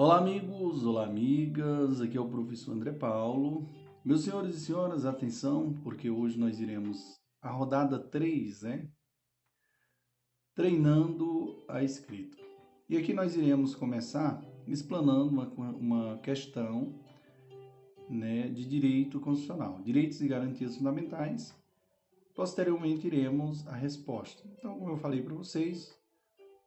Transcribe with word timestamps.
Olá, 0.00 0.18
amigos, 0.18 0.86
olá, 0.86 1.06
amigas. 1.06 2.00
Aqui 2.00 2.16
é 2.16 2.20
o 2.20 2.28
professor 2.28 2.70
André 2.70 2.92
Paulo. 2.92 3.68
Meus 4.04 4.20
senhores 4.20 4.54
e 4.54 4.60
senhoras, 4.60 5.04
atenção, 5.04 5.74
porque 5.82 6.08
hoje 6.08 6.38
nós 6.38 6.60
iremos 6.60 7.20
a 7.42 7.50
rodada 7.50 7.98
3, 7.98 8.62
né? 8.62 8.88
Treinando 10.54 11.64
a 11.66 11.82
escrita. 11.82 12.36
E 12.88 12.96
aqui 12.96 13.12
nós 13.12 13.34
iremos 13.34 13.74
começar 13.74 14.40
explanando 14.68 15.32
uma, 15.32 15.48
uma 15.72 16.18
questão 16.18 16.94
né, 18.08 18.46
de 18.50 18.64
direito 18.66 19.18
constitucional, 19.18 19.82
direitos 19.82 20.20
e 20.20 20.28
garantias 20.28 20.76
fundamentais. 20.76 21.52
Posteriormente 22.36 23.08
iremos 23.08 23.66
a 23.66 23.74
resposta. 23.74 24.48
Então, 24.56 24.78
como 24.78 24.92
eu 24.92 24.96
falei 24.96 25.22
para 25.22 25.34
vocês, 25.34 25.92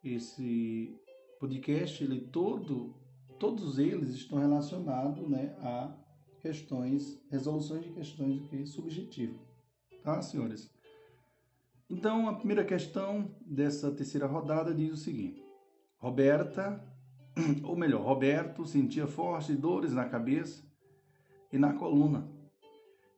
esse 0.03 0.99
podcast 1.39 2.03
ele 2.03 2.19
todo 2.19 2.99
todos 3.41 3.79
eles 3.79 4.11
estão 4.11 4.37
relacionados 4.37 5.27
né, 5.27 5.55
a 5.61 5.91
questões, 6.41 7.19
resoluções 7.31 7.83
de 7.83 7.91
questões 7.91 8.47
que 8.47 8.67
subjetivo, 8.67 9.39
tá, 10.03 10.21
senhores? 10.21 10.71
Então, 11.89 12.29
a 12.29 12.35
primeira 12.35 12.63
questão 12.63 13.35
dessa 13.43 13.91
terceira 13.91 14.27
rodada 14.27 14.75
diz 14.75 14.93
o 14.93 14.95
seguinte: 14.95 15.43
Roberta, 15.97 16.87
ou 17.65 17.75
melhor, 17.75 18.05
Roberto 18.05 18.63
sentia 18.63 19.07
fortes 19.07 19.57
dores 19.57 19.91
na 19.91 20.07
cabeça 20.07 20.63
e 21.51 21.57
na 21.57 21.73
coluna, 21.73 22.31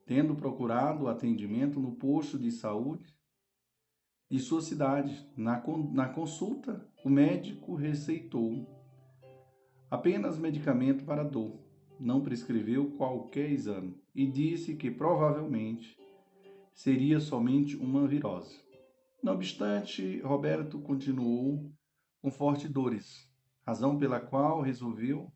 tendo 0.06 0.36
procurado 0.36 1.10
atendimento 1.10 1.82
no 1.82 1.98
posto 1.98 2.40
de 2.40 2.50
saúde 2.50 3.14
de 4.32 4.40
sua 4.40 4.62
cidade. 4.62 5.30
Na, 5.36 5.62
na 5.92 6.08
consulta, 6.08 6.90
o 7.04 7.10
médico 7.10 7.76
receitou 7.76 8.73
apenas 9.94 10.40
medicamento 10.40 11.06
para 11.06 11.24
dor, 11.24 11.60
não 12.00 12.20
prescreveu 12.20 12.90
qualquer 12.98 13.52
exame. 13.52 13.96
E 14.16 14.26
disse 14.26 14.76
que 14.76 14.90
provavelmente 14.90 15.96
seria 16.74 17.20
somente 17.20 17.78
uma 17.78 18.08
virose. 18.08 18.60
Não 19.22 19.34
obstante, 19.34 20.20
Roberto 20.22 20.80
continuou 20.80 21.72
com 22.24 22.32
fortes 22.32 22.72
dores, 22.72 23.32
razão 23.68 23.96
pela 23.96 24.20
qual 24.20 24.62
resolveu 24.62 25.32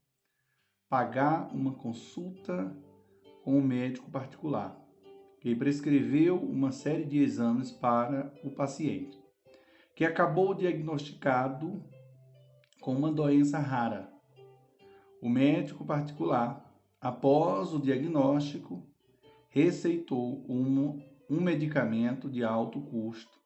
pagar 0.89 1.54
uma 1.54 1.76
consulta 1.76 2.76
com 3.44 3.60
um 3.60 3.62
médico 3.62 4.10
particular, 4.10 4.76
que 5.39 5.56
prescreveu 5.56 6.36
uma 6.36 6.72
série 6.72 7.06
de 7.06 7.20
exames 7.20 7.72
para 7.72 8.34
o 8.44 8.50
paciente, 8.50 9.20
que 9.95 10.04
acabou 10.04 10.56
diagnosticado 10.56 11.80
com 12.82 12.95
uma 12.95 13.12
doença 13.12 13.60
rara, 13.60 14.17
o 15.22 15.30
médico 15.30 15.86
particular, 15.86 16.64
após 17.00 17.73
o 17.73 17.80
diagnóstico, 17.80 18.84
receitou 19.50 20.46
um, 20.48 21.02
um 21.30 21.42
medicamento 21.42 22.30
de 22.30 22.44
alto 22.44 22.80
custo 22.82 23.38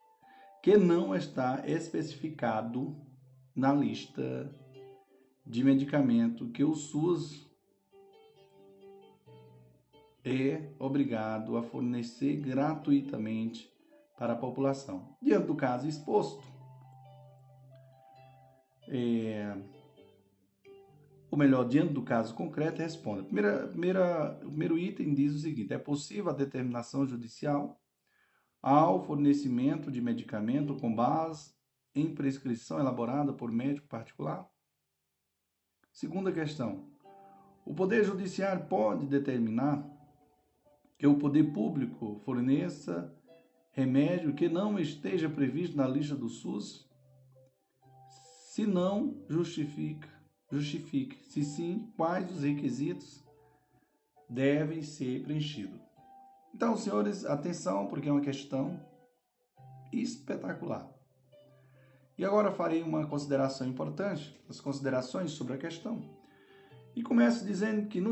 que 0.62 0.78
não 0.78 1.16
está 1.16 1.64
especificado 1.66 2.96
na 3.56 3.74
lista 3.74 4.54
de 5.46 5.64
medicamento 5.64 6.50
que 6.50 6.64
o 6.64 6.76
SUS 6.76 7.50
é 10.24 10.70
obrigado 10.78 11.58
a 11.58 11.64
fornecer 11.64 12.38
gratuitamente 12.38 13.72
para 14.18 14.34
a 14.34 14.36
população. 14.38 15.16
Diante 15.22 15.48
do 15.48 15.56
caso 15.56 15.88
exposto, 15.88 16.44
é, 18.88 19.58
ou 21.32 21.38
melhor, 21.38 21.66
diante 21.66 21.94
do 21.94 22.04
caso 22.04 22.36
concreto, 22.36 22.82
responda. 22.82 23.24
Primeira, 23.24 23.66
primeira, 23.70 24.38
o 24.44 24.50
primeiro 24.50 24.78
item 24.78 25.14
diz 25.14 25.34
o 25.34 25.40
seguinte: 25.40 25.74
é 25.74 25.78
possível 25.78 26.30
a 26.30 26.36
determinação 26.36 27.08
judicial 27.08 27.82
ao 28.62 29.02
fornecimento 29.06 29.90
de 29.90 30.02
medicamento 30.02 30.76
com 30.76 30.94
base 30.94 31.54
em 31.96 32.14
prescrição 32.14 32.80
elaborada 32.80 33.32
por 33.32 33.50
médico 33.50 33.88
particular? 33.88 34.46
Segunda 35.94 36.34
questão: 36.34 36.92
o 37.66 37.74
Poder 37.74 38.04
Judiciário 38.04 38.66
pode 38.68 39.08
determinar 39.08 39.90
que 40.98 41.08
o 41.08 41.18
poder 41.18 41.54
público 41.54 42.20
forneça 42.26 43.18
remédio 43.72 44.36
que 44.36 44.50
não 44.50 44.78
esteja 44.78 45.30
previsto 45.30 45.78
na 45.78 45.88
lista 45.88 46.14
do 46.14 46.28
SUS, 46.28 46.90
se 48.50 48.66
não 48.66 49.24
justifica 49.30 50.21
Justifique. 50.52 51.24
Se 51.26 51.44
sim, 51.44 51.92
quais 51.96 52.30
os 52.32 52.44
requisitos 52.44 53.24
devem 54.30 54.82
ser 54.82 55.24
preenchidos. 55.24 55.80
Então, 56.54 56.76
senhores, 56.76 57.26
atenção, 57.26 57.88
porque 57.88 58.10
é 58.10 58.12
uma 58.12 58.22
questão 58.22 58.80
espetacular. 59.92 60.90
E 62.18 62.26
agora 62.26 62.52
farei 62.52 62.84
uma 62.84 63.08
consideração 63.08 63.68
importante, 63.68 64.40
as 64.48 64.60
considerações 64.62 65.32
sobre 65.32 65.54
a 65.54 65.58
questão. 65.58 66.02
E 66.96 67.02
começo 67.02 67.46
dizendo 67.46 67.88
que 67.88 68.02
no, 68.02 68.12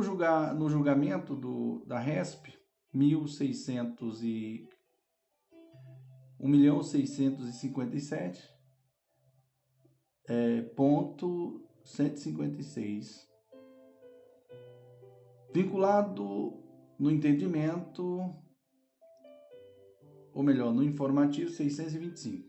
no 0.55 0.69
julgamento 0.69 1.35
do, 1.35 1.83
da 1.85 1.99
RESP, 1.99 2.57
1600 2.93 4.23
e 4.23 4.67
1.657, 6.41 8.39
é, 10.27 10.61
ponto 10.61 11.68
156. 11.89 13.27
Vinculado 15.53 16.53
no 16.99 17.09
entendimento, 17.09 18.33
ou 20.33 20.43
melhor, 20.43 20.71
no 20.73 20.83
informativo 20.83 21.49
625. 21.49 22.47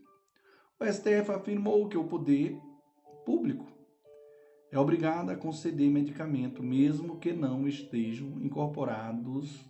O 0.79 0.85
STF 0.85 1.31
afirmou 1.31 1.89
que 1.89 1.97
o 1.97 2.07
poder 2.07 2.55
público 3.25 3.67
é 4.71 4.77
obrigado 4.77 5.31
a 5.31 5.35
conceder 5.35 5.89
medicamento, 5.89 6.61
mesmo 6.61 7.19
que 7.19 7.33
não 7.33 7.67
estejam 7.67 8.39
incorporados 8.41 9.69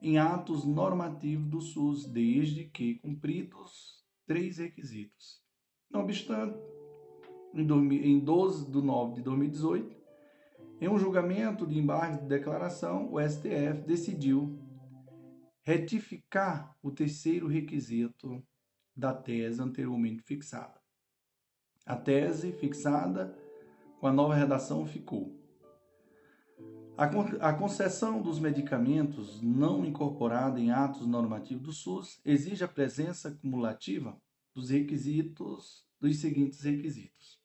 em 0.00 0.18
atos 0.18 0.64
normativos 0.64 1.48
do 1.48 1.60
SUS, 1.60 2.04
desde 2.06 2.66
que 2.66 2.96
cumpridos 2.96 4.04
três 4.26 4.58
requisitos. 4.58 5.40
Não 5.90 6.02
obstante, 6.02 6.58
em 7.54 8.18
12 8.18 8.70
de 8.70 8.82
9 8.82 9.14
de 9.14 9.22
2018, 9.22 9.96
em 10.80 10.88
um 10.88 10.98
julgamento 10.98 11.66
de 11.66 11.78
embargo 11.78 12.22
de 12.22 12.28
declaração, 12.28 13.12
o 13.12 13.20
STF 13.20 13.82
decidiu 13.86 14.58
retificar 15.62 16.76
o 16.82 16.90
terceiro 16.90 17.46
requisito 17.46 18.42
da 18.96 19.14
tese 19.14 19.62
anteriormente 19.62 20.22
fixada. 20.22 20.80
A 21.86 21.96
tese 21.96 22.52
fixada 22.52 23.36
com 24.00 24.06
a 24.06 24.12
nova 24.12 24.34
redação 24.34 24.84
ficou: 24.86 25.36
a 27.40 27.52
concessão 27.52 28.20
dos 28.20 28.38
medicamentos 28.38 29.40
não 29.40 29.84
incorporada 29.84 30.60
em 30.60 30.70
atos 30.70 31.06
normativos 31.06 31.62
do 31.62 31.72
SUS 31.72 32.20
exige 32.24 32.62
a 32.62 32.68
presença 32.68 33.30
cumulativa 33.30 34.20
dos 34.54 34.70
requisitos 34.70 35.86
dos 35.98 36.18
seguintes 36.18 36.60
requisitos: 36.60 37.41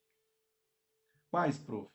Quais, 1.30 1.58
prof? 1.58 1.92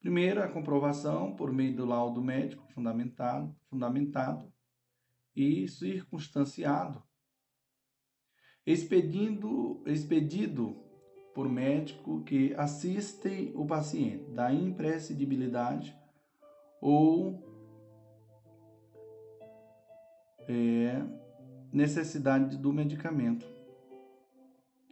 Primeiro, 0.00 0.42
a 0.42 0.48
comprovação 0.48 1.34
por 1.34 1.52
meio 1.52 1.74
do 1.74 1.84
laudo 1.84 2.22
médico 2.22 2.64
fundamentado, 2.72 3.54
fundamentado 3.68 4.52
e 5.34 5.66
circunstanciado, 5.66 7.02
expedindo, 8.64 9.82
expedido 9.86 10.76
por 11.34 11.48
médico 11.48 12.22
que 12.22 12.54
assistem 12.54 13.52
o 13.56 13.66
paciente 13.66 14.30
da 14.30 14.52
imprescindibilidade 14.52 15.96
ou 16.80 17.44
é, 20.48 21.02
necessidade 21.72 22.56
do 22.56 22.72
medicamento, 22.72 23.46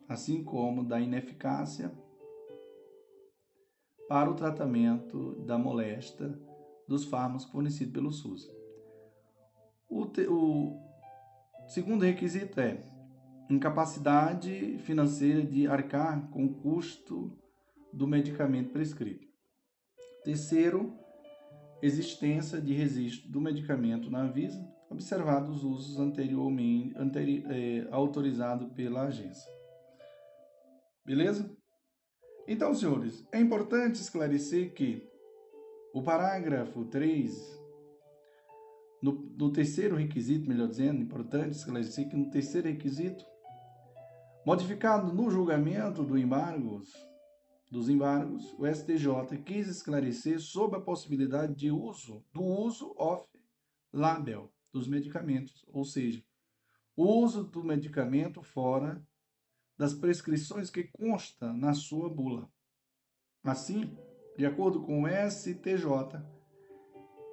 assim 0.08 0.42
como 0.42 0.84
da 0.84 1.00
ineficácia 1.00 1.92
para 4.08 4.30
o 4.30 4.34
tratamento 4.34 5.34
da 5.44 5.58
moléstia 5.58 6.38
dos 6.86 7.04
fármacos 7.04 7.44
fornecidos 7.46 7.92
pelo 7.92 8.12
SUS. 8.12 8.48
O, 9.88 10.06
te, 10.06 10.26
o 10.28 10.78
segundo 11.66 12.04
requisito 12.04 12.60
é 12.60 12.82
incapacidade 13.50 14.78
financeira 14.78 15.42
de 15.42 15.66
arcar 15.66 16.28
com 16.30 16.44
o 16.44 16.54
custo 16.54 17.36
do 17.92 18.06
medicamento 18.06 18.70
prescrito. 18.70 19.26
Terceiro, 20.24 20.92
existência 21.80 22.60
de 22.60 22.72
registro 22.72 23.30
do 23.30 23.40
medicamento 23.40 24.10
na 24.10 24.22
Anvisa, 24.22 24.60
observados 24.90 25.58
os 25.58 25.64
usos 25.64 26.00
anteriormente 26.00 26.96
anteri, 26.96 27.44
é, 27.48 27.88
autorizados 27.90 28.72
pela 28.72 29.02
agência. 29.02 29.50
Beleza? 31.04 31.56
Então, 32.48 32.72
senhores, 32.74 33.26
é 33.32 33.40
importante 33.40 33.96
esclarecer 33.96 34.72
que 34.72 35.04
o 35.92 36.00
parágrafo 36.00 36.84
3, 36.84 37.60
no, 39.02 39.12
no 39.36 39.52
terceiro 39.52 39.96
requisito, 39.96 40.48
melhor 40.48 40.68
dizendo, 40.68 41.00
é 41.00 41.02
importante 41.02 41.56
esclarecer 41.56 42.08
que 42.08 42.16
no 42.16 42.30
terceiro 42.30 42.68
requisito, 42.68 43.24
modificado 44.46 45.12
no 45.12 45.28
julgamento 45.28 46.04
do 46.04 46.16
embargos, 46.16 46.92
dos 47.68 47.88
embargos, 47.88 48.54
o 48.56 48.64
STJ 48.64 49.38
quis 49.44 49.66
esclarecer 49.66 50.38
sobre 50.38 50.78
a 50.78 50.82
possibilidade 50.82 51.52
de 51.52 51.72
uso 51.72 52.24
do 52.32 52.44
uso 52.44 52.94
off-label 52.96 54.52
dos 54.72 54.86
medicamentos, 54.86 55.64
ou 55.72 55.84
seja, 55.84 56.22
o 56.94 57.04
uso 57.04 57.42
do 57.42 57.64
medicamento 57.64 58.40
fora 58.40 59.04
das 59.78 59.94
prescrições 59.94 60.70
que 60.70 60.84
consta 60.84 61.52
na 61.52 61.74
sua 61.74 62.08
bula. 62.08 62.48
Assim, 63.44 63.96
de 64.36 64.46
acordo 64.46 64.82
com 64.82 65.02
o 65.02 65.08
STJ, 65.08 66.22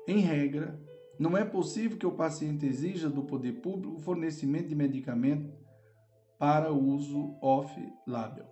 em 0.07 0.19
regra, 0.19 0.79
não 1.19 1.37
é 1.37 1.45
possível 1.45 1.97
que 1.97 2.05
o 2.05 2.15
paciente 2.15 2.65
exija 2.65 3.09
do 3.09 3.23
poder 3.23 3.61
público 3.61 3.95
o 3.95 3.99
fornecimento 3.99 4.67
de 4.67 4.75
medicamento 4.75 5.53
para 6.37 6.73
uso 6.73 7.37
off-label. 7.41 8.47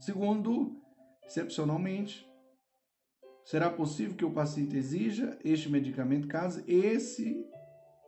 Segundo, 0.00 0.82
excepcionalmente, 1.24 2.28
será 3.44 3.70
possível 3.70 4.16
que 4.16 4.24
o 4.24 4.32
paciente 4.32 4.76
exija 4.76 5.38
este 5.44 5.68
medicamento 5.68 6.26
caso 6.26 6.62
esse 6.66 7.46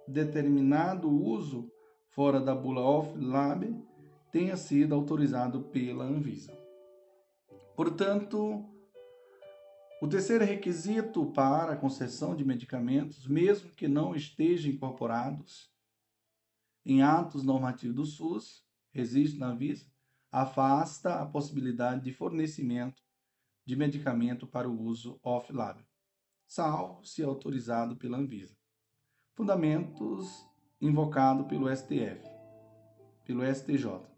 determinado 0.08 1.08
uso 1.08 1.70
fora 2.10 2.40
da 2.40 2.54
bula 2.54 2.80
off-label 2.80 3.93
tenha 4.34 4.56
sido 4.56 4.96
autorizado 4.96 5.62
pela 5.62 6.02
Anvisa. 6.02 6.52
Portanto, 7.76 8.68
o 10.02 10.08
terceiro 10.08 10.44
requisito 10.44 11.26
para 11.26 11.74
a 11.74 11.76
concessão 11.76 12.34
de 12.34 12.44
medicamentos, 12.44 13.28
mesmo 13.28 13.70
que 13.70 13.86
não 13.86 14.12
estejam 14.12 14.72
incorporados 14.72 15.72
em 16.84 17.00
atos 17.00 17.44
normativos 17.44 17.94
do 17.94 18.04
SUS, 18.04 18.66
existe 18.92 19.38
na 19.38 19.50
Anvisa, 19.50 19.86
afasta 20.32 21.14
a 21.20 21.26
possibilidade 21.26 22.02
de 22.02 22.12
fornecimento 22.12 23.04
de 23.64 23.76
medicamento 23.76 24.48
para 24.48 24.68
o 24.68 24.82
uso 24.82 25.16
off-label, 25.22 25.86
salvo 26.44 27.04
se 27.04 27.22
autorizado 27.22 27.94
pela 27.94 28.18
Anvisa. 28.18 28.56
Fundamentos 29.36 30.44
invocado 30.80 31.44
pelo 31.44 31.72
STF, 31.72 32.20
pelo 33.24 33.44
STJ. 33.54 34.13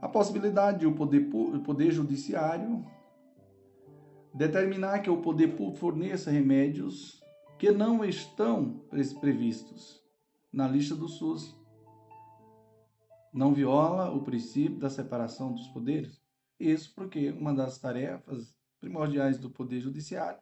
A 0.00 0.08
possibilidade 0.08 0.80
de 0.80 0.86
o 0.86 0.94
poder, 0.94 1.28
poder 1.64 1.90
judiciário 1.90 2.84
determinar 4.32 5.00
que 5.00 5.10
o 5.10 5.20
poder 5.20 5.56
público 5.56 5.78
forneça 5.78 6.30
remédios 6.30 7.20
que 7.58 7.72
não 7.72 8.04
estão 8.04 8.78
previstos 9.20 10.00
na 10.52 10.68
lista 10.68 10.94
do 10.94 11.08
SUS. 11.08 11.58
Não 13.32 13.52
viola 13.52 14.10
o 14.14 14.22
princípio 14.22 14.78
da 14.78 14.88
separação 14.88 15.52
dos 15.52 15.66
poderes? 15.68 16.22
Isso 16.58 16.94
porque 16.94 17.30
uma 17.30 17.52
das 17.52 17.78
tarefas 17.78 18.56
primordiais 18.78 19.38
do 19.38 19.50
Poder 19.50 19.80
Judiciário 19.80 20.40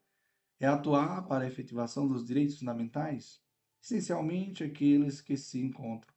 é 0.60 0.66
atuar 0.66 1.26
para 1.26 1.44
a 1.44 1.46
efetivação 1.46 2.06
dos 2.06 2.24
direitos 2.24 2.58
fundamentais, 2.58 3.40
essencialmente 3.82 4.62
aqueles 4.62 5.20
que 5.20 5.36
se 5.36 5.60
encontram 5.60 6.14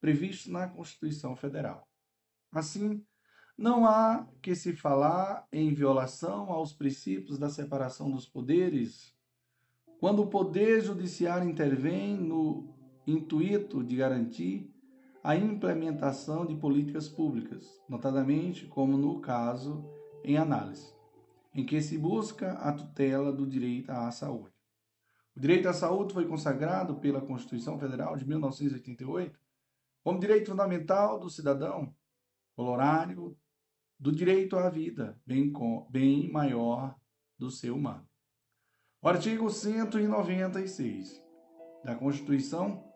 previstos 0.00 0.50
na 0.50 0.68
Constituição 0.68 1.36
Federal. 1.36 1.89
Assim, 2.52 3.04
não 3.56 3.86
há 3.86 4.26
que 4.42 4.54
se 4.54 4.74
falar 4.74 5.46
em 5.52 5.72
violação 5.72 6.50
aos 6.50 6.72
princípios 6.72 7.38
da 7.38 7.48
separação 7.48 8.10
dos 8.10 8.26
poderes 8.26 9.14
quando 10.00 10.22
o 10.22 10.28
Poder 10.28 10.80
Judiciário 10.80 11.46
intervém 11.46 12.16
no 12.16 12.74
intuito 13.06 13.84
de 13.84 13.96
garantir 13.96 14.74
a 15.22 15.36
implementação 15.36 16.46
de 16.46 16.54
políticas 16.56 17.06
públicas, 17.06 17.78
notadamente 17.86 18.66
como 18.66 18.96
no 18.96 19.20
caso 19.20 19.84
em 20.24 20.38
análise, 20.38 20.90
em 21.54 21.66
que 21.66 21.82
se 21.82 21.98
busca 21.98 22.52
a 22.52 22.72
tutela 22.72 23.30
do 23.30 23.46
direito 23.46 23.90
à 23.90 24.10
saúde. 24.10 24.54
O 25.36 25.40
direito 25.40 25.68
à 25.68 25.74
saúde 25.74 26.14
foi 26.14 26.26
consagrado 26.26 26.94
pela 26.94 27.20
Constituição 27.20 27.78
Federal 27.78 28.16
de 28.16 28.26
1988 28.26 29.38
como 30.02 30.18
direito 30.18 30.50
fundamental 30.50 31.20
do 31.20 31.28
cidadão, 31.28 31.94
honorário 32.60 33.36
do 33.98 34.12
direito 34.12 34.56
à 34.56 34.68
vida, 34.70 35.20
bem, 35.26 35.50
com, 35.52 35.86
bem 35.90 36.30
maior 36.30 36.96
do 37.38 37.50
ser 37.50 37.70
humano. 37.70 38.08
O 39.02 39.08
artigo 39.08 39.50
196 39.50 41.22
da 41.84 41.94
Constituição 41.94 42.90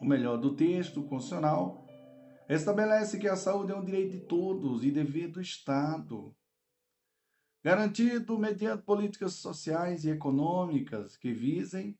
ou 0.00 0.06
melhor, 0.06 0.36
do 0.36 0.54
texto 0.54 1.02
constitucional, 1.02 1.86
estabelece 2.48 3.18
que 3.18 3.26
a 3.26 3.36
saúde 3.36 3.72
é 3.72 3.76
um 3.76 3.84
direito 3.84 4.12
de 4.12 4.20
todos 4.20 4.84
e 4.84 4.90
dever 4.90 5.28
do 5.28 5.40
Estado, 5.40 6.36
garantido 7.62 8.38
mediante 8.38 8.82
políticas 8.82 9.32
sociais 9.34 10.04
e 10.04 10.10
econômicas 10.10 11.16
que 11.16 11.32
visem 11.32 11.98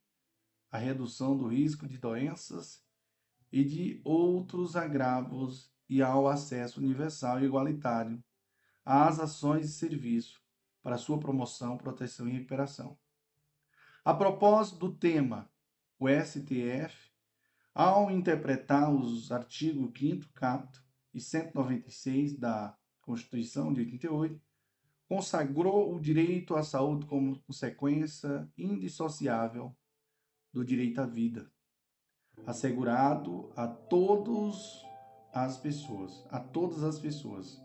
a 0.70 0.76
redução 0.76 1.36
do 1.36 1.46
risco 1.46 1.86
de 1.86 1.96
doenças 1.96 2.84
e 3.50 3.64
de 3.64 4.02
outros 4.04 4.76
agravos 4.76 5.72
e 5.94 6.02
ao 6.02 6.26
acesso 6.26 6.80
universal 6.80 7.40
e 7.40 7.44
igualitário 7.44 8.20
às 8.84 9.20
ações 9.20 9.66
de 9.66 9.72
serviço 9.74 10.42
para 10.82 10.98
sua 10.98 11.20
promoção, 11.20 11.78
proteção 11.78 12.26
e 12.26 12.32
recuperação. 12.32 12.98
A 14.04 14.12
propósito 14.12 14.76
do 14.78 14.92
tema, 14.92 15.48
o 15.96 16.08
STF 16.08 17.12
ao 17.72 18.10
interpretar 18.10 18.92
os 18.92 19.30
artigos 19.30 19.96
5 19.96 20.32
capto 20.32 20.84
e 21.12 21.20
196 21.20 22.38
da 22.40 22.76
Constituição 23.00 23.72
de 23.72 23.82
88, 23.82 24.40
consagrou 25.08 25.94
o 25.94 26.00
direito 26.00 26.56
à 26.56 26.64
saúde 26.64 27.06
como 27.06 27.38
consequência 27.42 28.50
indissociável 28.58 29.76
do 30.52 30.64
direito 30.64 31.00
à 31.00 31.06
vida, 31.06 31.48
assegurado 32.46 33.52
a 33.54 33.68
todas 33.68 34.83
as 35.34 35.56
pessoas, 35.56 36.24
a 36.30 36.38
todas 36.38 36.84
as 36.84 36.98
pessoas. 36.98 37.60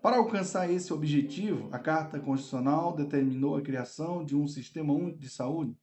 Para 0.00 0.18
alcançar 0.18 0.70
esse 0.70 0.92
objetivo, 0.92 1.68
a 1.72 1.78
Carta 1.78 2.20
Constitucional 2.20 2.94
determinou 2.94 3.56
a 3.56 3.62
criação 3.62 4.24
de 4.24 4.36
um 4.36 4.46
sistema 4.46 4.92
único 4.92 5.18
de 5.18 5.28
saúde 5.28 5.76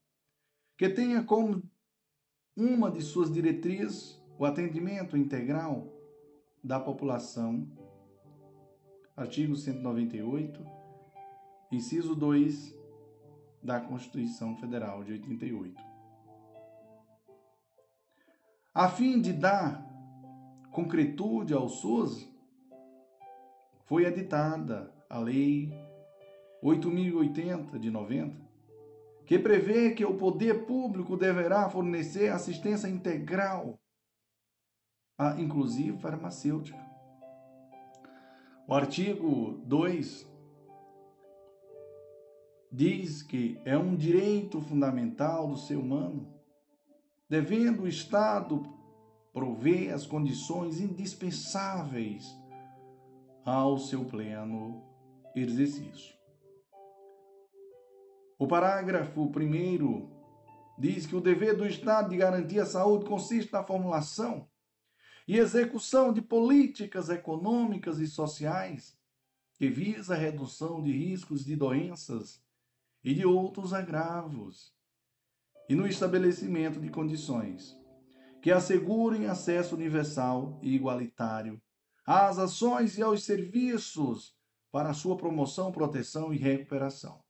que 0.78 0.88
tenha 0.88 1.22
como 1.22 1.62
uma 2.56 2.90
de 2.90 3.02
suas 3.02 3.30
diretrizes, 3.32 4.20
o 4.38 4.44
atendimento 4.44 5.16
integral 5.16 5.92
da 6.64 6.80
população, 6.80 7.68
artigo 9.16 9.54
198, 9.54 10.64
inciso 11.70 12.14
2 12.14 12.74
da 13.62 13.80
Constituição 13.80 14.56
Federal 14.56 15.04
de 15.04 15.12
88. 15.12 15.82
A 18.74 18.88
fim 18.88 19.20
de 19.20 19.32
dar 19.32 19.91
concretude 20.72 21.52
ao 21.52 21.68
SUS, 21.68 22.28
foi 23.84 24.06
editada 24.06 24.92
a 25.08 25.18
Lei 25.18 25.70
8080 26.62 27.78
de 27.78 27.90
90, 27.90 28.40
que 29.26 29.38
prevê 29.38 29.90
que 29.90 30.04
o 30.04 30.16
poder 30.16 30.64
público 30.64 31.16
deverá 31.16 31.68
fornecer 31.68 32.32
assistência 32.32 32.88
integral, 32.88 33.78
inclusive 35.38 35.98
farmacêutica. 35.98 36.80
O 38.66 38.72
artigo 38.72 39.60
2 39.66 40.26
diz 42.70 43.22
que 43.22 43.60
é 43.66 43.76
um 43.76 43.94
direito 43.94 44.58
fundamental 44.62 45.48
do 45.48 45.56
ser 45.58 45.76
humano, 45.76 46.32
devendo 47.28 47.82
o 47.82 47.88
Estado 47.88 48.71
prover 49.32 49.94
as 49.94 50.06
condições 50.06 50.80
indispensáveis 50.80 52.36
ao 53.44 53.78
seu 53.78 54.04
pleno 54.04 54.84
exercício. 55.34 56.14
O 58.38 58.46
parágrafo 58.46 59.22
1 59.22 60.10
diz 60.78 61.06
que 61.06 61.16
o 61.16 61.20
dever 61.20 61.56
do 61.56 61.66
Estado 61.66 62.10
de 62.10 62.16
garantir 62.16 62.60
a 62.60 62.66
saúde 62.66 63.06
consiste 63.06 63.52
na 63.52 63.62
formulação 63.62 64.48
e 65.26 65.38
execução 65.38 66.12
de 66.12 66.20
políticas 66.20 67.08
econômicas 67.08 67.98
e 67.98 68.06
sociais 68.06 68.98
que 69.54 69.68
visa 69.68 70.14
a 70.14 70.18
redução 70.18 70.82
de 70.82 70.90
riscos 70.90 71.44
de 71.44 71.56
doenças 71.56 72.42
e 73.04 73.14
de 73.14 73.24
outros 73.24 73.72
agravos, 73.72 74.72
e 75.68 75.74
no 75.74 75.86
estabelecimento 75.86 76.80
de 76.80 76.88
condições 76.88 77.81
que 78.42 78.50
assegurem 78.50 79.26
acesso 79.26 79.76
universal 79.76 80.58
e 80.60 80.74
igualitário 80.74 81.62
às 82.04 82.38
ações 82.38 82.98
e 82.98 83.02
aos 83.02 83.22
serviços 83.24 84.34
para 84.72 84.92
sua 84.92 85.16
promoção, 85.16 85.70
proteção 85.70 86.34
e 86.34 86.36
recuperação. 86.36 87.20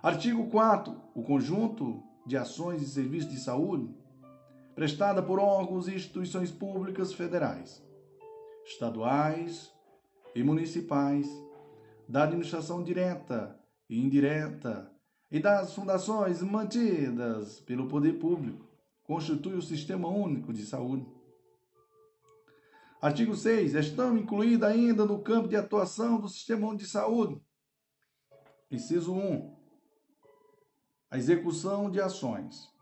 Artigo 0.00 0.48
4. 0.48 0.96
O 1.12 1.24
conjunto 1.24 2.00
de 2.24 2.36
ações 2.36 2.80
e 2.82 2.86
serviços 2.86 3.32
de 3.32 3.40
saúde 3.40 3.92
prestada 4.76 5.20
por 5.20 5.40
órgãos 5.40 5.88
e 5.88 5.94
instituições 5.96 6.52
públicas 6.52 7.12
federais, 7.12 7.84
estaduais 8.64 9.72
e 10.34 10.42
municipais, 10.44 11.28
da 12.08 12.22
administração 12.22 12.82
direta 12.82 13.58
e 13.88 14.00
indireta 14.00 14.90
e 15.30 15.40
das 15.40 15.74
fundações 15.74 16.40
mantidas 16.42 17.60
pelo 17.60 17.88
poder 17.88 18.18
público, 18.18 18.69
constitui 19.10 19.54
o 19.54 19.62
Sistema 19.62 20.06
Único 20.06 20.52
de 20.52 20.64
Saúde. 20.64 21.04
Artigo 23.02 23.34
6. 23.34 23.74
Estão 23.74 24.16
incluídas 24.16 24.70
ainda 24.70 25.04
no 25.04 25.20
campo 25.20 25.48
de 25.48 25.56
atuação 25.56 26.20
do 26.20 26.28
Sistema 26.28 26.68
Único 26.68 26.84
de 26.84 26.88
Saúde. 26.88 27.42
Inciso 28.70 29.12
1. 29.12 29.58
A 31.10 31.18
execução 31.18 31.90
de 31.90 32.00
ações 32.00 32.72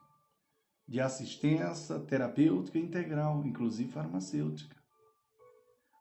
de 0.87 1.01
assistência 1.01 1.99
terapêutica 2.01 2.79
integral, 2.79 3.43
inclusive 3.47 3.91
farmacêutica. 3.91 4.77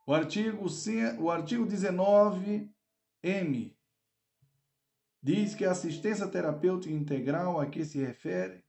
O 0.06 0.14
artigo, 0.14 0.66
o 1.20 1.32
artigo 1.32 1.66
19M 1.66 3.74
diz 5.24 5.56
que 5.56 5.64
a 5.64 5.72
assistência 5.72 6.28
terapêutica 6.28 6.94
integral 6.94 7.62
a 7.62 7.66
que 7.66 7.86
se 7.86 8.00
refere 8.00 8.67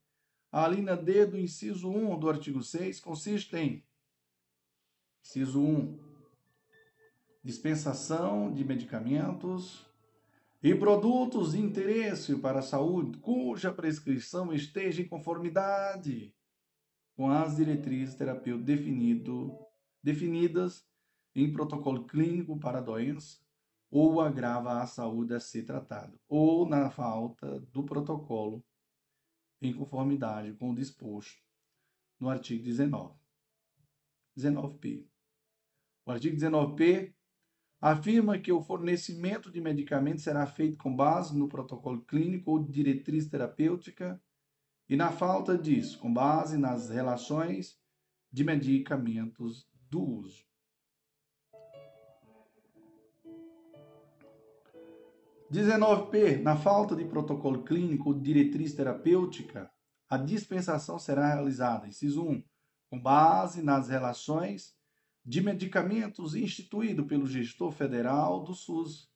a 0.50 0.66
linha 0.66 0.96
D 0.96 1.26
do 1.26 1.38
inciso 1.38 1.90
1 1.90 2.18
do 2.18 2.28
artigo 2.28 2.62
6 2.62 3.00
consiste 3.00 3.56
em 3.56 3.84
inciso 5.22 5.60
1 5.60 5.98
dispensação 7.44 8.52
de 8.52 8.64
medicamentos 8.64 9.86
e 10.62 10.74
produtos 10.74 11.52
de 11.52 11.60
interesse 11.60 12.36
para 12.36 12.60
a 12.60 12.62
saúde 12.62 13.18
cuja 13.18 13.72
prescrição 13.72 14.52
esteja 14.52 15.02
em 15.02 15.08
conformidade 15.08 16.34
com 17.14 17.30
as 17.30 17.56
diretrizes 17.56 18.14
terapêuticas 18.14 18.64
definido, 18.64 19.58
definidas 20.02 20.84
em 21.34 21.52
protocolo 21.52 22.06
clínico 22.06 22.58
para 22.58 22.78
a 22.78 22.82
doença 22.82 23.38
ou 23.90 24.20
agrava 24.20 24.80
a 24.80 24.86
saúde 24.86 25.34
a 25.34 25.40
ser 25.40 25.64
tratado, 25.64 26.18
ou 26.28 26.68
na 26.68 26.90
falta 26.90 27.60
do 27.72 27.82
protocolo 27.82 28.62
em 29.60 29.72
conformidade 29.72 30.52
com 30.54 30.70
o 30.70 30.74
disposto 30.74 31.40
no 32.18 32.28
artigo 32.28 32.64
19. 32.64 33.14
19p. 34.36 35.06
O 36.06 36.10
artigo 36.10 36.36
19p 36.36 37.12
afirma 37.80 38.38
que 38.38 38.50
o 38.50 38.62
fornecimento 38.62 39.50
de 39.50 39.60
medicamentos 39.60 40.24
será 40.24 40.46
feito 40.46 40.78
com 40.78 40.94
base 40.94 41.36
no 41.36 41.48
protocolo 41.48 42.02
clínico 42.02 42.50
ou 42.52 42.64
diretriz 42.64 43.28
terapêutica 43.28 44.20
e, 44.88 44.96
na 44.96 45.12
falta 45.12 45.56
disso, 45.56 45.98
com 45.98 46.12
base 46.12 46.56
nas 46.56 46.88
relações 46.88 47.78
de 48.32 48.42
medicamentos 48.42 49.68
do 49.90 50.02
uso. 50.02 50.47
19p. 55.50 56.42
Na 56.42 56.56
falta 56.56 56.94
de 56.94 57.04
protocolo 57.04 57.64
clínico 57.64 58.10
ou 58.10 58.18
diretriz 58.18 58.74
terapêutica, 58.74 59.70
a 60.08 60.16
dispensação 60.16 60.98
será 60.98 61.34
realizada, 61.34 61.86
inciso 61.86 62.24
1, 62.24 62.42
com 62.90 63.00
base 63.00 63.62
nas 63.62 63.88
relações 63.88 64.76
de 65.24 65.42
medicamentos 65.42 66.34
instituído 66.34 67.06
pelo 67.06 67.26
gestor 67.26 67.70
federal 67.72 68.42
do 68.42 68.54
SUS, 68.54 69.10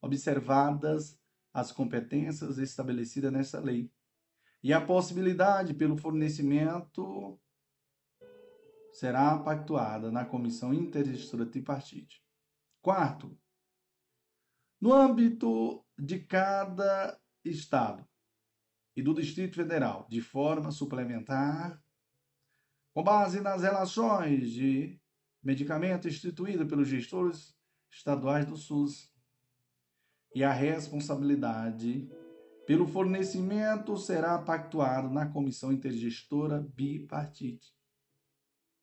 observadas 0.00 1.18
as 1.52 1.72
competências 1.72 2.58
estabelecidas 2.58 3.32
nessa 3.32 3.58
lei, 3.58 3.90
e 4.62 4.72
a 4.72 4.80
possibilidade 4.80 5.74
pelo 5.74 5.96
fornecimento 5.96 7.40
será 8.92 9.38
pactuada 9.38 10.10
na 10.10 10.24
comissão 10.24 10.72
intergestora 10.72 11.46
tripartite. 11.46 12.22
Quarto, 12.80 13.36
no 14.86 14.92
âmbito 14.92 15.84
de 15.98 16.20
cada 16.20 17.20
estado 17.44 18.06
e 18.94 19.02
do 19.02 19.12
Distrito 19.12 19.56
Federal, 19.56 20.06
de 20.08 20.20
forma 20.20 20.70
suplementar, 20.70 21.82
com 22.94 23.02
base 23.02 23.40
nas 23.40 23.62
relações 23.62 24.48
de 24.52 24.96
medicamento 25.42 26.06
instituído 26.06 26.68
pelos 26.68 26.86
gestores 26.86 27.52
estaduais 27.90 28.46
do 28.46 28.56
SUS 28.56 29.12
e 30.32 30.44
a 30.44 30.52
responsabilidade 30.52 32.08
pelo 32.64 32.86
fornecimento 32.86 33.96
será 33.96 34.38
pactuado 34.38 35.10
na 35.10 35.26
comissão 35.26 35.72
intergestora 35.72 36.60
bipartite. 36.60 37.74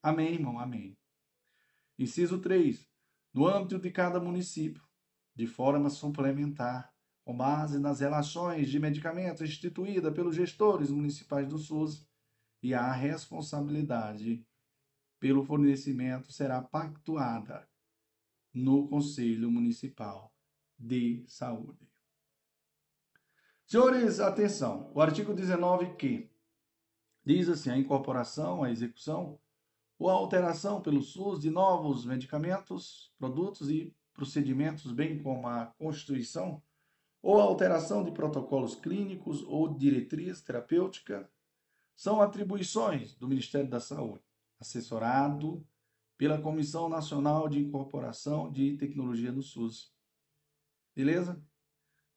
Amém, 0.02 0.34
irmão? 0.34 0.60
Amém. 0.60 0.98
Inciso 1.98 2.42
3. 2.42 2.86
No 3.34 3.48
âmbito 3.48 3.80
de 3.80 3.90
cada 3.90 4.20
município, 4.20 4.84
de 5.36 5.48
forma 5.48 5.90
suplementar, 5.90 6.94
com 7.24 7.36
base 7.36 7.80
nas 7.80 8.00
relações 8.02 8.70
de 8.70 8.80
medicamentos 8.80 9.42
instituídas 9.42 10.14
pelos 10.14 10.36
gestores 10.36 10.90
municipais 10.90 11.48
do 11.48 11.58
SUS 11.58 12.06
e 12.62 12.74
a 12.74 12.92
responsabilidade 12.92 14.46
pelo 15.20 15.44
fornecimento 15.44 16.32
será 16.32 16.62
pactuada 16.62 17.68
no 18.54 18.88
Conselho 18.88 19.50
Municipal 19.50 20.34
de 20.78 21.24
Saúde. 21.28 21.90
Senhores, 23.66 24.20
atenção. 24.20 24.92
O 24.94 25.02
artigo 25.02 25.34
19 25.34 25.96
que 25.96 26.30
diz 27.26 27.48
assim: 27.48 27.70
a 27.70 27.78
incorporação, 27.78 28.64
a 28.64 28.70
execução 28.70 29.40
ou 29.98 30.10
a 30.10 30.14
alteração 30.14 30.82
pelo 30.82 31.02
SUS 31.02 31.40
de 31.40 31.50
novos 31.50 32.06
medicamentos, 32.06 33.14
produtos 33.18 33.70
e 33.70 33.96
procedimentos, 34.14 34.92
bem 34.92 35.22
como 35.22 35.48
a 35.48 35.68
constituição 35.78 36.62
ou 37.22 37.40
a 37.40 37.44
alteração 37.44 38.04
de 38.04 38.12
protocolos 38.12 38.76
clínicos 38.76 39.44
ou 39.44 39.74
diretriz 39.74 40.42
terapêutica, 40.42 41.30
são 41.96 42.22
atribuições 42.22 43.16
do 43.16 43.28
Ministério 43.28 43.70
da 43.70 43.80
Saúde, 43.80 44.24
assessorado 44.60 45.66
pela 46.18 46.42
Comissão 46.42 46.90
Nacional 46.90 47.48
de 47.48 47.60
Incorporação 47.60 48.52
de 48.52 48.76
Tecnologia 48.78 49.32
no 49.32 49.42
SUS. 49.42 49.94
Beleza? 50.96 51.42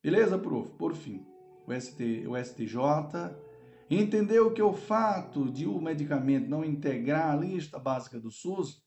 Beleza, 0.02 0.38
prof? 0.38 0.70
Por 0.76 0.94
fim, 0.94 1.26
o, 1.66 1.72
ST, 1.72 2.26
o 2.26 2.36
STJ 2.36 2.78
entendeu 3.90 4.52
que 4.52 4.62
o 4.62 4.72
fato 4.72 5.50
de 5.50 5.66
o 5.66 5.80
medicamento 5.80 6.48
não 6.48 6.64
integrar 6.64 7.30
a 7.30 7.36
lista 7.36 7.78
básica 7.78 8.18
do 8.18 8.30
SUS 8.30 8.84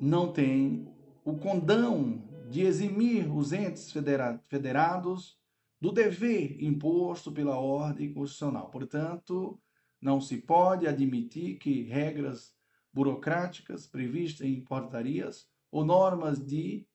não 0.00 0.32
tem 0.32 0.93
o 1.24 1.36
condão 1.38 2.22
de 2.50 2.60
eximir 2.60 3.34
os 3.34 3.52
entes 3.52 3.90
federa 3.90 4.38
federados 4.46 5.38
do 5.80 5.90
dever 5.90 6.62
imposto 6.62 7.32
pela 7.32 7.58
ordem 7.58 8.12
constitucional. 8.12 8.70
Portanto, 8.70 9.60
não 10.00 10.20
se 10.20 10.36
pode 10.36 10.86
admitir 10.86 11.56
que 11.56 11.82
regras 11.82 12.54
burocráticas 12.92 13.86
previstas 13.86 14.46
em 14.46 14.60
portarias 14.60 15.48
ou 15.70 15.84
normas 15.84 16.44
de 16.44 16.86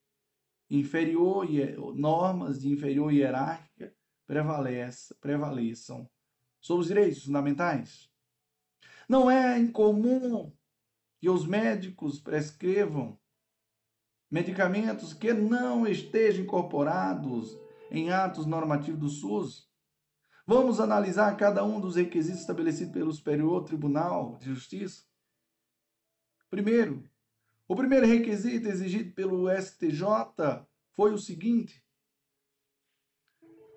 inferior 0.69 1.47
normas 1.95 2.61
de 2.61 2.69
inferior 2.69 3.11
hierárquica 3.11 3.93
prevaleçam 4.27 6.07
sobre 6.61 6.81
os 6.81 6.87
direitos 6.87 7.23
fundamentais. 7.23 8.09
Não 9.07 9.29
é 9.29 9.57
incomum 9.57 10.53
que 11.19 11.29
os 11.29 11.47
médicos 11.47 12.19
prescrevam 12.19 13.19
medicamentos 14.29 15.13
que 15.13 15.33
não 15.33 15.87
estejam 15.87 16.43
incorporados 16.43 17.57
em 17.89 18.11
atos 18.11 18.45
normativos 18.45 18.99
do 18.99 19.09
SUS. 19.09 19.67
Vamos 20.45 20.79
analisar 20.79 21.35
cada 21.35 21.63
um 21.63 21.79
dos 21.79 21.95
requisitos 21.95 22.41
estabelecidos 22.41 22.93
pelo 22.93 23.11
Superior 23.11 23.63
Tribunal 23.63 24.37
de 24.37 24.45
Justiça. 24.45 25.03
Primeiro, 26.49 27.03
o 27.67 27.75
primeiro 27.75 28.05
requisito 28.05 28.67
exigido 28.67 29.13
pelo 29.13 29.49
STJ 29.49 30.03
foi 30.93 31.13
o 31.13 31.17
seguinte: 31.17 31.83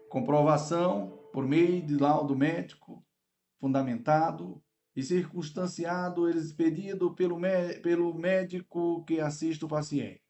comprovação 0.09 1.18
por 1.32 1.47
meio 1.47 1.85
de 1.85 1.97
laudo 1.97 2.37
médico 2.37 3.04
fundamentado 3.59 4.62
e 4.94 5.02
circunstanciado 5.02 6.28
expedido 6.28 7.14
pelo, 7.14 7.38
pelo 7.82 8.14
médico 8.14 9.04
que 9.04 9.21
assiste 9.21 9.64
o 9.64 9.68
paciente 9.68 10.22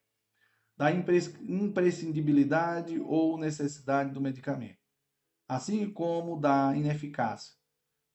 da 0.82 0.90
imprescindibilidade 0.90 2.98
ou 3.06 3.38
necessidade 3.38 4.10
do 4.10 4.20
medicamento, 4.20 4.80
assim 5.48 5.88
como 5.88 6.40
da 6.40 6.74
ineficácia 6.74 7.54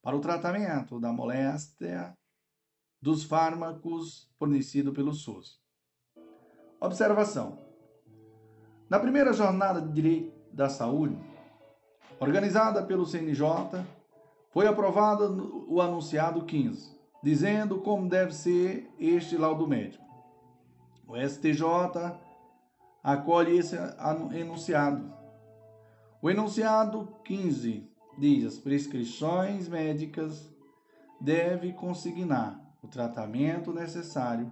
para 0.03 0.17
o 0.17 0.19
tratamento 0.19 1.00
da 1.00 1.13
moléstia 1.13 2.13
dos 3.01 3.24
fármacos 3.24 4.29
fornecidos 4.38 4.93
pelo 4.93 5.13
SUS. 5.13 5.62
Observação: 6.81 7.57
Na 8.89 9.00
primeira 9.00 9.31
jornada 9.31 9.81
de 9.81 9.93
direito 9.93 10.53
da 10.53 10.67
saúde, 10.67 11.17
organizada 12.19 12.83
pelo 12.83 13.05
CNJ, 13.05 13.45
foi 14.51 14.67
aprovado 14.67 15.65
o 15.69 15.79
anunciado 15.79 16.43
15, 16.43 17.00
dizendo 17.24 17.79
como 17.79 18.09
deve 18.09 18.33
ser 18.33 18.91
este 19.00 19.38
laudo 19.38 19.65
médico. 19.65 20.03
O 21.07 21.15
STJ 21.15 22.26
acolhe 23.07 23.57
esse 23.57 23.77
enunciado. 24.37 25.13
O 26.21 26.29
enunciado 26.29 27.07
15 27.23 27.89
diz: 28.17 28.45
as 28.45 28.57
prescrições 28.57 29.69
médicas 29.69 30.53
devem 31.21 31.71
consignar 31.71 32.61
o 32.83 32.87
tratamento 32.87 33.71
necessário 33.71 34.51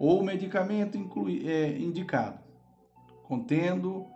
ou 0.00 0.24
medicamento 0.24 0.96
inclui, 0.96 1.46
é, 1.46 1.78
indicado, 1.78 2.40
contendo 3.24 4.06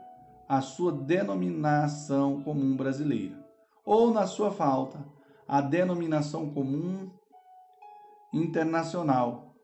a 0.48 0.62
sua 0.62 0.90
denominação 0.90 2.42
comum 2.42 2.74
brasileira, 2.74 3.46
ou, 3.84 4.10
na 4.10 4.26
sua 4.26 4.50
falta, 4.50 5.06
a 5.46 5.60
denominação 5.60 6.50
comum 6.50 7.10
internacional, 8.32 9.54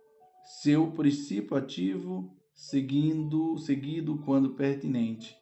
seu 0.44 0.90
princípio 0.92 1.56
ativo 1.56 2.41
seguindo, 2.54 3.58
seguido 3.58 4.18
quando 4.18 4.54
pertinente, 4.54 5.36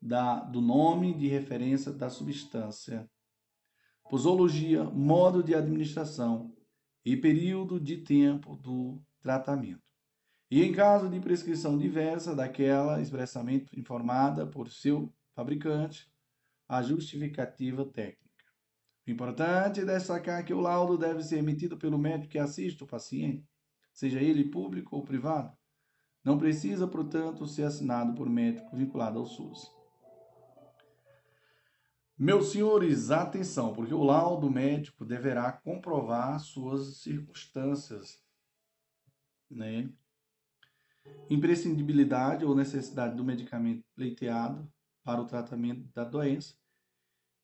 da, 0.00 0.40
do 0.40 0.60
nome 0.60 1.14
de 1.14 1.28
referência 1.28 1.92
da 1.92 2.08
substância, 2.08 3.08
posologia, 4.08 4.84
modo 4.84 5.42
de 5.42 5.54
administração 5.54 6.54
e 7.04 7.16
período 7.16 7.78
de 7.78 7.98
tempo 7.98 8.56
do 8.56 9.00
tratamento. 9.20 9.82
E 10.50 10.62
em 10.64 10.72
caso 10.72 11.08
de 11.08 11.20
prescrição 11.20 11.78
diversa 11.78 12.34
daquela 12.34 13.00
expressamente 13.00 13.78
informada 13.78 14.46
por 14.46 14.68
seu 14.68 15.12
fabricante, 15.32 16.10
a 16.68 16.82
justificativa 16.82 17.84
técnica. 17.84 18.20
O 19.06 19.10
importante 19.10 19.80
é 19.80 19.84
destacar 19.84 20.44
que 20.44 20.52
o 20.52 20.60
laudo 20.60 20.98
deve 20.98 21.22
ser 21.22 21.38
emitido 21.38 21.76
pelo 21.76 21.98
médico 21.98 22.32
que 22.32 22.38
assiste 22.38 22.82
o 22.82 22.86
paciente, 22.86 23.48
seja 23.92 24.20
ele 24.20 24.44
público 24.44 24.96
ou 24.96 25.04
privado. 25.04 25.56
Não 26.24 26.38
precisa, 26.38 26.86
portanto, 26.86 27.46
ser 27.46 27.64
assinado 27.64 28.14
por 28.14 28.28
médico 28.28 28.76
vinculado 28.76 29.18
ao 29.18 29.26
SUS. 29.26 29.70
Meus 32.22 32.52
senhores, 32.52 33.10
atenção, 33.10 33.72
porque 33.72 33.94
o 33.94 34.04
laudo 34.04 34.50
médico 34.50 35.06
deverá 35.06 35.50
comprovar 35.50 36.38
suas 36.38 36.98
circunstâncias, 36.98 38.22
né? 39.50 39.90
Imprescindibilidade 41.30 42.44
ou 42.44 42.54
necessidade 42.54 43.16
do 43.16 43.24
medicamento 43.24 43.82
pleiteado 43.94 44.70
para 45.02 45.22
o 45.22 45.26
tratamento 45.26 45.88
da 45.94 46.04
doença. 46.04 46.54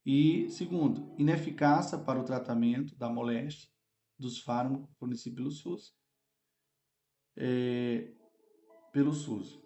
E, 0.04 0.50
segundo, 0.50 1.10
ineficácia 1.18 1.96
para 1.96 2.20
o 2.20 2.24
tratamento 2.24 2.94
da 2.96 3.08
moléstia 3.08 3.70
dos 4.18 4.40
fármacos 4.40 4.94
fornecidos 4.98 5.36
pelo 5.36 5.50
SUS. 5.50 5.96
É, 7.34 8.12
pelo 8.96 9.12
SUS. 9.12 9.60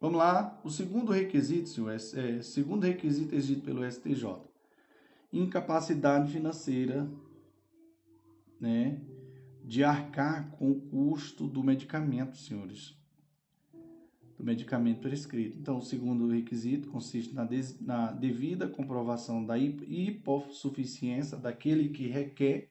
Vamos 0.00 0.16
lá, 0.16 0.60
o 0.62 0.70
segundo 0.70 1.10
requisito, 1.10 1.68
senhor, 1.68 1.90
é, 1.90 2.40
segundo 2.40 2.84
requisito 2.84 3.34
exigido 3.34 3.62
pelo 3.62 3.84
STJ, 3.90 4.42
incapacidade 5.32 6.30
financeira, 6.30 7.10
né, 8.60 9.00
de 9.64 9.82
arcar 9.82 10.52
com 10.52 10.70
o 10.70 10.80
custo 10.82 11.48
do 11.48 11.64
medicamento, 11.64 12.36
senhores, 12.36 12.96
do 14.38 14.44
medicamento 14.44 15.00
prescrito. 15.00 15.58
Então, 15.58 15.78
o 15.78 15.82
segundo 15.82 16.28
requisito 16.28 16.88
consiste 16.90 17.34
na, 17.34 17.42
des, 17.42 17.80
na 17.80 18.12
devida 18.12 18.68
comprovação 18.68 19.44
da 19.44 19.58
hipossuficiência 19.58 21.36
daquele 21.36 21.88
que 21.88 22.06
requer 22.06 22.70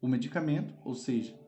o 0.00 0.08
medicamento, 0.08 0.72
ou 0.82 0.94
seja, 0.94 1.43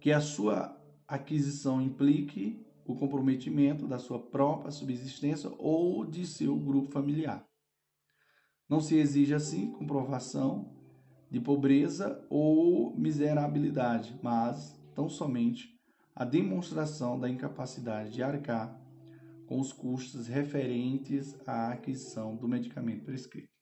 que 0.00 0.12
a 0.12 0.20
sua 0.20 0.76
aquisição 1.06 1.80
implique 1.80 2.64
o 2.84 2.94
comprometimento 2.94 3.86
da 3.86 3.98
sua 3.98 4.18
própria 4.18 4.70
subsistência 4.70 5.50
ou 5.58 6.04
de 6.04 6.26
seu 6.26 6.56
grupo 6.56 6.92
familiar. 6.92 7.44
Não 8.68 8.80
se 8.80 8.96
exige, 8.96 9.34
assim, 9.34 9.72
comprovação 9.72 10.72
de 11.30 11.40
pobreza 11.40 12.24
ou 12.30 12.96
miserabilidade, 12.96 14.18
mas 14.22 14.80
tão 14.94 15.08
somente 15.08 15.76
a 16.14 16.24
demonstração 16.24 17.18
da 17.18 17.28
incapacidade 17.28 18.12
de 18.12 18.22
arcar 18.22 18.80
com 19.46 19.60
os 19.60 19.72
custos 19.72 20.26
referentes 20.26 21.36
à 21.46 21.72
aquisição 21.72 22.34
do 22.36 22.48
medicamento 22.48 23.04
prescrito. 23.04 23.55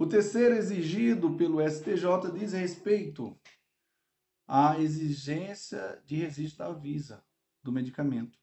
O 0.00 0.06
terceiro 0.06 0.54
exigido 0.54 1.32
pelo 1.32 1.60
STJ 1.60 2.30
diz 2.32 2.52
respeito 2.52 3.36
à 4.46 4.78
exigência 4.78 6.00
de 6.06 6.14
registro 6.14 6.58
da 6.58 6.72
Visa 6.72 7.20
do 7.64 7.72
medicamento. 7.72 8.38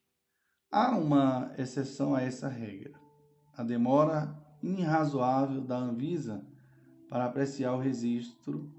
Há 0.70 0.94
uma 0.94 1.54
exceção 1.56 2.14
a 2.14 2.20
essa 2.20 2.46
regra. 2.46 2.92
A 3.54 3.62
demora 3.62 4.36
irrazoável 4.62 5.62
da 5.62 5.78
Anvisa 5.78 6.46
para 7.08 7.24
apreciar 7.24 7.72
o 7.72 7.80
registro 7.80 8.70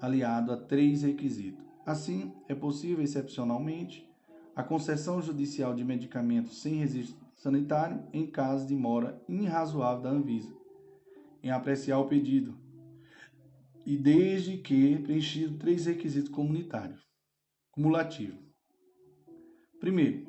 aliado 0.00 0.52
a 0.52 0.56
três 0.56 1.02
requisitos. 1.02 1.64
Assim, 1.84 2.32
é 2.48 2.54
possível, 2.54 3.02
excepcionalmente, 3.02 4.08
a 4.54 4.62
concessão 4.62 5.20
judicial 5.20 5.74
de 5.74 5.82
medicamentos 5.82 6.62
sem 6.62 6.74
registro 6.74 7.18
sanitário 7.34 8.06
em 8.12 8.28
caso 8.28 8.64
de 8.64 8.76
mora 8.76 9.20
irrazoável 9.28 10.02
da 10.04 10.10
Anvisa 10.10 10.63
em 11.44 11.50
apreciar 11.50 11.98
o 11.98 12.08
pedido, 12.08 12.58
e 13.84 13.98
desde 13.98 14.56
que 14.56 14.98
preenchido 15.00 15.58
três 15.58 15.84
requisitos 15.84 16.30
comunitários. 16.30 17.06
Cumulativo. 17.70 18.38
Primeiro, 19.78 20.26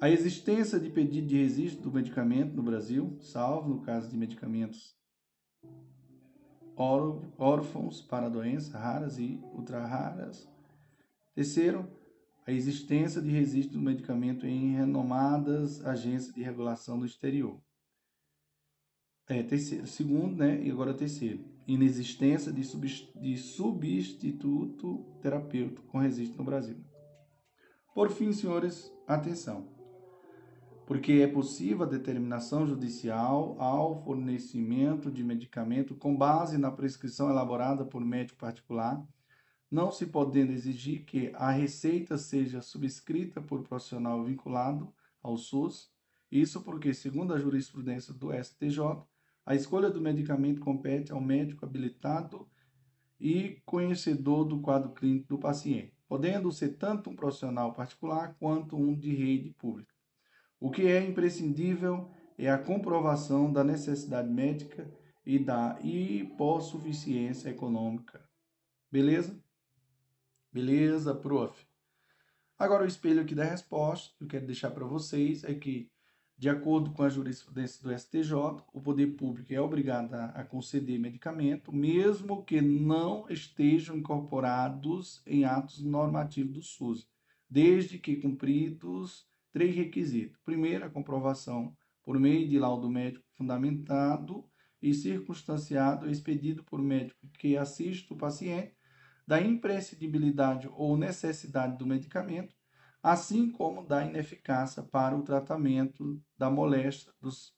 a 0.00 0.08
existência 0.08 0.80
de 0.80 0.88
pedido 0.88 1.26
de 1.26 1.36
registro 1.36 1.82
do 1.82 1.92
medicamento 1.92 2.56
no 2.56 2.62
Brasil, 2.62 3.18
salvo 3.20 3.68
no 3.68 3.82
caso 3.82 4.10
de 4.10 4.16
medicamentos 4.16 4.96
órfãos 7.38 8.00
para 8.00 8.30
doenças 8.30 8.72
raras 8.72 9.18
e 9.18 9.38
ultra-raras. 9.52 10.48
Terceiro, 11.34 11.90
a 12.46 12.52
existência 12.52 13.20
de 13.20 13.28
registro 13.28 13.78
do 13.78 13.84
medicamento 13.84 14.46
em 14.46 14.76
renomadas 14.76 15.84
agências 15.84 16.34
de 16.34 16.42
regulação 16.42 16.98
do 16.98 17.04
exterior. 17.04 17.60
É, 19.28 19.42
terceiro, 19.42 19.86
segundo, 19.88 20.36
né? 20.36 20.62
E 20.62 20.70
agora 20.70 20.94
terceiro. 20.94 21.44
Inexistência 21.66 22.52
de, 22.52 22.62
de 23.20 23.36
substituto 23.36 25.04
terapêutico 25.20 25.82
com 25.88 25.98
registro 25.98 26.38
no 26.38 26.44
Brasil. 26.44 26.76
Por 27.92 28.10
fim, 28.10 28.32
senhores, 28.32 28.92
atenção. 29.06 29.66
Porque 30.86 31.14
é 31.14 31.26
possível 31.26 31.84
a 31.84 31.88
determinação 31.88 32.64
judicial 32.64 33.56
ao 33.58 34.00
fornecimento 34.04 35.10
de 35.10 35.24
medicamento 35.24 35.96
com 35.96 36.16
base 36.16 36.56
na 36.56 36.70
prescrição 36.70 37.28
elaborada 37.28 37.84
por 37.84 38.04
médico 38.04 38.38
particular, 38.38 39.04
não 39.68 39.90
se 39.90 40.06
podendo 40.06 40.52
exigir 40.52 41.04
que 41.04 41.32
a 41.34 41.50
receita 41.50 42.16
seja 42.16 42.60
subscrita 42.60 43.40
por 43.40 43.64
profissional 43.64 44.22
vinculado 44.22 44.94
ao 45.20 45.36
SUS. 45.36 45.90
Isso 46.30 46.60
porque, 46.60 46.94
segundo 46.94 47.34
a 47.34 47.38
jurisprudência 47.40 48.14
do 48.14 48.30
STJ, 48.32 49.02
a 49.46 49.54
escolha 49.54 49.88
do 49.88 50.00
medicamento 50.00 50.60
compete 50.60 51.12
ao 51.12 51.20
médico 51.20 51.64
habilitado 51.64 52.48
e 53.18 53.62
conhecedor 53.64 54.44
do 54.44 54.60
quadro 54.60 54.90
clínico 54.90 55.28
do 55.28 55.38
paciente, 55.38 55.94
podendo 56.08 56.50
ser 56.50 56.70
tanto 56.76 57.08
um 57.08 57.14
profissional 57.14 57.72
particular 57.72 58.34
quanto 58.40 58.76
um 58.76 58.92
de 58.92 59.14
rede 59.14 59.50
pública. 59.50 59.94
O 60.58 60.68
que 60.68 60.88
é 60.88 61.00
imprescindível 61.06 62.10
é 62.36 62.50
a 62.50 62.58
comprovação 62.58 63.52
da 63.52 63.62
necessidade 63.62 64.28
médica 64.28 64.92
e 65.24 65.38
da 65.38 65.78
hipossuficiência 65.80 67.48
econômica. 67.48 68.28
Beleza? 68.90 69.40
Beleza, 70.52 71.14
prof. 71.14 71.64
Agora 72.58 72.84
o 72.84 72.86
espelho 72.86 73.22
aqui 73.22 73.34
da 73.34 73.44
resposta, 73.44 74.12
que 74.16 74.24
eu 74.24 74.28
quero 74.28 74.46
deixar 74.46 74.70
para 74.72 74.86
vocês 74.86 75.44
é 75.44 75.54
que 75.54 75.90
de 76.38 76.50
acordo 76.50 76.92
com 76.92 77.02
a 77.02 77.08
jurisprudência 77.08 77.82
do 77.82 77.98
STJ, 77.98 78.34
o 78.72 78.80
poder 78.80 79.16
público 79.16 79.52
é 79.54 79.60
obrigado 79.60 80.12
a, 80.12 80.44
conceder 80.44 80.98
medicamento, 80.98 81.72
mesmo 81.72 82.44
que 82.44 82.60
não 82.60 83.26
estejam 83.30 83.96
incorporados 83.96 85.22
em 85.26 85.44
atos 85.44 85.82
normativos 85.82 86.52
do 86.52 86.62
SUS, 86.62 87.08
desde 87.48 87.98
que 87.98 88.16
cumpridos 88.16 89.26
três 89.50 89.74
requisitos. 89.74 90.38
Primeiro, 90.44 90.84
a 90.84 90.90
comprovação 90.90 91.74
por 92.02 92.20
meio 92.20 92.46
de 92.46 92.58
laudo 92.58 92.90
médico 92.90 93.24
fundamentado 93.32 94.44
e 94.80 94.92
circunstanciado 94.92 96.08
expedido 96.10 96.62
por 96.64 96.82
médico 96.82 97.26
que 97.38 97.56
assiste 97.56 98.12
o 98.12 98.16
paciente 98.16 98.76
da 99.26 99.40
imprescindibilidade 99.40 100.68
ou 100.72 100.96
necessidade 100.96 101.76
do 101.76 101.86
medicamento, 101.86 102.54
assim 103.06 103.48
como 103.52 103.86
da 103.86 104.04
ineficácia 104.04 104.82
para 104.82 105.16
o 105.16 105.22
tratamento 105.22 106.20
da 106.36 106.50
moléstia 106.50 107.12
dos, 107.20 107.54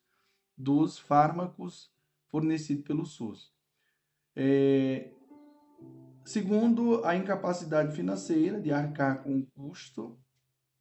dos 0.54 0.98
fármacos 0.98 1.90
fornecidos 2.26 2.84
pelo 2.84 3.06
SUS. 3.06 3.50
É, 4.36 5.10
segundo, 6.22 7.02
a 7.02 7.16
incapacidade 7.16 7.96
financeira 7.96 8.60
de 8.60 8.70
arcar 8.70 9.22
com 9.22 9.38
o 9.38 9.46
custo 9.46 10.20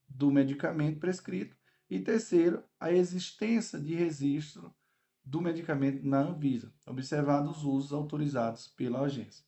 do 0.05 0.29
medicamento 0.29 0.99
prescrito. 0.99 1.55
E 1.89 2.01
terceiro, 2.01 2.61
a 2.77 2.91
existência 2.91 3.79
de 3.79 3.95
registro 3.95 4.75
do 5.23 5.39
medicamento 5.39 6.05
na 6.05 6.19
Anvisa, 6.19 6.73
observados 6.85 7.59
os 7.59 7.63
usos 7.63 7.93
autorizados 7.93 8.67
pela 8.67 8.99
agência. 8.99 9.45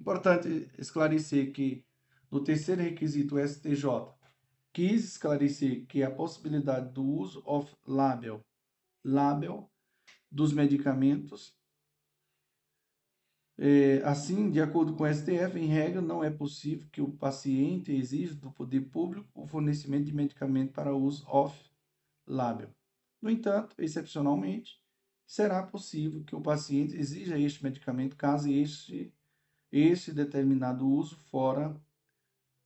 Importante 0.00 0.68
esclarecer 0.76 1.52
que 1.52 1.84
no 2.28 2.42
terceiro 2.42 2.82
requisito, 2.82 3.36
o 3.36 3.48
STJ 3.48 4.18
quis 4.72 5.04
esclarecer 5.04 5.86
que 5.86 6.02
a 6.02 6.10
possibilidade 6.10 6.92
do 6.92 7.04
uso 7.04 7.42
off-label 7.44 8.44
label 9.04 9.70
dos 10.30 10.52
medicamentos 10.52 11.58
é, 13.62 14.02
assim, 14.04 14.50
de 14.50 14.58
acordo 14.58 14.94
com 14.94 15.04
o 15.04 15.14
STF, 15.14 15.58
em 15.58 15.66
regra, 15.66 16.00
não 16.00 16.24
é 16.24 16.30
possível 16.30 16.88
que 16.90 17.02
o 17.02 17.12
paciente 17.12 17.92
exija 17.92 18.34
do 18.34 18.50
poder 18.50 18.80
público 18.88 19.28
o 19.34 19.46
fornecimento 19.46 20.06
de 20.06 20.14
medicamento 20.14 20.72
para 20.72 20.96
uso 20.96 21.26
off-label. 21.28 22.70
No 23.20 23.28
entanto, 23.28 23.76
excepcionalmente, 23.78 24.80
será 25.26 25.62
possível 25.62 26.24
que 26.24 26.34
o 26.34 26.40
paciente 26.40 26.96
exija 26.96 27.38
este 27.38 27.62
medicamento 27.62 28.16
caso 28.16 28.50
este, 28.50 29.12
este 29.70 30.10
determinado 30.10 30.88
uso 30.88 31.16
fora 31.16 31.78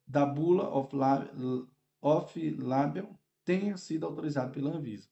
da 0.06 0.24
bula 0.24 0.68
off-label 0.68 1.66
tenha 3.44 3.76
sido 3.76 4.06
autorizado 4.06 4.52
pela 4.52 4.70
Anvisa. 4.70 5.08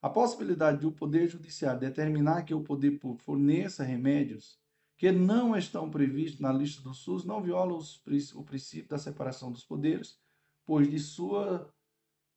A 0.00 0.08
possibilidade 0.08 0.80
de 0.80 0.86
o 0.86 0.92
Poder 0.92 1.28
Judiciário 1.28 1.80
determinar 1.80 2.42
que 2.42 2.54
o 2.54 2.62
poder 2.62 2.98
público 2.98 3.22
forneça 3.22 3.84
remédios 3.84 4.58
que 4.96 5.10
não 5.10 5.56
estão 5.56 5.90
previstos 5.90 6.40
na 6.40 6.52
lista 6.52 6.80
do 6.82 6.94
SUS 6.94 7.24
não 7.24 7.42
violam 7.42 7.76
os, 7.76 8.00
o 8.34 8.44
princípio 8.44 8.88
da 8.88 8.98
separação 8.98 9.50
dos 9.50 9.64
poderes, 9.64 10.18
pois 10.64 10.88
de, 10.88 10.98
sua, 10.98 11.72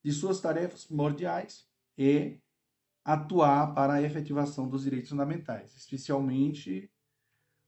de 0.04 0.12
suas 0.12 0.42
tarefas 0.42 0.86
primordiais 0.86 1.68
é 1.98 2.38
atuar 3.04 3.74
para 3.74 3.94
a 3.94 4.02
efetivação 4.02 4.68
dos 4.68 4.84
direitos 4.84 5.10
fundamentais, 5.10 5.76
especialmente 5.76 6.92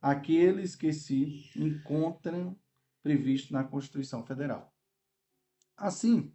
aqueles 0.02 0.76
que 0.76 0.92
se 0.92 1.52
encontram 1.56 2.58
previstos 3.04 3.52
na 3.52 3.64
Constituição 3.64 4.26
Federal. 4.26 4.77
Assim, 5.78 6.34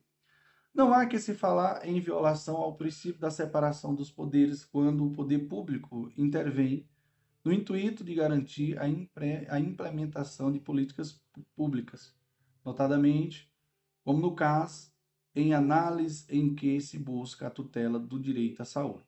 não 0.72 0.94
há 0.94 1.04
que 1.04 1.18
se 1.18 1.34
falar 1.34 1.86
em 1.86 2.00
violação 2.00 2.56
ao 2.56 2.76
princípio 2.76 3.20
da 3.20 3.30
separação 3.30 3.94
dos 3.94 4.10
poderes 4.10 4.64
quando 4.64 5.04
o 5.04 5.12
poder 5.12 5.40
público 5.48 6.10
intervém 6.16 6.88
no 7.44 7.52
intuito 7.52 8.04
de 8.04 8.14
garantir 8.14 8.78
a, 8.78 8.84
a 8.84 9.60
implementação 9.60 10.52
de 10.52 10.60
políticas 10.60 11.20
públicas, 11.56 12.14
notadamente, 12.64 13.52
como 14.04 14.20
no 14.20 14.34
caso, 14.34 14.92
em 15.34 15.52
análise 15.52 16.24
em 16.28 16.54
que 16.54 16.80
se 16.80 16.98
busca 16.98 17.48
a 17.48 17.50
tutela 17.50 17.98
do 17.98 18.20
direito 18.20 18.62
à 18.62 18.64
saúde. 18.64 19.04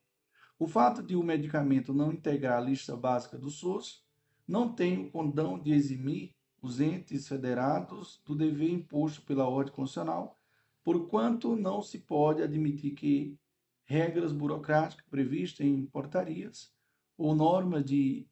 O 0.58 0.66
fato 0.66 1.02
de 1.02 1.14
o 1.14 1.22
medicamento 1.22 1.94
não 1.94 2.12
integrar 2.12 2.58
a 2.58 2.64
lista 2.64 2.96
básica 2.96 3.38
do 3.38 3.50
SUS 3.50 4.04
não 4.46 4.74
tem 4.74 5.06
o 5.06 5.10
condão 5.10 5.58
de 5.58 5.72
eximir 5.72 6.34
os 6.64 6.80
entes 6.80 7.28
federados 7.28 8.22
do 8.24 8.34
dever 8.34 8.70
imposto 8.70 9.20
pela 9.22 9.46
ordem 9.46 9.74
constitucional, 9.74 10.40
porquanto 10.82 11.54
não 11.54 11.82
se 11.82 11.98
pode 11.98 12.42
admitir 12.42 12.94
que 12.94 13.38
regras 13.84 14.32
burocráticas 14.32 15.04
previstas 15.10 15.66
em 15.66 15.84
portarias 15.84 16.72
ou 17.18 17.34
norma 17.34 17.82
de 17.82 18.26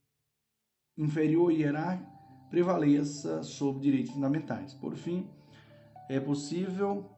inferior 0.97 1.53
hierárquica 1.53 2.11
prevaleça 2.49 3.43
sobre 3.43 3.83
direitos 3.83 4.13
fundamentais. 4.13 4.73
Por 4.73 4.95
fim, 4.95 5.29
é 6.09 6.19
possível 6.19 7.11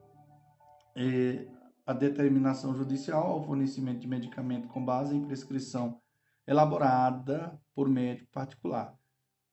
é, 0.97 1.47
a 1.87 1.93
determinação 1.93 2.75
judicial 2.75 3.25
ao 3.25 3.45
fornecimento 3.45 4.01
de 4.01 4.09
medicamento 4.09 4.67
com 4.67 4.85
base 4.85 5.15
em 5.15 5.25
prescrição 5.25 6.01
elaborada 6.45 7.57
por 7.73 7.89
médico 7.89 8.31
particular, 8.33 8.99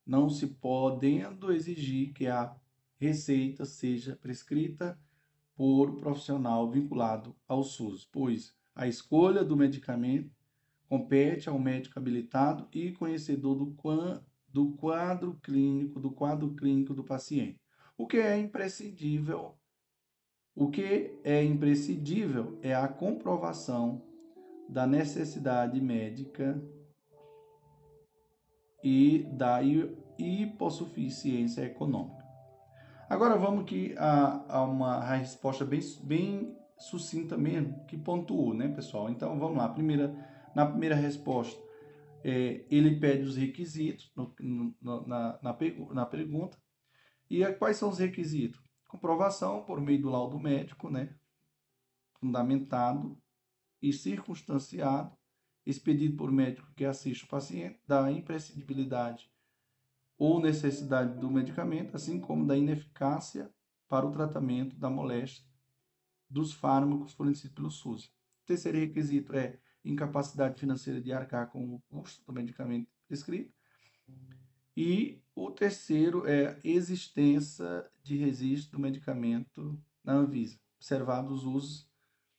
não 0.05 0.29
se 0.29 0.47
podendo 0.47 1.51
exigir 1.51 2.13
que 2.13 2.27
a 2.27 2.55
receita 2.97 3.65
seja 3.65 4.15
prescrita 4.15 4.99
por 5.55 5.95
profissional 5.97 6.69
vinculado 6.69 7.35
ao 7.47 7.63
SUS, 7.63 8.07
pois 8.11 8.55
a 8.75 8.87
escolha 8.87 9.43
do 9.43 9.57
medicamento 9.57 10.31
compete 10.87 11.47
ao 11.47 11.59
médico 11.59 11.97
habilitado 11.97 12.67
e 12.73 12.91
conhecedor 12.91 13.55
do, 13.55 13.75
do 14.49 14.71
quadro 14.73 15.39
clínico, 15.41 15.99
do 15.99 16.11
quadro 16.11 16.53
clínico 16.53 16.93
do 16.93 17.03
paciente. 17.03 17.59
O 17.97 18.07
que 18.07 18.17
é 18.17 18.37
imprescindível, 18.37 19.55
o 20.55 20.69
que 20.69 21.17
é 21.23 21.43
imprescindível 21.43 22.59
é 22.61 22.73
a 22.73 22.87
comprovação 22.87 24.01
da 24.67 24.87
necessidade 24.87 25.79
médica 25.79 26.61
e 28.83 29.27
da 29.31 29.59
hipossuficiência 30.17 31.63
econômica. 31.63 32.21
Agora 33.09 33.37
vamos 33.37 33.63
aqui 33.63 33.93
a, 33.97 34.45
a 34.47 34.63
uma 34.63 35.03
resposta 35.15 35.65
bem, 35.65 35.81
bem 36.03 36.57
sucinta 36.77 37.37
mesmo, 37.37 37.85
que 37.85 37.97
pontuou, 37.97 38.53
né, 38.53 38.69
pessoal? 38.69 39.09
Então 39.09 39.37
vamos 39.37 39.57
lá. 39.57 39.67
Primeira 39.69 40.15
na 40.55 40.65
primeira 40.65 40.95
resposta, 40.95 41.61
é, 42.23 42.65
ele 42.69 42.99
pede 42.99 43.23
os 43.23 43.35
requisitos 43.35 44.11
no, 44.15 44.33
no, 44.39 44.75
na, 44.81 45.39
na, 45.41 45.53
na, 45.93 46.05
pergunta. 46.05 46.57
E 47.29 47.43
é, 47.43 47.51
quais 47.51 47.77
são 47.77 47.89
os 47.89 47.99
requisitos? 47.99 48.61
Comprovação 48.87 49.63
por 49.63 49.79
meio 49.79 50.01
do 50.01 50.09
laudo 50.09 50.39
médico, 50.39 50.89
né? 50.89 51.15
fundamentado 52.19 53.17
e 53.81 53.91
circunstanciado, 53.91 55.11
expedido 55.65 56.17
por 56.17 56.31
médico 56.31 56.71
que 56.75 56.85
assiste 56.85 57.23
o 57.23 57.27
paciente, 57.27 57.79
da 57.87 58.11
imprescindibilidade 58.11 59.29
ou 60.17 60.39
necessidade 60.39 61.19
do 61.19 61.29
medicamento, 61.29 61.95
assim 61.95 62.19
como 62.19 62.45
da 62.45 62.57
ineficácia 62.57 63.51
para 63.87 64.05
o 64.05 64.11
tratamento 64.11 64.75
da 64.75 64.89
moléstia 64.89 65.43
dos 66.29 66.53
fármacos 66.53 67.13
fornecidos 67.13 67.53
pelo 67.53 67.69
SUS. 67.69 68.05
O 68.05 68.45
terceiro 68.45 68.77
requisito 68.77 69.33
é 69.33 69.59
incapacidade 69.83 70.59
financeira 70.59 71.01
de 71.01 71.11
arcar 71.11 71.49
com 71.49 71.75
o 71.75 71.81
custo 71.89 72.23
do 72.25 72.31
medicamento 72.31 72.89
prescrito. 73.07 73.53
E 74.77 75.21
o 75.35 75.51
terceiro 75.51 76.25
é 76.27 76.59
existência 76.63 77.89
de 78.01 78.15
registro 78.15 78.77
do 78.77 78.81
medicamento 78.81 79.77
na 80.03 80.13
Anvisa, 80.13 80.59
observados 80.77 81.39
os 81.39 81.45
usos 81.45 81.91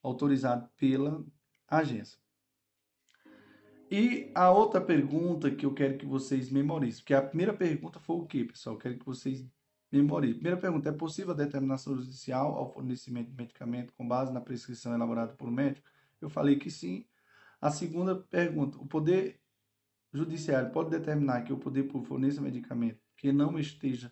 autorizados 0.03 0.69
pela 0.77 1.25
agência. 1.69 2.22
E 3.95 4.33
a 4.35 4.51
outra 4.51 4.81
pergunta 4.81 5.51
que 5.51 5.67
eu 5.67 5.75
quero 5.75 5.99
que 5.99 6.07
vocês 6.07 6.49
memorizem, 6.49 7.01
porque 7.03 7.13
a 7.13 7.21
primeira 7.21 7.53
pergunta 7.53 8.01
foi 8.01 8.17
o 8.17 8.25
que, 8.25 8.43
pessoal? 8.43 8.77
Eu 8.77 8.81
quero 8.81 8.99
que 8.99 9.05
vocês 9.05 9.47
memorizem. 9.93 10.37
Primeira 10.37 10.59
pergunta: 10.59 10.89
é 10.89 10.93
possível 10.93 11.33
a 11.33 11.37
determinação 11.37 11.95
judicial 11.95 12.55
ao 12.55 12.73
fornecimento 12.73 13.29
de 13.29 13.37
medicamento 13.37 13.93
com 13.93 14.09
base 14.09 14.33
na 14.33 14.41
prescrição 14.41 14.95
elaborada 14.95 15.35
por 15.35 15.47
um 15.47 15.53
médico? 15.53 15.87
Eu 16.23 16.31
falei 16.31 16.57
que 16.57 16.71
sim. 16.71 17.05
A 17.61 17.71
segunda 17.71 18.17
pergunta: 18.17 18.79
o 18.79 18.87
Poder 18.87 19.39
Judiciário 20.11 20.71
pode 20.71 20.89
determinar 20.89 21.43
que 21.43 21.53
o 21.53 21.59
poder 21.59 21.83
público 21.83 22.09
forneça 22.09 22.41
medicamento 22.41 22.99
que 23.15 23.31
não 23.31 23.59
esteja 23.59 24.11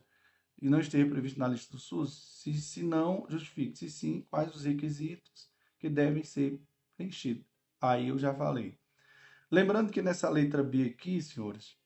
e 0.60 0.68
não 0.68 0.80
esteja 0.80 1.08
previsto 1.08 1.38
na 1.38 1.48
lista 1.48 1.72
do 1.72 1.80
SUS? 1.80 2.42
Se, 2.42 2.52
se 2.52 2.82
não, 2.82 3.24
justifique. 3.30 3.78
Se 3.78 3.88
sim, 3.88 4.26
quais 4.28 4.54
os 4.54 4.66
requisitos 4.66 5.50
que 5.78 5.88
devem 5.88 6.22
ser 6.22 6.60
preenchidos? 6.98 7.46
Aí 7.80 8.08
eu 8.08 8.18
já 8.18 8.34
falei. 8.34 8.78
Lembrando 9.50 9.90
que 9.90 10.00
nessa 10.00 10.28
letra 10.28 10.62
B 10.62 10.84
aqui, 10.84 11.20
senhores, 11.20 11.76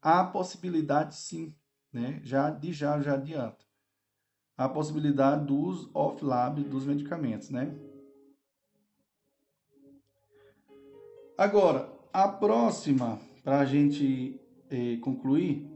há 0.00 0.24
possibilidade 0.24 1.16
sim, 1.16 1.54
né? 1.92 2.20
Já 2.22 2.50
de 2.50 2.72
já 2.72 3.00
já 3.00 3.14
adianto. 3.14 3.66
A 4.56 4.68
possibilidade 4.68 5.46
do 5.46 5.56
uso 5.56 5.90
off-lab 5.92 6.62
dos 6.62 6.86
medicamentos, 6.86 7.50
né? 7.50 7.74
Agora, 11.36 11.90
a 12.12 12.28
próxima, 12.28 13.18
para 13.42 13.60
a 13.60 13.64
gente 13.64 14.38
eh, 14.70 14.98
concluir, 14.98 15.68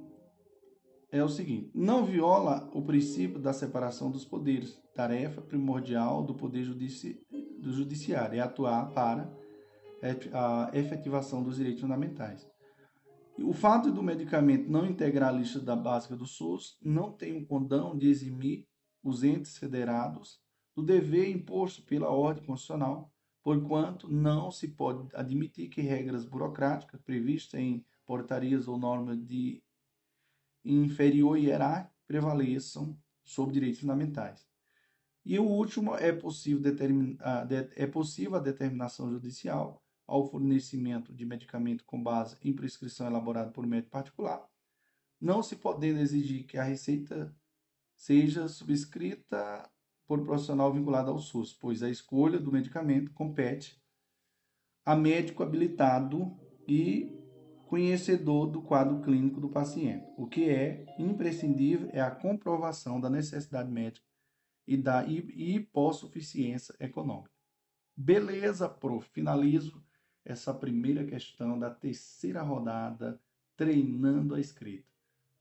é 1.10 1.24
o 1.24 1.28
seguinte: 1.28 1.70
não 1.74 2.04
viola 2.04 2.70
o 2.72 2.82
princípio 2.82 3.40
da 3.40 3.52
separação 3.52 4.10
dos 4.10 4.24
poderes. 4.24 4.80
Tarefa 4.94 5.40
primordial 5.40 6.22
do 6.22 6.34
Poder 6.34 6.62
judici 6.62 7.20
do 7.58 7.72
Judiciário 7.72 8.38
é 8.38 8.40
atuar 8.40 8.92
para 8.92 9.28
a 10.32 10.70
efetivação 10.72 11.42
dos 11.42 11.56
direitos 11.56 11.80
fundamentais. 11.80 12.46
O 13.38 13.52
fato 13.52 13.90
do 13.90 14.02
medicamento 14.02 14.70
não 14.70 14.86
integrar 14.86 15.30
a 15.30 15.36
lista 15.36 15.58
da 15.58 15.74
básica 15.74 16.16
do 16.16 16.26
SUS 16.26 16.78
não 16.82 17.10
tem 17.10 17.36
um 17.36 17.44
condão 17.44 17.96
de 17.96 18.08
eximir 18.08 18.66
os 19.02 19.24
entes 19.24 19.58
federados 19.58 20.40
do 20.74 20.82
dever 20.82 21.28
imposto 21.30 21.82
pela 21.82 22.10
ordem 22.10 22.44
constitucional, 22.44 23.12
porquanto 23.42 24.08
não 24.08 24.50
se 24.50 24.68
pode 24.68 25.08
admitir 25.14 25.68
que 25.68 25.80
regras 25.80 26.24
burocráticas 26.24 27.00
previstas 27.02 27.60
em 27.60 27.84
portarias 28.06 28.68
ou 28.68 28.78
normas 28.78 29.18
de 29.24 29.62
inferior 30.64 31.36
hierarquia 31.38 31.90
prevaleçam 32.06 32.96
sobre 33.22 33.54
direitos 33.54 33.80
fundamentais. 33.80 34.46
E 35.24 35.38
o 35.38 35.44
último 35.44 35.94
é 35.96 36.12
possível, 36.12 36.76
é 37.76 37.86
possível 37.86 38.36
a 38.36 38.40
determinação 38.40 39.10
judicial 39.10 39.82
ao 40.06 40.26
fornecimento 40.26 41.12
de 41.12 41.24
medicamento 41.24 41.84
com 41.84 42.02
base 42.02 42.36
em 42.42 42.52
prescrição 42.52 43.06
elaborada 43.06 43.50
por 43.50 43.66
médico 43.66 43.90
particular, 43.90 44.46
não 45.20 45.42
se 45.42 45.56
podendo 45.56 46.00
exigir 46.00 46.44
que 46.44 46.58
a 46.58 46.62
receita 46.62 47.34
seja 47.96 48.48
subscrita 48.48 49.70
por 50.06 50.22
profissional 50.24 50.72
vinculado 50.72 51.10
ao 51.10 51.18
SUS, 51.18 51.52
pois 51.52 51.82
a 51.82 51.88
escolha 51.88 52.38
do 52.38 52.52
medicamento 52.52 53.12
compete 53.12 53.82
a 54.84 54.94
médico 54.94 55.42
habilitado 55.42 56.38
e 56.68 57.10
conhecedor 57.66 58.46
do 58.46 58.62
quadro 58.62 59.00
clínico 59.00 59.40
do 59.40 59.48
paciente. 59.48 60.06
O 60.16 60.26
que 60.26 60.48
é 60.48 60.84
imprescindível 60.98 61.88
é 61.92 62.00
a 62.00 62.10
comprovação 62.10 63.00
da 63.00 63.08
necessidade 63.08 63.70
médica 63.70 64.06
e 64.66 64.76
da 64.76 65.04
hipossuficiência 65.06 66.74
econômica. 66.78 67.30
Beleza, 67.96 68.68
prof. 68.68 69.08
Finalizo 69.10 69.83
essa 70.24 70.54
primeira 70.54 71.04
questão 71.04 71.58
da 71.58 71.70
terceira 71.70 72.42
rodada, 72.42 73.20
treinando 73.56 74.34
a 74.34 74.40
escrita. 74.40 74.88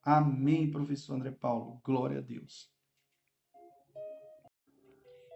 Amém, 0.03 0.69
professor 0.69 1.15
André 1.15 1.31
Paulo. 1.31 1.79
Glória 1.83 2.17
a 2.17 2.21
Deus. 2.21 2.69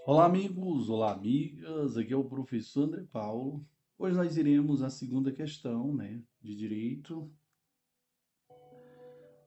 Olá, 0.06 0.26
amigos. 0.26 0.90
Olá, 0.90 1.14
amigas. 1.14 1.98
Aqui 1.98 2.14
é 2.14 2.18
o 2.18 2.24
professor 2.24 2.84
André 2.84 3.06
Paulo. 3.12 3.66
Hoje 3.98 4.16
nós 4.16 4.36
iremos 4.36 4.84
a 4.84 4.90
segunda 4.90 5.32
questão, 5.32 5.94
né, 5.94 6.22
de 6.42 6.56
direito. 6.56 7.32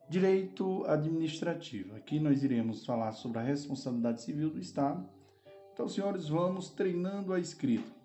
Direito 0.09 0.85
administrativo. 0.87 1.95
Aqui 1.95 2.19
nós 2.19 2.43
iremos 2.43 2.85
falar 2.85 3.13
sobre 3.13 3.39
a 3.39 3.43
responsabilidade 3.43 4.23
civil 4.23 4.51
do 4.51 4.59
Estado. 4.59 5.09
Então, 5.73 5.89
senhores, 5.89 6.29
vamos 6.29 6.71
treinando 6.71 7.33
a 7.33 7.39
escrita. 7.39 8.00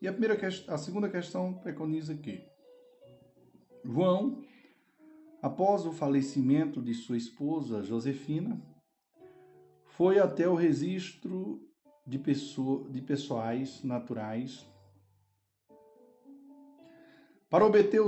E 0.00 0.08
a, 0.08 0.12
primeira, 0.12 0.38
a 0.68 0.78
segunda 0.78 1.08
questão 1.08 1.52
preconiza 1.54 2.14
que 2.14 2.42
João, 3.84 4.42
após 5.42 5.84
o 5.84 5.92
falecimento 5.92 6.80
de 6.80 6.94
sua 6.94 7.16
esposa 7.16 7.82
Josefina, 7.82 8.60
foi 9.84 10.18
até 10.18 10.48
o 10.48 10.54
registro 10.54 11.60
de, 12.06 12.18
pessoa, 12.18 12.88
de 12.88 13.02
pessoais 13.02 13.82
naturais 13.84 14.66
para 17.50 17.66
obter 17.66 18.00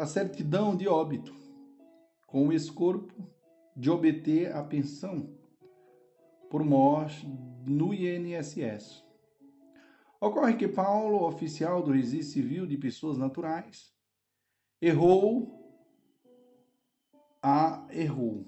a 0.00 0.06
certidão 0.06 0.76
de 0.76 0.86
óbito, 0.86 1.34
com 2.26 2.48
o 2.48 2.52
escorpo 2.52 3.26
de 3.74 3.90
obter 3.90 4.54
a 4.54 4.62
pensão 4.62 5.34
por 6.50 6.62
morte 6.62 7.26
no 7.66 7.94
INSS. 7.94 9.07
Ocorre 10.20 10.56
que 10.56 10.66
Paulo, 10.66 11.24
oficial 11.24 11.80
do 11.80 11.92
registro 11.92 12.32
civil 12.32 12.66
de 12.66 12.76
pessoas 12.76 13.16
naturais, 13.16 13.92
errou 14.82 15.54
a 17.40 17.86
errou. 17.92 18.44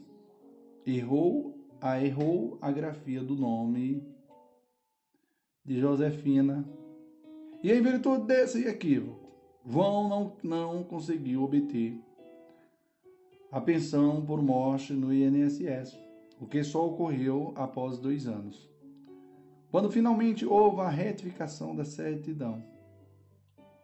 Errou 0.84 1.56
a 1.80 2.02
errou 2.02 2.58
a 2.60 2.72
grafia 2.72 3.22
do 3.22 3.36
nome 3.36 4.02
de 5.64 5.78
Josefina. 5.78 6.68
E 7.62 7.70
em 7.70 7.80
virtude 7.80 8.26
desse 8.26 8.66
equívoco, 8.66 9.30
Vão 9.62 10.08
não, 10.08 10.36
não 10.42 10.82
conseguiu 10.82 11.42
obter 11.42 12.00
a 13.52 13.60
pensão 13.60 14.24
por 14.24 14.42
morte 14.42 14.94
no 14.94 15.12
INSS, 15.12 15.96
o 16.40 16.46
que 16.46 16.64
só 16.64 16.86
ocorreu 16.86 17.52
após 17.54 17.98
dois 17.98 18.26
anos 18.26 18.69
quando 19.70 19.90
finalmente 19.90 20.44
houve 20.44 20.80
a 20.80 20.88
retificação 20.88 21.74
da 21.76 21.84
certidão. 21.84 22.64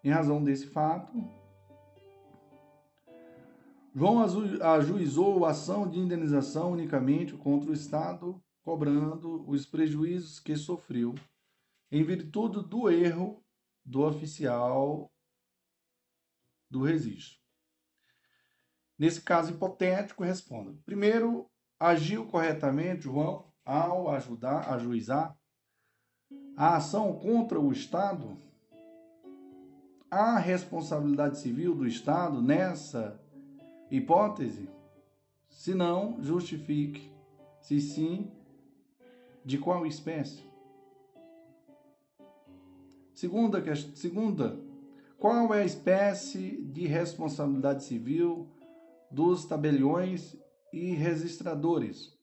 Em 0.03 0.11
razão 0.11 0.43
desse 0.43 0.67
fato, 0.67 1.13
João 3.95 4.23
ajuizou 4.23 5.45
a 5.47 5.51
ação 5.51 5.89
de 5.89 5.99
indenização 5.99 6.73
unicamente 6.73 7.35
contra 7.35 7.71
o 7.71 7.75
Estado, 7.75 8.43
cobrando 8.63 9.49
os 9.49 9.65
prejuízos 9.65 10.39
que 10.39 10.57
sofreu 10.57 11.15
em 11.91 12.05
virtude 12.05 12.69
do 12.69 12.91
erro 12.91 13.43
do 13.85 14.03
oficial 14.03 15.11
do 16.69 16.83
registro. 16.83 17.39
Nesse 18.99 19.23
caso 19.23 19.53
hipotético, 19.53 20.25
responda. 20.25 20.77
Primeiro, 20.85 21.49
agiu 21.79 22.27
corretamente 22.27 23.05
João 23.05 23.53
ao 23.65 24.11
ajudar 24.11 24.73
ajuizar 24.73 25.37
a 26.57 26.77
ação 26.77 27.13
contra 27.13 27.61
o 27.61 27.71
Estado, 27.71 28.35
há 30.11 30.39
responsabilidade 30.39 31.39
civil 31.39 31.75
do 31.75 31.87
Estado 31.87 32.41
nessa 32.41 33.21
hipótese? 33.91 34.69
Se 35.51 35.75
não, 35.75 36.23
justifique. 36.23 37.13
Se 37.61 37.81
sim, 37.81 38.31
de 39.45 39.59
qual 39.59 39.85
espécie? 39.87 40.45
Segunda, 43.13 43.63
segunda, 43.95 44.59
qual 45.19 45.53
é 45.53 45.63
a 45.63 45.67
espécie 45.67 46.63
de 46.63 46.87
responsabilidade 46.87 47.85
civil 47.85 48.49
dos 49.11 49.45
tabeliões 49.45 50.37
e 50.73 50.93
registradores? 50.93 52.17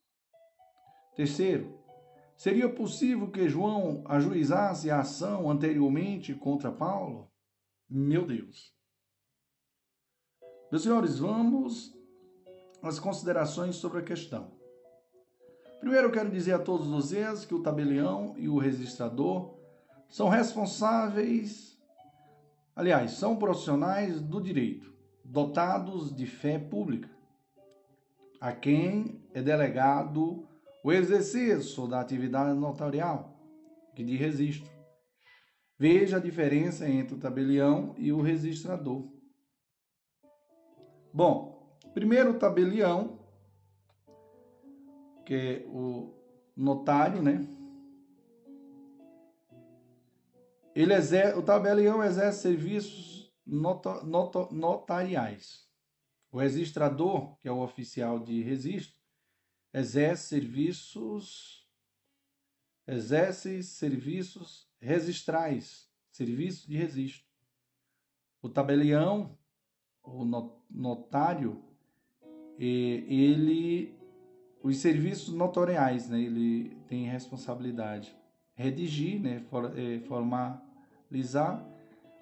Terceiro, 1.16 1.83
Seria 2.36 2.68
possível 2.68 3.30
que 3.30 3.48
João 3.48 4.04
ajuizasse 4.06 4.90
a 4.90 5.02
ação 5.02 5.50
anteriormente 5.50 6.34
contra 6.34 6.72
Paulo? 6.72 7.32
Meu 7.90 8.26
Deus. 8.26 8.74
Meus 10.72 10.84
senhores, 10.84 11.20
vamos 11.20 11.94
às 12.82 13.00
considerações 13.00 13.76
sobre 13.76 14.00
a 14.00 14.04
questão. 14.04 14.52
Primeiro, 15.80 16.08
eu 16.08 16.12
quero 16.12 16.32
dizer 16.32 16.54
a 16.54 16.60
todos 16.60 16.88
vocês 16.88 17.46
que 17.46 17.54
o 17.54 17.62
tabelião 17.62 18.34
e 18.38 18.50
o 18.50 18.58
registrador 18.58 19.54
são 20.10 20.30
responsáveis, 20.30 21.78
aliás, 22.76 23.12
são 23.12 23.36
profissionais 23.36 24.22
do 24.22 24.42
direito, 24.42 24.94
dotados 25.24 26.16
de 26.16 26.26
fé 26.26 26.58
pública, 26.58 27.10
a 28.40 28.52
quem 28.52 29.22
é 29.34 29.42
delegado 29.42 30.48
o 30.84 30.92
exercício 30.92 31.88
da 31.88 32.02
atividade 32.02 32.60
notarial, 32.60 33.40
que 33.96 34.04
de 34.04 34.18
registro. 34.18 34.70
Veja 35.80 36.18
a 36.18 36.20
diferença 36.20 36.88
entre 36.88 37.16
o 37.16 37.20
tabelião 37.20 37.96
e 37.98 38.12
o 38.12 38.22
registrador. 38.22 39.10
Bom, 41.14 41.78
primeiro 41.94 42.32
o 42.32 42.40
tabelião, 42.40 43.20
que 45.26 45.34
é 45.34 45.66
o 45.68 46.14
notário, 46.56 47.22
né? 47.22 47.48
Ele 50.76 50.94
exerce, 50.94 51.38
o 51.38 51.44
tabelião 51.44 52.04
exerce 52.04 52.42
serviços 52.42 53.34
noto, 53.46 54.06
noto, 54.06 54.50
notariais. 54.52 55.68
O 56.32 56.40
registrador, 56.40 57.38
que 57.38 57.48
é 57.48 57.52
o 57.52 57.62
oficial 57.62 58.20
de 58.20 58.42
registro, 58.42 59.03
exerce 59.74 60.28
serviços 60.28 61.64
exerce 62.88 63.64
serviços 63.64 64.68
registrais, 64.80 65.90
serviço 66.12 66.70
de 66.70 66.78
registro. 66.78 67.26
O 68.42 68.50
tabelião, 68.50 69.38
o 70.04 70.26
notário, 70.70 71.64
ele 72.58 73.98
os 74.62 74.78
serviços 74.78 75.34
notoriais, 75.34 76.10
né? 76.10 76.22
Ele 76.22 76.78
tem 76.88 77.06
responsabilidade 77.06 78.16
redigir, 78.56 79.20
né? 79.20 79.44
É, 79.76 80.00
formalizar, 80.02 81.66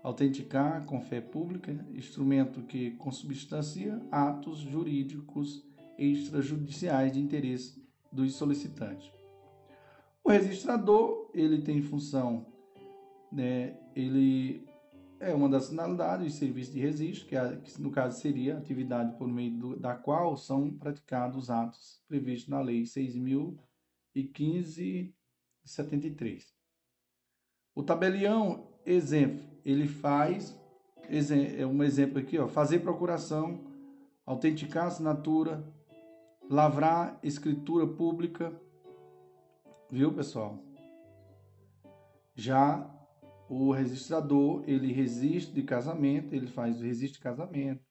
autenticar 0.04 0.84
com 0.86 1.02
fé 1.02 1.22
pública, 1.22 1.74
instrumento 1.94 2.62
que 2.64 2.92
consubstancia 2.92 4.02
atos 4.12 4.60
jurídicos 4.60 5.64
extrajudiciais 5.98 7.12
de 7.12 7.20
interesse 7.20 7.82
dos 8.12 8.36
solicitantes. 8.36 9.12
O 10.24 10.30
registrador 10.30 11.30
ele 11.34 11.62
tem 11.62 11.82
função, 11.82 12.46
né, 13.32 13.78
ele 13.96 14.68
é 15.22 15.34
uma 15.34 15.48
das 15.48 15.70
finalidades 15.70 16.34
do 16.34 16.40
serviço 16.40 16.72
de 16.72 16.80
registro, 16.80 17.28
que, 17.28 17.36
é, 17.36 17.56
que, 17.58 17.80
no 17.82 17.92
caso 17.92 18.20
seria 18.20 18.56
a 18.56 18.58
atividade 18.58 19.16
por 19.18 19.28
meio 19.28 19.56
do, 19.56 19.80
da 19.80 19.96
qual 19.96 20.36
são 20.36 20.72
praticados 20.72 21.38
os 21.38 21.50
atos 21.50 22.02
previstos 22.08 22.50
na 22.50 22.60
Lei 22.60 22.82
6.015 22.84 23.54
de 24.76 25.14
73. 25.64 26.54
O 27.76 27.84
tabelião, 27.84 28.68
exemplo, 28.84 29.46
ele 29.64 29.88
faz, 29.88 30.60
é 31.60 31.66
um 31.66 31.84
exemplo 31.84 32.18
aqui, 32.18 32.38
ó, 32.40 32.48
fazer 32.48 32.80
procuração, 32.80 33.72
autenticar 34.26 34.88
assinatura, 34.88 35.64
lavrar 36.52 37.18
escritura 37.24 37.88
pública, 37.88 38.54
viu, 39.90 40.14
pessoal? 40.14 40.62
Já 42.36 42.94
o 43.48 43.72
registrador, 43.72 44.62
ele 44.68 44.92
resiste 44.92 45.54
de 45.54 45.64
casamento, 45.64 46.36
ele 46.36 46.48
faz 46.48 46.82
o 46.82 46.84
registro 46.84 47.20
de 47.20 47.24
casamento, 47.24 47.86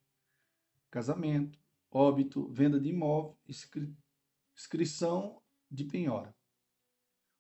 casamento, 0.91 1.59
óbito, 1.91 2.51
venda 2.53 2.79
de 2.79 2.91
imóvel, 2.91 3.35
inscri 3.49 3.97
inscrição 4.55 5.41
de 5.71 5.85
penhora. 5.85 6.35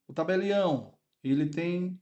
O 0.09 0.15
tabelião, 0.15 0.95
ele 1.23 1.51
tem 1.51 2.01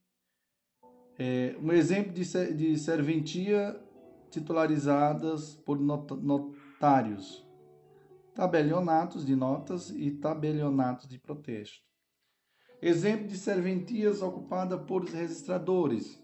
é, 1.18 1.57
um 1.61 1.72
exemplo 1.72 2.12
de, 2.12 2.54
de 2.54 2.78
serventia 2.78 3.85
titularizadas 4.31 5.57
por 5.57 5.81
not 5.81 6.14
notários, 6.14 7.48
tabelionatos 8.38 9.27
de 9.27 9.35
notas 9.35 9.90
e 9.90 10.12
tabelionatos 10.12 11.09
de 11.09 11.18
protesto. 11.18 11.83
Exemplo 12.81 13.27
de 13.27 13.37
serventias 13.37 14.22
ocupada 14.22 14.79
por 14.79 15.05
registradores, 15.07 16.22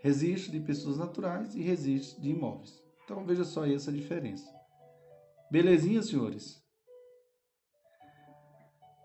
registro 0.00 0.52
de 0.52 0.60
pessoas 0.60 0.98
naturais 0.98 1.56
e 1.56 1.62
registro 1.62 2.22
de 2.22 2.30
imóveis. 2.30 2.80
Então 3.02 3.26
veja 3.26 3.42
só 3.42 3.66
essa 3.66 3.90
diferença. 3.90 4.48
Belezinha, 5.50 6.00
senhores? 6.00 6.62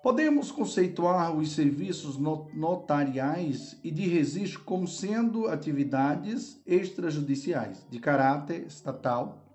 Podemos 0.04 0.52
conceituar 0.52 1.36
os 1.36 1.54
serviços 1.54 2.20
notariais 2.54 3.80
e 3.84 3.90
de 3.90 4.08
registro 4.08 4.64
como 4.64 4.88
sendo 4.88 5.48
atividades 5.48 6.62
extrajudiciais 6.68 7.84
de 7.90 7.98
caráter 7.98 8.68
estatal, 8.68 9.47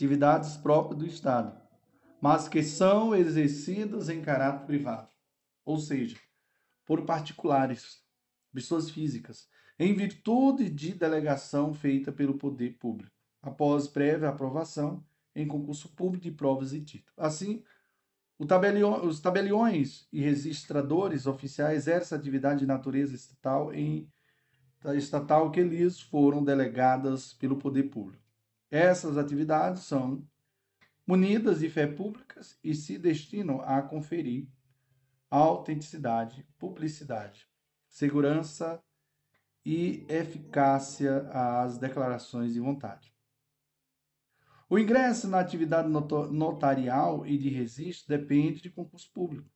atividades 0.00 0.56
próprias 0.56 0.98
do 0.98 1.06
Estado, 1.06 1.60
mas 2.22 2.48
que 2.48 2.62
são 2.62 3.14
exercidas 3.14 4.08
em 4.08 4.22
caráter 4.22 4.64
privado, 4.64 5.10
ou 5.62 5.76
seja, 5.78 6.16
por 6.86 7.02
particulares, 7.02 8.02
pessoas 8.50 8.88
físicas, 8.88 9.46
em 9.78 9.92
virtude 9.92 10.70
de 10.70 10.94
delegação 10.94 11.74
feita 11.74 12.10
pelo 12.10 12.38
poder 12.38 12.78
público, 12.78 13.14
após 13.42 13.86
prévia 13.86 14.30
aprovação 14.30 15.04
em 15.34 15.46
concurso 15.46 15.90
público 15.90 16.24
de 16.24 16.30
provas 16.30 16.72
e 16.72 16.80
títulos. 16.80 17.12
Assim, 17.18 17.62
os 18.38 19.20
tabeliões 19.20 20.08
e 20.10 20.22
registradores 20.22 21.26
oficiais 21.26 21.76
exercem 21.76 22.16
atividade 22.16 22.60
de 22.60 22.66
natureza 22.66 23.14
estatal 23.14 23.70
em 23.74 24.10
estatal 24.94 25.50
que 25.50 25.62
lhes 25.62 26.00
foram 26.00 26.42
delegadas 26.42 27.34
pelo 27.34 27.58
poder 27.58 27.90
público. 27.90 28.19
Essas 28.70 29.18
atividades 29.18 29.82
são 29.82 30.24
munidas 31.06 31.58
de 31.58 31.68
fé 31.68 31.86
públicas 31.86 32.56
e 32.62 32.74
se 32.74 32.96
destinam 32.96 33.60
a 33.62 33.82
conferir 33.82 34.48
autenticidade, 35.28 36.46
publicidade, 36.58 37.48
segurança 37.88 38.82
e 39.64 40.06
eficácia 40.08 41.28
às 41.32 41.78
declarações 41.78 42.52
de 42.52 42.60
vontade. 42.60 43.12
O 44.68 44.78
ingresso 44.78 45.26
na 45.26 45.40
atividade 45.40 45.88
notarial 45.88 47.26
e 47.26 47.36
de 47.36 47.48
registro 47.48 48.16
depende 48.16 48.62
de 48.62 48.70
concurso 48.70 49.10
público. 49.12 49.50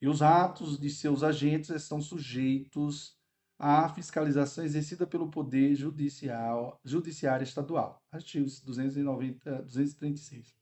E 0.00 0.08
os 0.08 0.22
atos 0.22 0.78
de 0.78 0.88
seus 0.88 1.22
agentes 1.22 1.68
estão 1.68 2.00
sujeitos 2.00 3.14
à 3.62 3.88
fiscalização 3.88 4.64
exercida 4.64 5.06
pelo 5.06 5.30
Poder 5.30 5.76
Judicial, 5.76 6.80
Judiciário 6.84 7.44
Estadual. 7.44 8.02
Artigos 8.10 8.60
290, 8.60 9.62
236. 9.62 10.52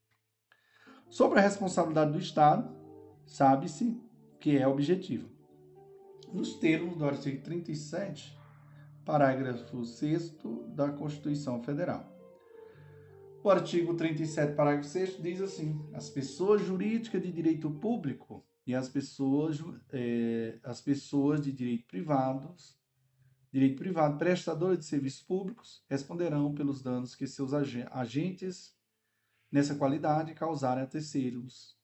Sobre 1.09 1.39
a 1.39 1.43
responsabilidade 1.43 2.13
do 2.13 2.19
Estado, 2.19 2.71
sabe-se 3.25 3.99
que 4.39 4.59
é 4.59 4.69
objetivo. 4.69 5.31
Nos 6.31 6.57
termos 6.57 6.95
do 6.95 7.07
artigo 7.07 7.43
37, 7.43 8.39
parágrafo 9.03 9.83
6 9.83 10.37
da 10.69 10.91
Constituição 10.91 11.63
Federal. 11.63 12.07
O 13.43 13.49
artigo 13.49 13.95
37, 13.95 14.55
parágrafo 14.55 14.91
6 14.91 15.23
diz 15.23 15.41
assim: 15.41 15.89
as 15.95 16.11
pessoas 16.11 16.61
jurídicas 16.61 17.23
de 17.23 17.33
direito 17.33 17.71
público 17.71 18.45
e 18.67 18.75
as 18.75 18.91
pessoas, 18.91 19.59
é, 19.91 20.59
as 20.63 20.83
pessoas 20.83 21.41
de 21.41 21.51
direito 21.51 21.87
privados, 21.87 22.79
direito 23.53 23.77
privado, 23.77 24.17
prestadoras 24.17 24.79
de 24.79 24.85
serviços 24.85 25.23
públicos, 25.23 25.83
responderão 25.89 26.55
pelos 26.55 26.83
danos 26.83 27.15
que 27.15 27.27
seus 27.27 27.53
agentes 27.53 28.75
nessa 29.51 29.75
qualidade 29.75 30.35
causarem 30.35 30.85
a 30.85 30.87
terceiros, 30.87 31.77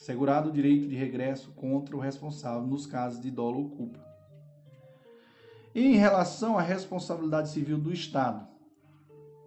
assegurado 0.00 0.48
o 0.48 0.52
direito 0.52 0.86
de 0.86 0.94
regresso 0.94 1.52
contra 1.52 1.96
o 1.96 2.00
responsável 2.00 2.66
nos 2.66 2.86
casos 2.86 3.20
de 3.20 3.30
dolo 3.30 3.58
ou 3.58 3.70
culpa. 3.70 4.10
Em 5.74 5.96
relação 5.96 6.58
à 6.58 6.62
responsabilidade 6.62 7.50
civil 7.50 7.78
do 7.78 7.92
Estado, 7.92 8.48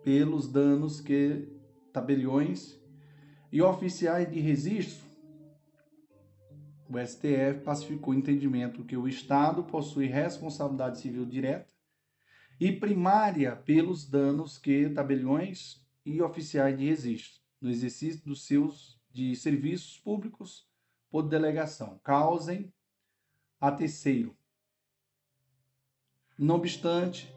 pelos 0.04 0.48
danos 0.48 1.00
que 1.00 1.50
tabeliões 1.94 2.78
e 3.52 3.62
oficiais 3.62 4.30
de 4.30 4.40
registro, 4.40 5.13
o 6.94 7.06
STF 7.06 7.62
pacificou 7.64 8.14
o 8.14 8.18
entendimento 8.18 8.84
que 8.84 8.96
o 8.96 9.08
Estado 9.08 9.64
possui 9.64 10.06
responsabilidade 10.06 11.00
civil 11.00 11.26
direta 11.26 11.74
e 12.60 12.72
primária 12.72 13.56
pelos 13.56 14.08
danos 14.08 14.58
que 14.60 14.90
tabeliões 14.90 15.84
e 16.06 16.22
oficiais 16.22 16.78
de 16.78 16.86
registro, 16.86 17.42
no 17.60 17.70
exercício 17.70 18.24
dos 18.24 18.46
seus 18.46 19.02
de 19.12 19.36
serviços 19.36 20.00
públicos 20.00 20.68
por 21.10 21.24
delegação, 21.24 22.00
causem 22.04 22.72
a 23.60 23.72
terceiro. 23.72 24.36
Não 26.38 26.56
obstante, 26.56 27.34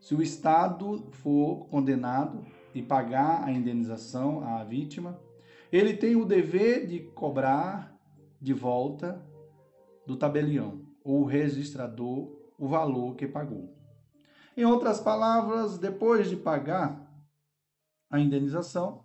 se 0.00 0.14
o 0.14 0.22
Estado 0.22 1.10
for 1.12 1.66
condenado 1.68 2.46
e 2.74 2.82
pagar 2.82 3.44
a 3.44 3.52
indenização 3.52 4.46
à 4.46 4.64
vítima, 4.64 5.20
ele 5.70 5.96
tem 5.96 6.16
o 6.16 6.24
dever 6.24 6.86
de 6.86 7.00
cobrar 7.00 7.87
de 8.40 8.52
volta 8.52 9.24
do 10.06 10.16
tabelião 10.16 10.86
ou 11.02 11.24
registrador 11.24 12.36
o 12.58 12.66
valor 12.66 13.14
que 13.14 13.26
pagou. 13.26 13.76
Em 14.56 14.64
outras 14.64 15.00
palavras, 15.00 15.78
depois 15.78 16.28
de 16.28 16.36
pagar 16.36 17.08
a 18.10 18.18
indenização, 18.18 19.04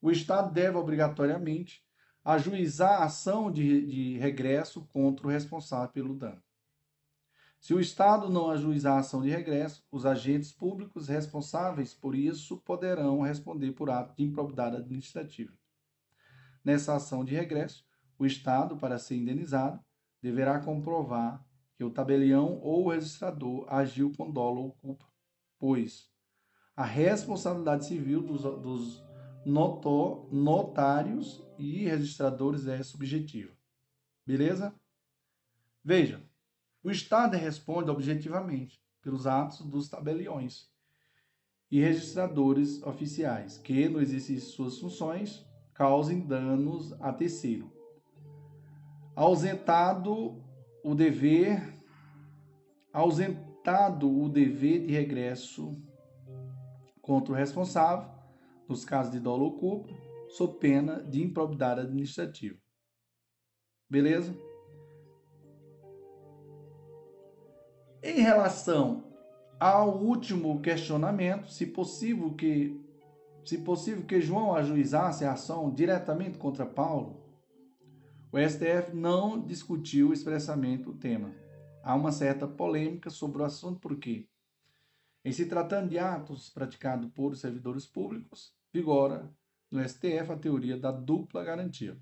o 0.00 0.10
Estado 0.10 0.52
deve 0.52 0.76
obrigatoriamente 0.76 1.84
ajuizar 2.24 3.02
a 3.02 3.04
ação 3.04 3.50
de, 3.50 3.86
de 3.86 4.18
regresso 4.18 4.86
contra 4.92 5.26
o 5.26 5.30
responsável 5.30 5.90
pelo 5.90 6.14
dano. 6.14 6.42
Se 7.60 7.74
o 7.74 7.80
Estado 7.80 8.28
não 8.30 8.50
ajuizar 8.50 8.96
a 8.96 9.00
ação 9.00 9.22
de 9.22 9.30
regresso, 9.30 9.82
os 9.90 10.04
agentes 10.04 10.52
públicos 10.52 11.08
responsáveis 11.08 11.94
por 11.94 12.14
isso 12.14 12.58
poderão 12.58 13.22
responder 13.22 13.72
por 13.72 13.90
ato 13.90 14.14
de 14.16 14.22
improbidade 14.22 14.76
administrativa. 14.76 15.52
Nessa 16.62 16.94
ação 16.94 17.24
de 17.24 17.34
regresso, 17.34 17.83
o 18.18 18.26
Estado, 18.26 18.76
para 18.76 18.98
ser 18.98 19.16
indenizado, 19.16 19.80
deverá 20.22 20.60
comprovar 20.60 21.44
que 21.76 21.84
o 21.84 21.90
tabelião 21.90 22.60
ou 22.60 22.84
o 22.84 22.90
registrador 22.90 23.66
agiu 23.68 24.12
com 24.16 24.30
dolo 24.30 24.62
ou 24.62 24.72
culpa, 24.72 25.06
pois 25.58 26.08
a 26.76 26.84
responsabilidade 26.84 27.86
civil 27.86 28.22
dos, 28.22 28.42
dos 28.42 29.04
notários 29.44 31.44
e 31.58 31.84
registradores 31.84 32.66
é 32.66 32.82
subjetiva. 32.82 33.52
Beleza? 34.26 34.74
Veja, 35.82 36.22
o 36.82 36.90
Estado 36.90 37.36
responde 37.36 37.90
objetivamente 37.90 38.80
pelos 39.02 39.26
atos 39.26 39.60
dos 39.66 39.88
tabeliões 39.88 40.72
e 41.70 41.80
registradores 41.80 42.82
oficiais 42.82 43.58
que, 43.58 43.88
no 43.88 44.00
exercício 44.00 44.48
de 44.48 44.54
suas 44.54 44.78
funções, 44.78 45.44
causem 45.74 46.26
danos 46.26 46.92
a 47.00 47.12
terceiro. 47.12 47.73
Ausentado 49.16 50.42
o 50.82 50.94
dever, 50.94 51.62
ausentado 52.92 54.10
o 54.10 54.28
dever 54.28 54.86
de 54.86 54.92
regresso 54.92 55.72
contra 57.00 57.32
o 57.32 57.36
responsável, 57.36 58.10
nos 58.68 58.84
casos 58.84 59.12
de 59.12 59.20
dolo 59.20 59.44
ou 59.44 59.58
culpa, 59.58 59.92
sob 60.28 60.58
pena 60.58 61.02
de 61.02 61.22
improbidade 61.22 61.80
administrativa. 61.80 62.58
Beleza? 63.88 64.34
Em 68.02 68.20
relação 68.20 69.04
ao 69.58 69.96
último 69.96 70.60
questionamento, 70.60 71.50
se 71.50 71.66
possível 71.66 72.34
que 72.34 72.80
se 73.44 73.58
possível 73.58 74.04
que 74.06 74.20
João 74.22 74.54
ajuizasse 74.54 75.24
a 75.24 75.32
ação 75.32 75.70
diretamente 75.70 76.38
contra 76.38 76.64
Paulo, 76.64 77.23
o 78.34 78.48
STF 78.50 78.92
não 78.92 79.40
discutiu 79.46 80.12
expressamente 80.12 80.88
o 80.88 80.92
tema. 80.92 81.32
Há 81.84 81.94
uma 81.94 82.10
certa 82.10 82.48
polêmica 82.48 83.08
sobre 83.08 83.40
o 83.40 83.44
assunto 83.44 83.78
porque, 83.78 84.26
em 85.24 85.30
se 85.30 85.46
tratando 85.46 85.90
de 85.90 86.00
atos 86.00 86.50
praticados 86.50 87.08
por 87.12 87.36
servidores 87.36 87.86
públicos, 87.86 88.52
vigora 88.72 89.32
no 89.70 89.88
STF 89.88 90.32
a 90.32 90.36
teoria 90.36 90.76
da 90.76 90.90
dupla 90.90 91.44
garantia. 91.44 91.96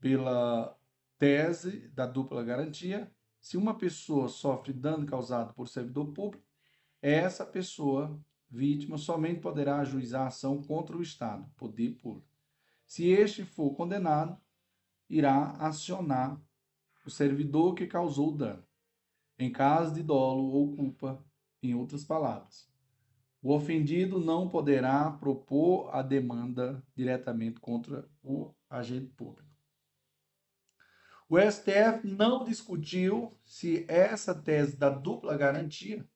Pela 0.00 0.76
tese 1.16 1.86
da 1.90 2.06
dupla 2.06 2.42
garantia, 2.42 3.08
se 3.40 3.56
uma 3.56 3.78
pessoa 3.78 4.26
sofre 4.26 4.72
dano 4.72 5.06
causado 5.06 5.54
por 5.54 5.68
servidor 5.68 6.12
público, 6.12 6.44
essa 7.00 7.46
pessoa 7.46 8.20
vítima 8.50 8.98
somente 8.98 9.38
poderá 9.38 9.78
ajuizar 9.78 10.22
a 10.22 10.26
ação 10.26 10.60
contra 10.60 10.96
o 10.96 11.02
Estado, 11.02 11.48
poder 11.56 11.92
público. 12.02 12.28
Se 12.84 13.06
este 13.06 13.44
for 13.44 13.76
condenado, 13.76 14.36
irá 15.10 15.56
acionar 15.58 16.40
o 17.04 17.10
servidor 17.10 17.74
que 17.74 17.86
causou 17.86 18.28
o 18.28 18.36
dano, 18.36 18.64
em 19.38 19.50
caso 19.50 19.94
de 19.94 20.02
dolo 20.02 20.52
ou 20.52 20.76
culpa, 20.76 21.22
em 21.62 21.74
outras 21.74 22.04
palavras. 22.04 22.70
O 23.42 23.52
ofendido 23.52 24.20
não 24.20 24.48
poderá 24.48 25.10
propor 25.10 25.94
a 25.94 26.02
demanda 26.02 26.82
diretamente 26.94 27.58
contra 27.58 28.08
o 28.22 28.54
agente 28.68 29.08
público. 29.08 29.50
O 31.28 31.38
STF 31.38 32.06
não 32.06 32.44
discutiu 32.44 33.38
se 33.44 33.84
essa 33.88 34.34
tese 34.34 34.76
da 34.76 34.90
dupla 34.90 35.36
garantia 35.36 36.06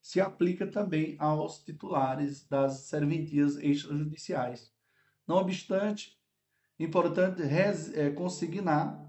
se 0.00 0.20
aplica 0.20 0.66
também 0.66 1.16
aos 1.18 1.64
titulares 1.64 2.46
das 2.46 2.80
serventias 2.80 3.56
extrajudiciais. 3.56 4.72
Não 5.26 5.36
obstante, 5.36 6.15
importante 6.78 7.42
é, 7.42 8.10
consignar 8.10 9.04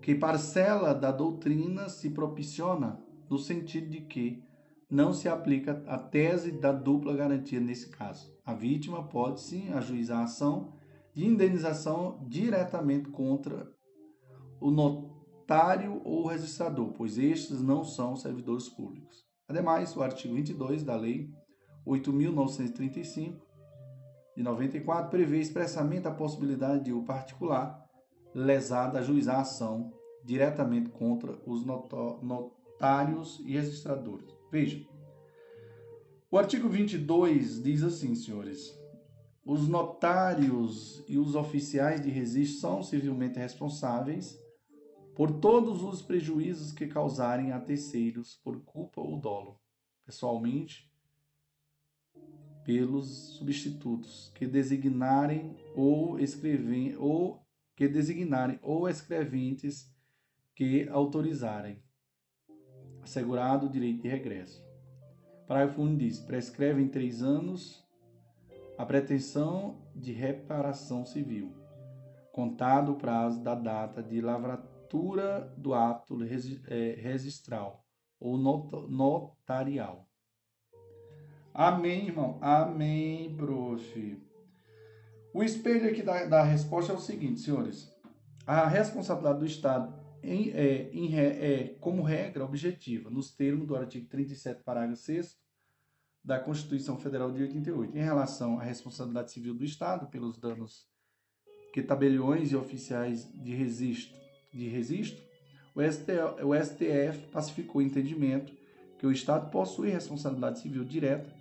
que 0.00 0.14
parcela 0.14 0.94
da 0.94 1.12
doutrina 1.12 1.88
se 1.88 2.10
propiciona 2.10 3.00
no 3.30 3.38
sentido 3.38 3.88
de 3.88 4.00
que 4.00 4.42
não 4.90 5.14
se 5.14 5.28
aplica 5.28 5.82
a 5.86 5.96
tese 5.96 6.52
da 6.52 6.70
dupla 6.70 7.14
garantia 7.14 7.58
nesse 7.58 7.88
caso. 7.88 8.30
A 8.44 8.52
vítima 8.52 9.08
pode 9.08 9.40
sim 9.40 9.72
ajuizar 9.72 10.18
a 10.18 10.24
ação 10.24 10.74
de 11.14 11.26
indenização 11.26 12.18
diretamente 12.28 13.08
contra 13.08 13.70
o 14.60 14.70
notário 14.70 16.00
ou 16.04 16.26
registrador, 16.26 16.92
pois 16.92 17.16
estes 17.16 17.62
não 17.62 17.84
são 17.84 18.16
servidores 18.16 18.68
públicos. 18.68 19.24
Ademais, 19.48 19.96
o 19.96 20.02
artigo 20.02 20.34
22 20.34 20.82
da 20.82 20.96
Lei 20.96 21.30
8.935 21.86 23.40
de 24.36 24.42
94 24.42 25.10
prevê 25.10 25.40
expressamente 25.40 26.08
a 26.08 26.10
possibilidade 26.10 26.84
de 26.84 26.92
o 26.92 27.02
particular 27.02 27.82
lesado 28.34 28.96
ajuizar 28.96 29.36
a 29.36 29.40
ação 29.42 29.92
diretamente 30.24 30.90
contra 30.90 31.38
os 31.46 31.64
notários 31.64 33.40
e 33.44 33.52
registradores. 33.52 34.34
Veja, 34.50 34.84
o 36.30 36.38
artigo 36.38 36.68
22 36.68 37.62
diz 37.62 37.82
assim, 37.82 38.14
senhores: 38.14 38.78
os 39.44 39.68
notários 39.68 41.04
e 41.08 41.18
os 41.18 41.34
oficiais 41.34 42.00
de 42.00 42.08
registro 42.10 42.60
são 42.60 42.82
civilmente 42.82 43.38
responsáveis 43.38 44.40
por 45.14 45.30
todos 45.30 45.82
os 45.82 46.00
prejuízos 46.00 46.72
que 46.72 46.86
causarem 46.86 47.52
a 47.52 47.60
terceiros 47.60 48.40
por 48.42 48.60
culpa 48.64 49.00
ou 49.00 49.18
dolo, 49.18 49.60
pessoalmente, 50.06 50.90
pelos 52.64 53.36
substitutos 53.36 54.30
que 54.34 54.46
designarem 54.46 55.56
ou 55.74 56.18
escrevem 56.18 56.96
ou 56.96 57.42
que 57.74 57.88
designarem 57.88 58.58
ou 58.62 58.88
escreventes 58.88 59.92
que 60.54 60.88
autorizarem, 60.88 61.82
assegurado 63.02 63.66
o 63.66 63.70
direito 63.70 64.02
de 64.02 64.08
regresso. 64.08 64.64
Parágrafo 65.46 65.82
1 65.82 65.96
diz: 65.96 66.20
prescreve 66.20 66.82
em 66.82 66.88
três 66.88 67.22
anos 67.22 67.84
a 68.78 68.86
pretensão 68.86 69.82
de 69.94 70.12
reparação 70.12 71.04
civil, 71.04 71.52
contado 72.32 72.92
o 72.92 72.96
prazo 72.96 73.42
da 73.42 73.54
data 73.54 74.02
de 74.02 74.20
lavratura 74.20 75.52
do 75.56 75.74
ato 75.74 76.18
é, 76.68 76.94
registral 77.00 77.84
ou 78.20 78.38
notarial. 78.38 80.08
Amém, 81.54 82.06
irmão? 82.06 82.38
Amém, 82.40 83.34
prof. 83.36 84.22
O 85.34 85.42
espelho 85.42 85.88
aqui 85.88 86.02
da, 86.02 86.24
da 86.24 86.42
resposta 86.42 86.92
é 86.92 86.96
o 86.96 87.00
seguinte, 87.00 87.40
senhores. 87.40 87.92
A 88.46 88.66
responsabilidade 88.66 89.38
do 89.38 89.46
Estado 89.46 89.94
em, 90.22 90.50
é, 90.50 90.90
em, 90.92 91.14
é, 91.14 91.76
como 91.80 92.02
regra 92.02 92.44
objetiva, 92.44 93.10
nos 93.10 93.30
termos 93.30 93.66
do 93.66 93.76
artigo 93.76 94.06
37, 94.08 94.62
parágrafo 94.62 95.02
6 95.02 95.36
da 96.24 96.38
Constituição 96.38 96.96
Federal 96.96 97.32
de 97.32 97.42
88, 97.42 97.96
em 97.96 98.02
relação 98.02 98.58
à 98.58 98.62
responsabilidade 98.62 99.32
civil 99.32 99.54
do 99.54 99.64
Estado 99.64 100.06
pelos 100.06 100.38
danos 100.38 100.86
que 101.72 101.82
tabeliões 101.82 102.52
e 102.52 102.56
oficiais 102.56 103.30
de 103.32 103.54
registro 103.54 104.22
de 104.52 104.68
registro, 104.68 105.22
o 105.74 105.80
STF, 105.82 106.44
o 106.44 106.54
STF 106.54 107.26
pacificou 107.32 107.80
o 107.80 107.84
entendimento 107.84 108.52
que 108.98 109.06
o 109.06 109.10
Estado 109.10 109.50
possui 109.50 109.88
responsabilidade 109.88 110.60
civil 110.60 110.84
direta 110.84 111.31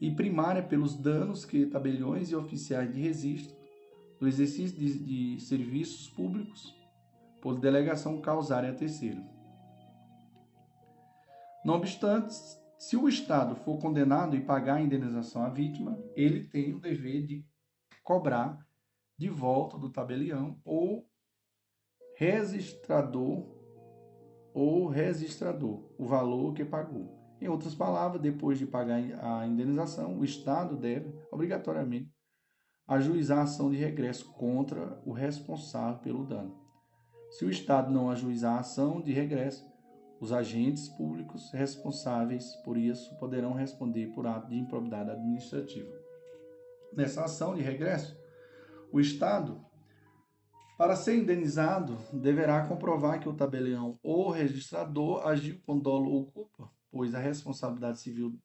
e 0.00 0.10
primária 0.10 0.62
pelos 0.62 0.96
danos 0.96 1.44
que 1.44 1.66
tabeliões 1.66 2.30
e 2.30 2.36
oficiais 2.36 2.92
de 2.92 3.00
registro 3.00 3.56
no 4.20 4.28
exercício 4.28 4.76
de, 4.76 4.98
de 5.36 5.40
serviços 5.40 6.08
públicos 6.10 6.74
por 7.40 7.58
delegação 7.58 8.20
causarem 8.20 8.70
a 8.70 8.74
terceiro. 8.74 9.22
Não 11.64 11.74
obstante, 11.74 12.34
se 12.78 12.96
o 12.96 13.08
Estado 13.08 13.56
for 13.56 13.78
condenado 13.78 14.36
e 14.36 14.40
pagar 14.40 14.76
a 14.76 14.80
indenização 14.80 15.42
à 15.42 15.48
vítima, 15.48 15.98
ele 16.14 16.44
tem 16.44 16.74
o 16.74 16.80
dever 16.80 17.26
de 17.26 17.44
cobrar 18.04 18.58
de 19.18 19.28
volta 19.28 19.76
do 19.76 19.90
tabelião 19.90 20.60
ou 20.64 21.08
registrador 22.16 23.46
ou 24.54 24.88
registrador 24.88 25.92
o 25.98 26.06
valor 26.06 26.54
que 26.54 26.64
pagou. 26.64 27.17
Em 27.40 27.48
outras 27.48 27.74
palavras, 27.74 28.20
depois 28.20 28.58
de 28.58 28.66
pagar 28.66 29.00
a 29.22 29.46
indenização, 29.46 30.18
o 30.18 30.24
Estado 30.24 30.76
deve, 30.76 31.14
obrigatoriamente, 31.30 32.12
ajuizar 32.86 33.38
a 33.38 33.42
ação 33.42 33.70
de 33.70 33.76
regresso 33.76 34.32
contra 34.32 35.00
o 35.04 35.12
responsável 35.12 36.00
pelo 36.00 36.24
dano. 36.24 36.58
Se 37.30 37.44
o 37.44 37.50
Estado 37.50 37.92
não 37.92 38.10
ajuizar 38.10 38.56
a 38.56 38.60
ação 38.60 39.00
de 39.00 39.12
regresso, 39.12 39.66
os 40.20 40.32
agentes 40.32 40.88
públicos 40.88 41.52
responsáveis 41.52 42.56
por 42.64 42.76
isso 42.76 43.16
poderão 43.18 43.52
responder 43.52 44.08
por 44.08 44.26
ato 44.26 44.48
de 44.48 44.58
improbidade 44.58 45.10
administrativa. 45.10 45.92
Nessa 46.92 47.24
ação 47.24 47.54
de 47.54 47.62
regresso, 47.62 48.18
o 48.90 48.98
Estado 48.98 49.64
para 50.78 50.94
ser 50.94 51.16
indenizado, 51.16 51.98
deverá 52.12 52.64
comprovar 52.64 53.18
que 53.18 53.28
o 53.28 53.34
tabelião 53.34 53.98
ou 54.00 54.30
registrador 54.30 55.26
agiu 55.26 55.60
com 55.66 55.76
dolo 55.76 56.08
ou 56.12 56.30
culpa, 56.30 56.70
pois 56.90 57.14
a 57.14 57.18
responsabilidade 57.18 58.00
civil 58.00 58.38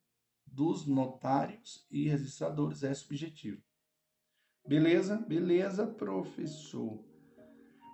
dos 0.46 0.86
notários 0.86 1.86
e 1.90 2.08
registradores 2.08 2.82
é 2.82 2.94
subjetiva. 2.94 3.60
Beleza? 4.66 5.16
Beleza, 5.16 5.86
professor. 5.86 7.04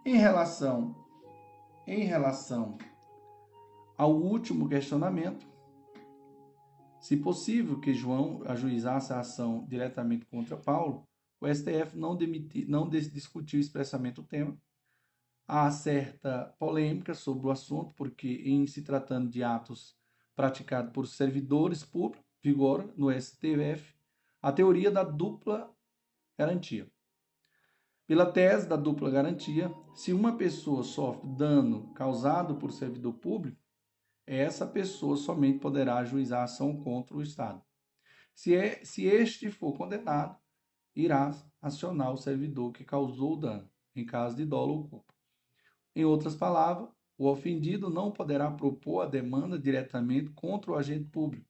Em 0.05 0.17
relação 0.17 0.95
em 1.87 2.05
relação 2.05 2.79
ao 3.97 4.15
último 4.15 4.69
questionamento, 4.69 5.45
se 7.01 7.17
possível 7.17 7.81
que 7.81 7.93
João 7.93 8.43
ajuizasse 8.47 9.13
a 9.13 9.21
ação 9.21 9.67
diretamente 9.67 10.27
contra 10.27 10.57
Paulo, 10.57 11.05
o 11.41 11.53
STF 11.53 11.97
não, 11.97 12.15
demiti, 12.15 12.65
não 12.67 12.89
discutiu 12.89 13.59
expressamente 13.59 14.21
o 14.21 14.25
tema. 14.25 14.57
Há 15.49 15.71
certa 15.71 16.55
polêmica 16.59 17.13
sobre 17.13 17.47
o 17.49 17.51
assunto, 17.51 17.93
porque, 17.95 18.43
em 18.45 18.67
se 18.67 18.83
tratando 18.83 19.29
de 19.29 19.43
atos 19.43 19.99
praticados 20.41 20.91
por 20.91 21.07
servidores 21.07 21.85
públicos, 21.85 22.25
vigora 22.43 22.89
no 22.97 23.13
STF 23.13 23.95
a 24.41 24.51
teoria 24.51 24.91
da 24.91 25.05
dupla 25.05 25.71
garantia. 26.39 26.91
Pela 28.07 28.25
tese 28.25 28.67
da 28.67 28.75
dupla 28.75 29.11
garantia, 29.11 29.71
se 29.95 30.15
uma 30.15 30.39
pessoa 30.39 30.83
sofre 30.83 31.29
dano 31.37 31.93
causado 31.93 32.55
por 32.55 32.73
servidor 32.73 33.13
público, 33.13 33.61
essa 34.27 34.67
pessoa 34.67 35.15
somente 35.15 35.59
poderá 35.59 35.99
ajuizar 35.99 36.45
ação 36.45 36.75
contra 36.75 37.15
o 37.15 37.23
Estado. 37.23 37.61
Se, 38.33 38.57
é, 38.57 38.83
se 38.83 39.05
este 39.05 39.51
for 39.51 39.77
condenado, 39.77 40.39
irá 40.97 41.37
acionar 41.61 42.15
o 42.15 42.17
servidor 42.17 42.73
que 42.73 42.83
causou 42.83 43.35
o 43.35 43.41
dano, 43.41 43.69
em 43.95 44.07
caso 44.07 44.37
de 44.37 44.47
dolo 44.47 44.73
ou 44.73 44.89
culpa. 44.89 45.13
Em 45.95 46.07
outras 46.07 46.35
palavras, 46.35 46.89
o 47.21 47.29
ofendido 47.29 47.91
não 47.91 48.11
poderá 48.11 48.51
propor 48.51 49.03
a 49.03 49.07
demanda 49.07 49.59
diretamente 49.59 50.31
contra 50.31 50.71
o 50.71 50.75
agente 50.75 51.05
público. 51.11 51.45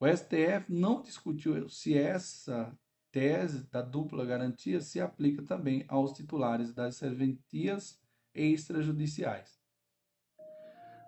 O 0.00 0.06
STF 0.08 0.64
não 0.68 1.00
discutiu 1.00 1.68
se 1.68 1.96
essa 1.96 2.76
tese 3.12 3.70
da 3.70 3.82
dupla 3.82 4.24
garantia 4.24 4.80
se 4.80 5.00
aplica 5.00 5.44
também 5.44 5.84
aos 5.86 6.12
titulares 6.12 6.74
das 6.74 6.96
serventias 6.96 8.00
extrajudiciais. 8.34 9.60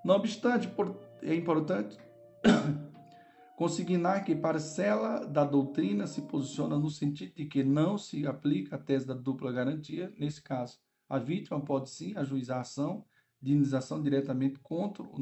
Não 0.05 0.15
obstante, 0.15 0.73
é 1.21 1.35
importante 1.35 1.99
consignar 3.59 4.25
que 4.25 4.37
parcela 4.37 5.27
da 5.27 5.45
doutrina 5.45 6.07
se 6.07 6.23
posiciona 6.23 6.79
no 6.79 6.89
sentido 6.89 7.35
de 7.35 7.47
que 7.47 7.65
não 7.65 7.99
se 7.99 8.29
aplica 8.29 8.77
a 8.77 8.79
tese 8.79 9.09
da 9.09 9.15
dupla 9.15 9.51
garantia. 9.51 10.15
Nesse 10.17 10.41
caso, 10.41 10.79
a 11.09 11.19
vítima 11.19 11.61
pode 11.61 11.91
sim 11.91 12.17
ajuizar 12.17 12.59
a 12.59 12.61
ação 12.61 13.05
indenização 13.43 14.01
diretamente 14.01 14.59
contra 14.61 15.03
o 15.03 15.19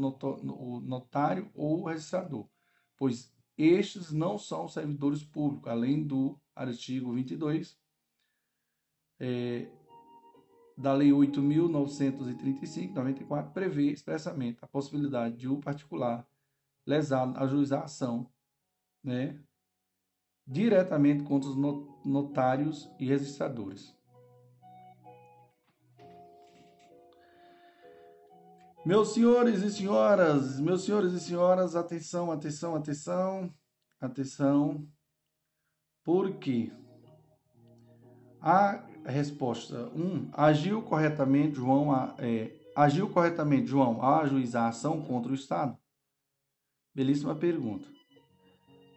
notário 0.81 1.51
ou 1.55 1.81
o 1.81 1.89
registrador, 1.89 2.47
pois 2.97 3.33
estes 3.57 4.13
não 4.13 4.39
são 4.39 4.69
servidores 4.69 5.25
públicos, 5.25 5.71
além 5.71 6.07
do 6.07 6.39
artigo 6.55 7.13
22 7.13 7.79
é, 9.19 9.69
da 10.77 10.95
Lei 10.95 11.11
8.935, 11.11 12.95
94, 12.95 13.53
prevê 13.53 13.91
expressamente 13.91 14.59
a 14.63 14.67
possibilidade 14.67 15.37
de 15.37 15.49
o 15.49 15.59
particular 15.59 16.27
lesado 16.87 17.39
ajuizar 17.39 17.83
a 17.83 17.85
ação 17.85 18.31
né, 19.05 19.39
diretamente 20.47 21.23
contra 21.25 21.51
os 21.51 21.57
notários 22.05 22.91
e 22.99 23.07
registradores. 23.07 23.95
Meus 28.85 29.13
senhores 29.13 29.63
e 29.63 29.71
senhoras, 29.71 30.59
meus 30.59 30.85
senhores 30.85 31.13
e 31.13 31.21
senhoras, 31.21 31.77
atenção, 31.77 32.33
atenção, 32.33 32.75
atenção, 32.75 33.55
atenção, 34.01 34.89
porque 36.03 36.73
a 38.41 38.83
resposta 39.05 39.91
1, 39.95 40.03
um, 40.03 40.31
agiu 40.33 40.81
corretamente 40.81 41.57
João, 41.57 41.93
é, 42.19 42.53
agiu 42.75 43.11
corretamente 43.11 43.67
João 43.67 44.03
a 44.03 44.21
ajuizar 44.21 44.65
a 44.65 44.69
ação 44.69 45.03
contra 45.03 45.31
o 45.31 45.35
Estado? 45.35 45.77
Belíssima 46.95 47.35
pergunta. 47.35 47.87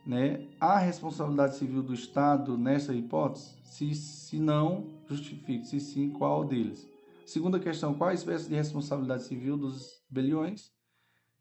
Né? 0.08 0.48
A 0.62 0.78
responsabilidade 0.78 1.58
civil 1.58 1.84
do 1.84 1.94
Estado 1.94 2.58
nessa 2.58 2.94
hipótese? 2.94 3.54
Se, 3.66 3.94
se 3.94 4.40
não, 4.40 5.02
justifique. 5.10 5.68
Se 5.68 5.82
sim, 5.82 6.10
qual 6.10 6.46
deles? 6.46 6.93
Segunda 7.26 7.60
questão, 7.60 7.94
qual 7.94 8.10
a 8.10 8.14
espécie 8.14 8.50
de 8.50 8.56
responsabilidade 8.56 9.24
civil 9.24 9.58
dos 9.58 10.04
rebeliões? 10.10 10.72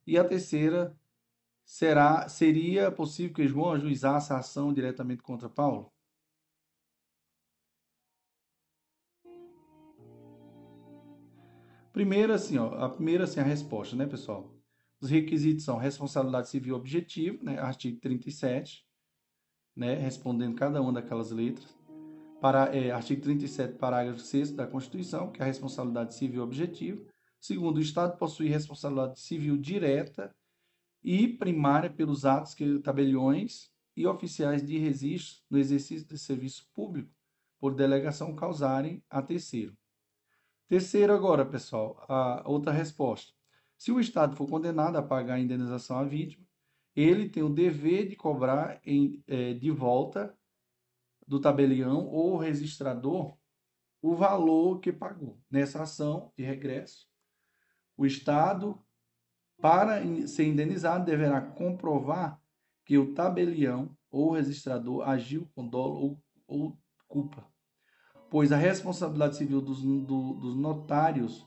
E 0.07 0.17
a 0.17 0.25
terceira, 0.25 0.97
será, 1.65 2.29
seria 2.29 2.91
possível 2.91 3.35
que 3.35 3.49
João 3.49 3.73
ajuizasse 3.73 4.33
a 4.33 4.39
ação 4.39 4.73
diretamente 4.73 5.23
contra 5.23 5.49
Paulo? 5.49 5.93
Primeiro, 11.93 12.33
assim, 12.33 12.57
ó, 12.59 12.69
a 12.83 12.89
primeira, 12.89 13.25
assim, 13.25 13.41
a 13.41 13.45
resposta, 13.45 13.95
né, 13.95 14.07
pessoal? 14.07 14.51
Os 15.01 15.11
requisitos 15.11 15.65
são 15.65 15.77
responsabilidade 15.77 16.49
civil 16.49 16.77
objetiva, 16.77 17.43
né, 17.43 17.59
artigo 17.59 18.01
37, 18.01 18.87
né, 19.77 19.95
respondendo 19.95 20.55
cada 20.55 20.81
uma 20.81 20.93
daquelas 20.93 21.31
letras 21.33 21.77
para, 22.43 22.75
é, 22.77 22.91
artigo 22.91 23.23
37, 23.23 23.79
parágrafo 23.79 24.19
6 24.19 24.51
da 24.51 24.67
Constituição, 24.67 25.31
que 25.31 25.41
é 25.41 25.45
a 25.45 25.47
responsabilidade 25.47 26.13
civil 26.13 26.43
objetiva. 26.43 27.01
Segundo, 27.41 27.77
o 27.77 27.81
Estado 27.81 28.19
possui 28.19 28.49
responsabilidade 28.49 29.21
civil 29.21 29.57
direta 29.57 30.35
e 31.05 31.29
primária 31.29 31.89
pelos 31.89 32.25
atos 32.25 32.53
que 32.53 32.81
tabeliões 32.81 33.71
e 33.97 34.09
oficiais 34.09 34.67
de 34.67 34.77
registro 34.77 35.41
no 35.49 35.57
exercício 35.57 36.05
de 36.05 36.19
serviço 36.19 36.69
público 36.75 37.15
por 37.61 37.77
delegação 37.77 38.35
causarem 38.35 39.01
a 39.09 39.23
terceiro. 39.23 39.77
Terceiro 40.67 41.13
agora, 41.13 41.47
pessoal, 41.47 42.05
a 42.09 42.43
outra 42.45 42.73
resposta. 42.73 43.33
Se 43.79 43.93
o 43.93 44.01
Estado 44.01 44.35
for 44.35 44.49
condenado 44.49 44.97
a 44.97 45.03
pagar 45.03 45.35
a 45.35 45.41
indenização 45.41 45.97
à 45.97 46.03
vítima, 46.03 46.45
ele 46.97 47.29
tem 47.29 47.45
o 47.45 47.49
dever 47.49 48.09
de 48.09 48.17
cobrar 48.17 48.81
em, 48.85 49.23
é, 49.29 49.55
de 49.55 49.71
volta 49.71 50.37
do 51.33 51.41
tabelião 51.41 52.07
ou 52.09 52.37
registrador 52.37 53.39
o 54.03 54.15
valor 54.15 54.81
que 54.81 54.93
pagou. 54.93 55.41
Nessa 55.51 55.83
ação 55.83 56.31
de 56.37 56.45
regresso, 56.45 57.09
o 57.97 58.05
Estado, 58.05 58.79
para 59.59 60.05
ser 60.27 60.45
indenizado, 60.45 61.07
deverá 61.07 61.41
comprovar 61.41 62.39
que 62.85 62.99
o 62.99 63.15
tabelião 63.15 63.97
ou 64.11 64.33
registrador 64.33 65.09
agiu 65.09 65.49
com 65.55 65.67
dolo 65.67 65.95
ou, 65.95 66.23
ou 66.47 66.79
culpa, 67.09 67.47
pois 68.29 68.53
a 68.53 68.57
responsabilidade 68.59 69.37
civil 69.37 69.63
dos, 69.63 69.81
do, 69.81 70.35
dos 70.35 70.55
notários 70.55 71.47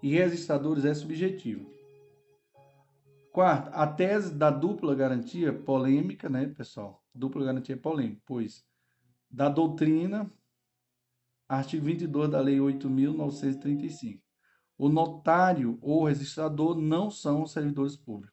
e 0.00 0.10
registradores 0.10 0.84
é 0.84 0.94
subjetiva. 0.94 1.68
Quarto, 3.32 3.70
a 3.72 3.84
tese 3.84 4.32
da 4.32 4.50
dupla 4.50 4.94
garantia 4.94 5.52
polêmica, 5.52 6.28
né, 6.28 6.46
pessoal? 6.46 7.02
Dupla 7.12 7.44
garantia 7.44 7.76
polêmica, 7.76 8.22
pois 8.24 8.64
da 9.34 9.48
doutrina, 9.48 10.32
artigo 11.48 11.84
22 11.86 12.30
da 12.30 12.40
Lei 12.40 12.58
8.935. 12.58 14.22
O 14.78 14.88
notário 14.88 15.76
ou 15.82 16.04
registrador 16.04 16.80
não 16.80 17.10
são 17.10 17.44
servidores 17.44 17.96
públicos. 17.96 18.32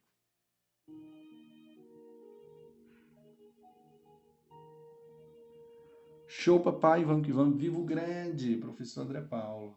Show, 6.28 6.60
papai, 6.60 7.04
vamos 7.04 7.26
que 7.26 7.34
vamos. 7.34 7.60
Vivo 7.60 7.84
grande, 7.84 8.58
professor 8.58 9.02
André 9.02 9.22
Paulo. 9.22 9.76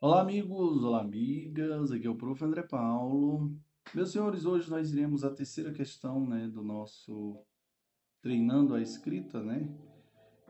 Olá, 0.00 0.20
amigos, 0.20 0.84
olá, 0.84 1.00
amigas. 1.00 1.90
Aqui 1.90 2.06
é 2.06 2.10
o 2.10 2.16
prof. 2.16 2.44
André 2.44 2.62
Paulo. 2.62 3.56
Meus 3.92 4.12
senhores, 4.12 4.44
hoje 4.44 4.70
nós 4.70 4.92
iremos 4.92 5.24
a 5.24 5.34
terceira 5.34 5.72
questão 5.72 6.24
né, 6.26 6.46
do 6.48 6.62
nosso 6.62 7.44
treinando 8.22 8.74
a 8.74 8.80
escrita, 8.80 9.42
né? 9.42 9.68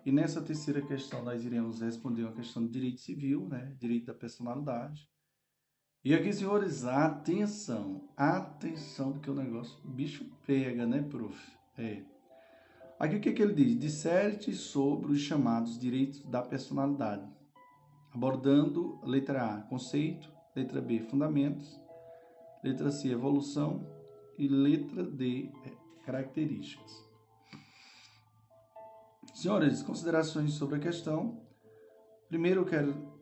E 0.05 0.13
nessa 0.13 0.43
terceira 0.43 0.83
questão 0.83 1.25
nós 1.25 1.45
iremos 1.45 1.81
responder 1.81 2.23
uma 2.23 2.33
questão 2.33 2.65
de 2.65 2.73
direito 2.73 3.01
civil, 3.01 3.49
né? 3.49 3.75
Direito 3.81 4.07
da 4.07 4.15
personalidade. 4.15 5.09
E 6.05 6.15
aqui, 6.15 6.33
senhores, 6.33 6.85
atenção, 6.85 8.09
atenção, 8.17 9.13
porque 9.13 9.31
o 9.31 9.35
negócio, 9.35 9.79
o 9.85 9.89
bicho 9.89 10.25
pega, 10.45 10.85
né, 10.85 11.01
prof? 11.01 11.39
É. 11.79 12.03
Aqui 12.99 13.17
o 13.17 13.21
que, 13.21 13.33
que 13.33 13.41
ele 13.41 13.55
diz? 13.55 13.79
Disserte 13.79 14.53
sobre 14.53 15.13
os 15.13 15.21
chamados 15.21 15.79
direitos 15.79 16.21
da 16.25 16.43
personalidade, 16.43 17.25
abordando 18.13 18.99
letra 19.05 19.55
A, 19.55 19.63
conceito, 19.63 20.29
letra 20.57 20.81
B, 20.81 21.01
fundamentos, 21.01 21.81
letra 22.65 22.91
C, 22.91 23.11
evolução 23.11 23.87
e 24.37 24.49
letra 24.49 25.05
D, 25.05 25.51
características. 26.05 27.12
Senhores, 29.33 29.83
considerações 29.83 30.53
sobre 30.53 30.77
a 30.77 30.79
questão. 30.79 31.41
Primeiro 32.29 32.61
eu 32.61 32.67
quero 32.67 33.13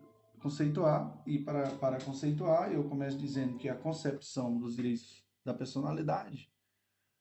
conceituar, 0.42 1.22
e 1.24 1.38
para, 1.38 1.70
para 1.76 2.00
conceituar, 2.00 2.72
eu 2.72 2.82
começo 2.88 3.16
dizendo 3.16 3.56
que 3.56 3.68
a 3.68 3.76
concepção 3.76 4.58
dos 4.58 4.74
direitos 4.74 5.24
da 5.44 5.54
personalidade 5.54 6.50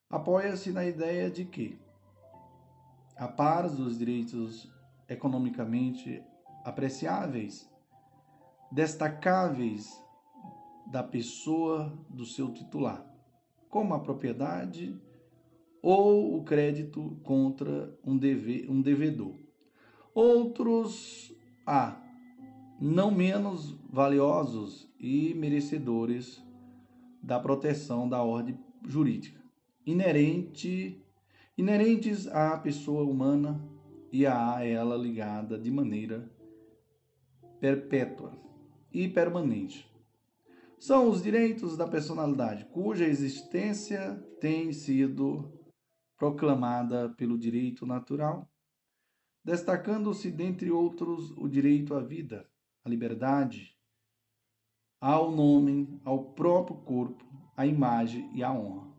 apoia-se 0.10 0.72
na 0.72 0.84
ideia 0.86 1.30
de 1.30 1.46
que, 1.46 1.80
a 3.16 3.28
par 3.28 3.70
dos 3.70 3.98
direitos 3.98 4.68
economicamente 5.08 6.24
apreciáveis, 6.66 7.70
destacáveis 8.72 10.04
da 10.88 11.04
pessoa 11.04 11.96
do 12.10 12.26
seu 12.26 12.52
titular, 12.52 13.06
como 13.70 13.94
a 13.94 14.00
propriedade, 14.00 15.00
ou 15.82 16.38
o 16.38 16.44
crédito 16.44 17.18
contra 17.24 17.94
um, 18.06 18.18
deve, 18.18 18.68
um 18.70 18.82
devedor. 18.82 19.36
Outros 20.14 21.34
A, 21.66 22.02
não 22.80 23.12
menos 23.12 23.78
valiosos 23.90 24.90
e 25.00 25.34
merecedores 25.36 26.44
da 27.22 27.40
proteção 27.40 28.08
da 28.08 28.24
ordem 28.24 28.58
jurídica, 28.86 29.40
inerente, 29.86 31.04
inerentes 31.58 32.28
à 32.28 32.58
pessoa 32.58 33.04
humana 33.04 33.64
e 34.12 34.26
a 34.26 34.64
ela 34.64 34.98
ligada 34.98 35.58
de 35.58 35.70
maneira 35.70 36.30
perpétua 37.60 38.38
e 38.92 39.08
permanente. 39.08 39.88
São 40.80 41.10
os 41.10 41.22
direitos 41.22 41.76
da 41.76 41.86
personalidade, 41.86 42.66
cuja 42.72 43.06
existência 43.06 44.16
tem 44.40 44.72
sido 44.72 45.59
proclamada 46.20 47.10
pelo 47.18 47.40
direito 47.40 47.86
natural, 47.86 48.52
destacando-se, 49.44 50.30
dentre 50.30 50.70
outros, 50.70 51.32
o 51.38 51.48
direito 51.48 51.96
à 51.96 52.02
vida, 52.02 52.46
à 52.84 52.90
liberdade, 52.90 53.76
ao 55.00 55.32
nome, 55.32 56.00
ao 56.04 56.34
próprio 56.34 56.76
corpo, 56.80 57.26
à 57.56 57.66
imagem 57.66 58.30
e 58.36 58.44
à 58.44 58.52
honra. 58.52 58.90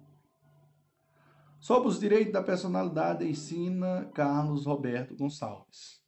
Sobre 1.60 1.90
os 1.90 2.00
direitos 2.00 2.32
da 2.32 2.42
personalidade, 2.42 3.28
ensina 3.28 4.10
Carlos 4.14 4.64
Roberto 4.64 5.14
Gonçalves. 5.14 6.00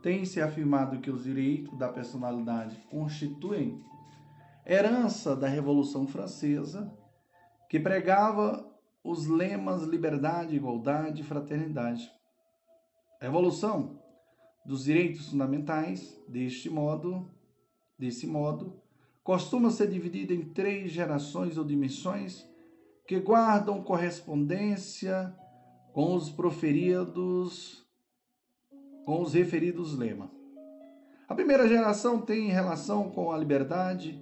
Tem-se 0.00 0.40
afirmado 0.40 1.00
que 1.00 1.10
os 1.10 1.24
direitos 1.24 1.76
da 1.76 1.88
personalidade 1.88 2.76
constituem 2.88 3.84
herança 4.64 5.34
da 5.34 5.48
Revolução 5.48 6.06
Francesa, 6.06 6.96
que 7.68 7.80
pregava 7.80 8.75
os 9.06 9.28
lemas 9.28 9.84
liberdade, 9.84 10.56
igualdade 10.56 11.22
e 11.22 11.24
fraternidade. 11.24 12.10
A 13.20 13.26
evolução 13.26 14.02
dos 14.64 14.84
direitos 14.84 15.30
fundamentais, 15.30 16.20
deste 16.26 16.68
modo, 16.68 17.30
desse 17.96 18.26
modo, 18.26 18.82
costuma 19.22 19.70
ser 19.70 19.88
dividida 19.88 20.34
em 20.34 20.44
três 20.44 20.90
gerações 20.90 21.56
ou 21.56 21.64
dimensões 21.64 22.44
que 23.06 23.20
guardam 23.20 23.80
correspondência 23.80 25.32
com 25.92 26.14
os 26.14 26.28
proferidos, 26.28 27.86
com 29.04 29.22
os 29.22 29.34
referidos 29.34 29.96
lemas. 29.96 30.30
A 31.28 31.34
primeira 31.34 31.68
geração 31.68 32.20
tem 32.20 32.48
relação 32.48 33.08
com 33.10 33.30
a 33.30 33.38
liberdade, 33.38 34.20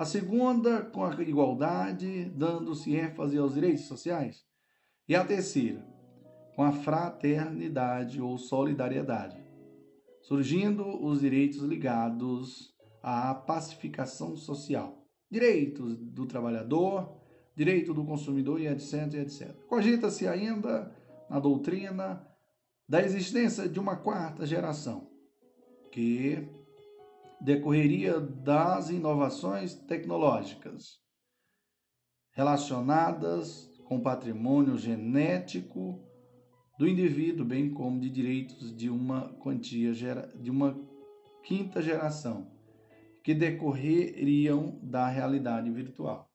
a 0.00 0.06
segunda 0.06 0.80
com 0.80 1.04
a 1.04 1.12
igualdade, 1.20 2.24
dando-se 2.34 2.96
ênfase 2.96 3.36
aos 3.36 3.52
direitos 3.52 3.84
sociais, 3.84 4.46
e 5.06 5.14
a 5.14 5.22
terceira 5.22 5.86
com 6.56 6.62
a 6.62 6.72
fraternidade 6.72 8.18
ou 8.18 8.38
solidariedade, 8.38 9.36
surgindo 10.22 11.04
os 11.04 11.20
direitos 11.20 11.60
ligados 11.60 12.74
à 13.02 13.34
pacificação 13.34 14.38
social, 14.38 15.06
direitos 15.30 15.98
do 15.98 16.24
trabalhador, 16.24 17.20
direito 17.54 17.92
do 17.92 18.02
consumidor 18.02 18.58
e 18.58 18.68
etc, 18.68 19.12
etc. 19.16 19.54
Cogita-se 19.68 20.26
ainda 20.26 20.96
na 21.28 21.38
doutrina 21.38 22.26
da 22.88 23.02
existência 23.02 23.68
de 23.68 23.78
uma 23.78 23.96
quarta 23.96 24.46
geração, 24.46 25.10
que 25.92 26.48
decorreria 27.40 28.20
das 28.20 28.90
inovações 28.90 29.74
tecnológicas 29.74 31.00
relacionadas 32.32 33.68
com 33.86 34.00
patrimônio 34.00 34.76
genético 34.76 36.00
do 36.78 36.86
indivíduo, 36.86 37.44
bem 37.44 37.70
como 37.74 38.00
de 38.00 38.08
direitos 38.08 38.74
de 38.74 38.88
uma 38.88 39.28
quantia 39.40 39.92
de 40.38 40.50
uma 40.50 40.78
quinta 41.42 41.82
geração, 41.82 42.50
que 43.22 43.34
decorreriam 43.34 44.78
da 44.82 45.08
realidade 45.08 45.70
virtual. 45.70 46.29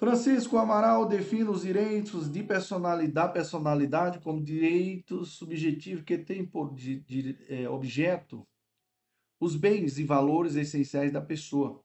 Francisco 0.00 0.56
Amaral 0.56 1.06
define 1.06 1.50
os 1.50 1.60
direitos 1.60 2.26
de 2.32 2.42
personalidade, 2.42 3.12
da 3.12 3.28
personalidade 3.28 4.18
como 4.20 4.42
direitos 4.42 5.32
subjetivos 5.32 6.02
que 6.02 6.16
têm 6.16 6.42
por 6.42 6.74
de, 6.74 7.00
de, 7.00 7.36
é, 7.50 7.68
objeto 7.68 8.48
os 9.38 9.54
bens 9.54 9.98
e 9.98 10.04
valores 10.04 10.54
essenciais 10.56 11.12
da 11.12 11.20
pessoa, 11.20 11.84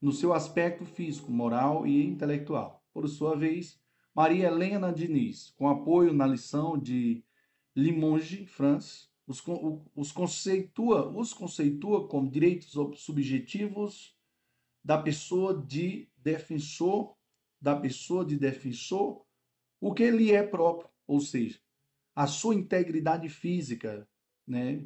no 0.00 0.12
seu 0.12 0.32
aspecto 0.32 0.84
físico, 0.84 1.32
moral 1.32 1.84
e 1.84 2.06
intelectual. 2.06 2.80
Por 2.94 3.08
sua 3.08 3.36
vez, 3.36 3.76
Maria 4.14 4.46
Helena 4.46 4.92
Diniz, 4.92 5.50
com 5.58 5.68
apoio 5.68 6.12
na 6.12 6.28
lição 6.28 6.78
de 6.78 7.24
Limonge, 7.74 8.46
France, 8.46 9.08
os, 9.26 9.42
os, 9.96 10.12
conceitua, 10.12 11.08
os 11.08 11.34
conceitua 11.34 12.06
como 12.06 12.30
direitos 12.30 12.72
subjetivos 13.00 14.16
da 14.84 14.96
pessoa 14.96 15.60
de 15.60 16.08
defensor 16.16 17.16
da 17.62 17.76
pessoa 17.76 18.24
de 18.24 18.36
defensor 18.36 19.24
o 19.80 19.94
que 19.94 20.10
lhe 20.10 20.32
é 20.32 20.42
próprio, 20.42 20.90
ou 21.06 21.20
seja, 21.20 21.60
a 22.14 22.26
sua 22.26 22.56
integridade 22.56 23.28
física, 23.28 24.08
né? 24.46 24.84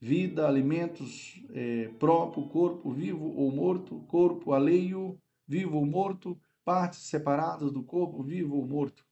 vida, 0.00 0.46
alimentos 0.46 1.44
é, 1.50 1.88
próprio, 1.98 2.48
corpo 2.48 2.92
vivo 2.92 3.24
ou 3.24 3.50
morto, 3.50 4.00
corpo 4.06 4.52
alheio, 4.52 5.20
vivo 5.46 5.78
ou 5.78 5.86
morto, 5.86 6.40
partes 6.64 7.00
separadas 7.00 7.72
do 7.72 7.82
corpo 7.82 8.22
vivo 8.22 8.56
ou 8.56 8.66
morto. 8.66 9.06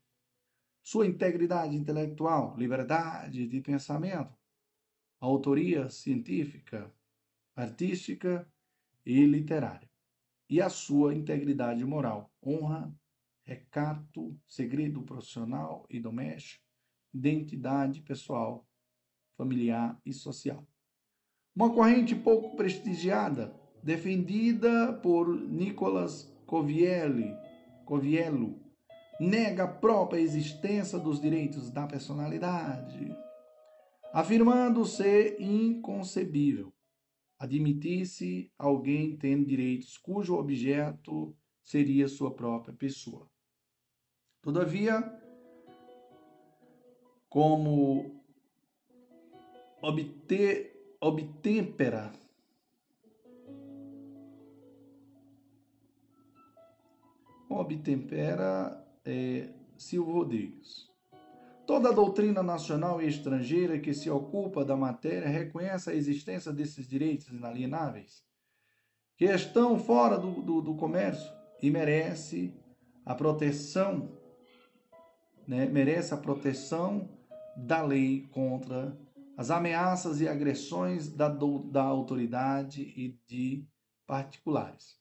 Sua 0.83 1.07
integridade 1.07 1.77
intelectual, 1.77 2.57
liberdade 2.57 3.47
de 3.47 3.61
pensamento, 3.61 4.37
autoria 5.21 5.89
científica, 5.89 6.93
artística 7.57 8.47
e 9.07 9.25
literária 9.25 9.92
e 10.53 10.61
a 10.61 10.69
sua 10.69 11.15
integridade 11.15 11.83
moral, 11.83 12.31
honra, 12.45 12.95
recato, 13.43 14.39
segredo 14.47 15.01
profissional 15.01 15.87
e 15.89 15.99
doméstico, 15.99 16.63
identidade 17.15 18.03
pessoal, 18.03 18.69
familiar 19.35 19.99
e 20.05 20.13
social. 20.13 20.63
Uma 21.57 21.73
corrente 21.73 22.15
pouco 22.15 22.55
prestigiada, 22.55 23.59
defendida 23.83 24.93
por 24.93 25.27
Nicolas 25.27 26.31
Covielli, 26.45 27.35
Coviello, 27.87 28.61
nega 29.19 29.65
a 29.65 29.69
própria 29.69 30.21
existência 30.21 30.99
dos 30.99 31.19
direitos 31.19 31.71
da 31.71 31.87
personalidade, 31.87 33.11
afirmando 34.13 34.85
ser 34.85 35.41
inconcebível 35.41 36.75
admitisse 37.43 38.53
alguém 38.57 39.17
tendo 39.17 39.45
direitos 39.45 39.99
cujo 39.99 40.37
objeto 40.37 41.37
seria 41.61 42.07
sua 42.07 42.33
própria 42.33 42.73
pessoa. 42.73 43.29
Todavia, 44.41 45.03
como 47.29 48.23
obter, 49.81 50.97
obtempera 51.01 52.13
obtempera 57.49 58.87
é, 59.05 59.53
Silvio 59.77 60.15
Rodrigues. 60.15 60.92
Toda 61.67 61.91
a 61.91 61.93
doutrina 61.93 62.43
nacional 62.43 63.01
e 63.01 63.07
estrangeira 63.07 63.79
que 63.79 63.95
se 63.95 64.11
ocupa 64.11 64.65
da 64.65 64.77
matéria 64.77 65.29
reconhece 65.29 65.91
a 65.91 65.95
existência 65.95 66.53
desses 66.53 66.89
direitos 66.89 67.29
inalienáveis, 67.29 68.25
que 69.17 69.27
estão 69.27 69.79
fora 69.79 70.19
do, 70.19 70.43
do, 70.43 70.61
do 70.61 70.75
comércio 70.75 71.31
e 71.63 71.71
merece 71.71 72.53
a 73.07 73.15
proteção, 73.15 74.11
né, 75.47 75.67
merece 75.67 76.13
a 76.13 76.17
proteção 76.17 77.09
da 77.57 77.81
lei 77.81 78.27
contra 78.33 78.99
as 79.37 79.51
ameaças 79.51 80.21
e 80.21 80.29
agressões 80.29 81.09
da, 81.09 81.29
da 81.29 81.83
autoridade 81.83 82.83
e 82.83 83.17
de 83.27 83.65
particulares. 84.05 85.01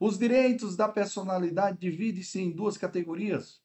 Os 0.00 0.18
direitos 0.18 0.76
da 0.76 0.88
personalidade 0.88 1.78
dividem-se 1.78 2.40
em 2.40 2.50
duas 2.50 2.76
categorias: 2.76 3.62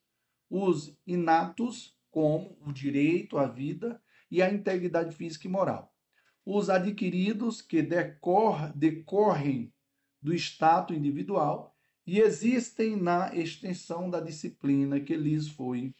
os 0.49 0.95
inatos 1.05 1.97
como 2.18 2.57
o 2.65 2.74
direito 2.74 3.38
à 3.38 3.45
vida 3.45 4.01
e 4.32 4.41
à 4.41 4.51
integridade 4.51 5.15
física 5.15 5.47
e 5.47 5.51
moral. 5.51 5.93
Os 6.43 6.68
adquiridos 6.68 7.61
que 7.61 7.80
decor, 7.84 8.74
decorrem 8.74 9.72
do 10.20 10.34
status 10.34 10.97
individual 10.97 11.78
e 12.07 12.20
existem 12.20 12.95
na 12.95 13.36
extensão 13.36 14.09
da 14.09 14.20
disciplina 14.20 14.99
que 14.99 15.15
lhes 15.15 15.47
foi 15.47 15.93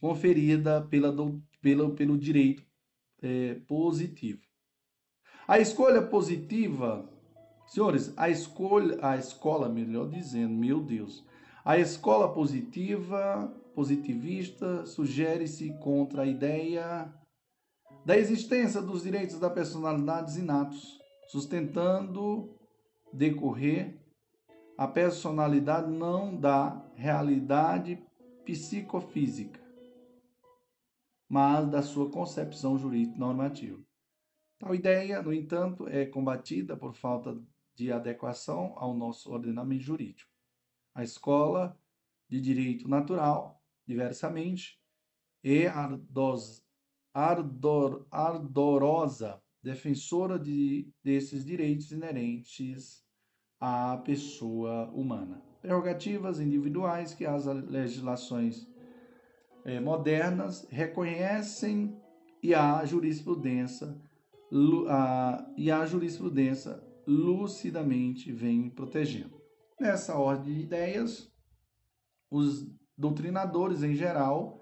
conferida 0.00 0.80
pela, 0.80 1.14
pela, 1.60 1.94
pelo 1.94 2.16
direito 2.16 2.64
é, 3.20 3.56
positivo. 3.68 4.40
A 5.46 5.58
escolha 5.58 6.00
positiva, 6.00 7.06
senhores, 7.66 8.14
a 8.16 8.30
escolha, 8.30 8.98
a 9.02 9.18
escola, 9.18 9.68
melhor 9.68 10.08
dizendo, 10.08 10.54
meu 10.54 10.80
Deus, 10.80 11.22
a 11.62 11.78
escola 11.78 12.32
positiva 12.32 13.54
positivista 13.74 14.84
sugere-se 14.86 15.72
contra 15.78 16.22
a 16.22 16.26
ideia 16.26 17.12
da 18.04 18.16
existência 18.16 18.80
dos 18.80 19.02
direitos 19.02 19.38
da 19.38 19.50
personalidade 19.50 20.38
inatos, 20.38 20.98
sustentando 21.28 22.56
decorrer 23.12 24.00
a 24.76 24.88
personalidade 24.88 25.90
não 25.90 26.34
da 26.34 26.82
realidade 26.94 28.02
psicofísica, 28.44 29.60
mas 31.28 31.68
da 31.68 31.82
sua 31.82 32.10
concepção 32.10 32.78
jurídica 32.78 33.18
normativa. 33.18 33.78
Tal 34.58 34.74
ideia, 34.74 35.22
no 35.22 35.32
entanto, 35.32 35.86
é 35.88 36.06
combatida 36.06 36.76
por 36.76 36.94
falta 36.94 37.38
de 37.74 37.92
adequação 37.92 38.72
ao 38.76 38.94
nosso 38.94 39.30
ordenamento 39.30 39.82
jurídico. 39.82 40.30
A 40.94 41.02
escola 41.02 41.78
de 42.28 42.40
direito 42.40 42.88
natural 42.88 43.59
diversamente, 43.90 44.78
e 45.42 45.66
ardos, 45.66 46.62
ardor, 47.12 48.06
ardorosa 48.10 49.42
defensora 49.62 50.38
de, 50.38 50.88
desses 51.04 51.44
direitos 51.44 51.90
inerentes 51.90 53.04
à 53.58 53.96
pessoa 53.98 54.90
humana. 54.92 55.42
Prerrogativas 55.60 56.40
individuais 56.40 57.12
que 57.12 57.26
as 57.26 57.44
legislações 57.44 58.66
eh, 59.64 59.80
modernas 59.80 60.66
reconhecem 60.70 61.94
e 62.42 62.54
a 62.54 62.82
jurisprudência, 62.86 63.94
a, 64.88 65.52
e 65.56 65.70
a 65.70 65.84
jurisprudência 65.84 66.82
lucidamente 67.06 68.32
vem 68.32 68.70
protegendo. 68.70 69.38
Nessa 69.78 70.16
ordem 70.16 70.54
de 70.54 70.60
ideias, 70.60 71.30
os 72.30 72.66
doutrinadores 73.00 73.82
em 73.82 73.94
geral 73.94 74.60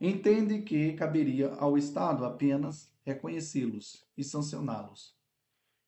entendem 0.00 0.62
que 0.62 0.94
caberia 0.94 1.54
ao 1.54 1.78
Estado 1.78 2.24
apenas 2.24 2.92
reconhecê-los 3.04 4.04
e 4.16 4.24
sancioná-los 4.24 5.16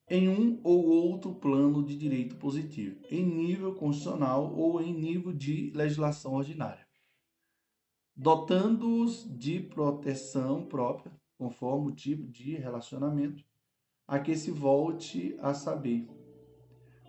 em 0.08 0.28
um 0.28 0.60
ou 0.62 0.86
outro 0.86 1.34
plano 1.34 1.82
de 1.82 1.96
direito 1.96 2.36
positivo, 2.36 3.00
em 3.10 3.24
nível 3.24 3.74
constitucional 3.74 4.54
ou 4.54 4.80
em 4.80 4.92
nível 4.92 5.32
de 5.32 5.70
legislação 5.74 6.34
ordinária, 6.34 6.86
dotando-os 8.14 9.26
de 9.36 9.60
proteção 9.60 10.66
própria, 10.66 11.10
conforme 11.38 11.88
o 11.88 11.94
tipo 11.94 12.30
de 12.30 12.54
relacionamento 12.54 13.42
a 14.06 14.18
que 14.18 14.36
se 14.36 14.50
volte 14.50 15.36
a 15.40 15.54
saber, 15.54 16.06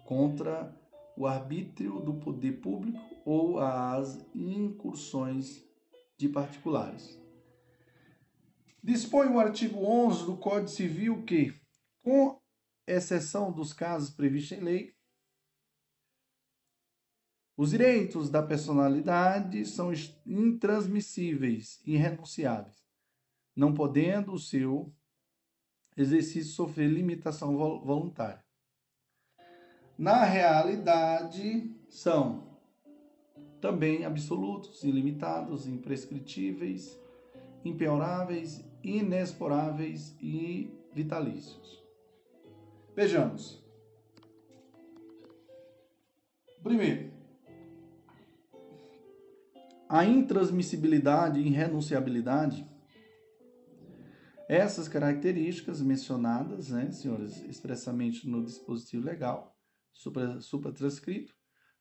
contra 0.05 0.73
o 1.17 1.27
arbítrio 1.27 1.99
do 1.99 2.13
poder 2.13 2.61
público 2.61 3.14
ou 3.25 3.59
as 3.59 4.23
incursões 4.35 5.65
de 6.15 6.29
particulares. 6.29 7.19
Dispõe 8.83 9.27
o 9.27 9.39
artigo 9.39 9.79
11 9.83 10.25
do 10.25 10.37
Código 10.37 10.69
Civil 10.69 11.23
que, 11.25 11.51
com 12.03 12.39
exceção 12.87 13.51
dos 13.51 13.73
casos 13.73 14.11
previstos 14.11 14.59
em 14.59 14.61
lei, 14.61 14.95
os 17.57 17.71
direitos 17.71 18.29
da 18.29 18.43
personalidade 18.43 19.65
são 19.65 19.91
intransmissíveis 20.25 21.81
irrenunciáveis, 21.85 22.85
não 23.55 23.73
podendo 23.73 24.33
o 24.33 24.39
seu 24.39 24.93
exercício 25.97 26.53
sofrer 26.53 26.89
limitação 26.89 27.57
voluntária. 27.57 28.43
Na 29.97 30.25
realidade, 30.25 31.73
são 31.89 32.54
também 33.61 34.05
absolutos, 34.05 34.83
ilimitados, 34.83 35.67
imprescritíveis, 35.67 36.99
impenhoráveis, 37.63 38.63
inexporáveis 38.83 40.15
e 40.21 40.71
vitalícios. 40.93 41.83
Vejamos. 42.95 43.63
Primeiro, 46.63 47.11
a 49.87 50.03
intransmissibilidade 50.05 51.39
e 51.39 51.47
irrenunciabilidade 51.47 52.67
essas 54.47 54.87
características 54.87 55.81
mencionadas, 55.81 56.69
né, 56.69 56.91
senhores, 56.91 57.43
expressamente 57.45 58.27
no 58.29 58.43
dispositivo 58.43 59.05
legal, 59.05 59.57
supratranscrito, 60.39 61.35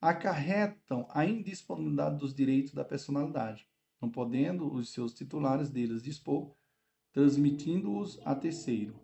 acarretam 0.05 1.07
a 1.09 1.25
indisponibilidade 1.25 2.19
dos 2.19 2.35
direitos 2.35 2.75
da 2.75 2.85
personalidade, 2.85 3.67
não 4.03 4.11
podendo 4.11 4.71
os 4.71 4.93
seus 4.93 5.15
titulares 5.15 5.71
deles 5.71 6.03
dispor, 6.03 6.55
transmitindo-os 7.11 8.21
a 8.23 8.35
terceiro, 8.35 8.95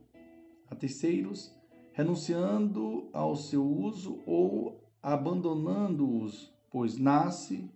a 0.68 0.74
terceiros, 0.74 1.56
renunciando 1.94 3.08
ao 3.14 3.34
seu 3.34 3.66
uso 3.66 4.22
ou 4.26 4.84
abandonando-os, 5.02 6.52
pois 6.70 6.98
nasce, 6.98 7.70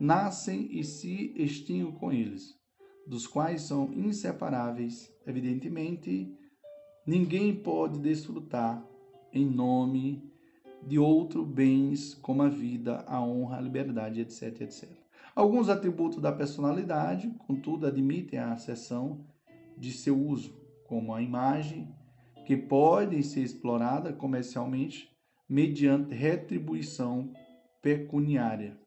nascem 0.00 0.74
e 0.74 0.82
se 0.82 1.34
extinguem 1.36 1.92
com 1.92 2.10
eles 2.10 2.58
dos 3.06 3.26
quais 3.26 3.62
são 3.62 3.92
inseparáveis, 3.92 5.12
evidentemente, 5.26 6.34
ninguém 7.06 7.54
pode 7.54 7.98
desfrutar 7.98 8.82
em 9.30 9.44
nome 9.44 10.31
de 10.86 10.98
outro 10.98 11.44
bens 11.44 12.14
como 12.14 12.42
a 12.42 12.48
vida, 12.48 13.04
a 13.06 13.22
honra, 13.22 13.58
a 13.58 13.60
liberdade, 13.60 14.20
etc, 14.20 14.60
etc. 14.62 14.90
Alguns 15.34 15.68
atributos 15.68 16.20
da 16.20 16.32
personalidade, 16.32 17.30
contudo, 17.46 17.86
admitem 17.86 18.38
a 18.38 18.52
acessão 18.52 19.24
de 19.78 19.92
seu 19.92 20.18
uso, 20.18 20.54
como 20.86 21.14
a 21.14 21.22
imagem, 21.22 21.88
que 22.44 22.56
podem 22.56 23.22
ser 23.22 23.42
exploradas 23.42 24.14
comercialmente 24.16 25.10
mediante 25.48 26.14
retribuição 26.14 27.32
pecuniária. 27.80 28.78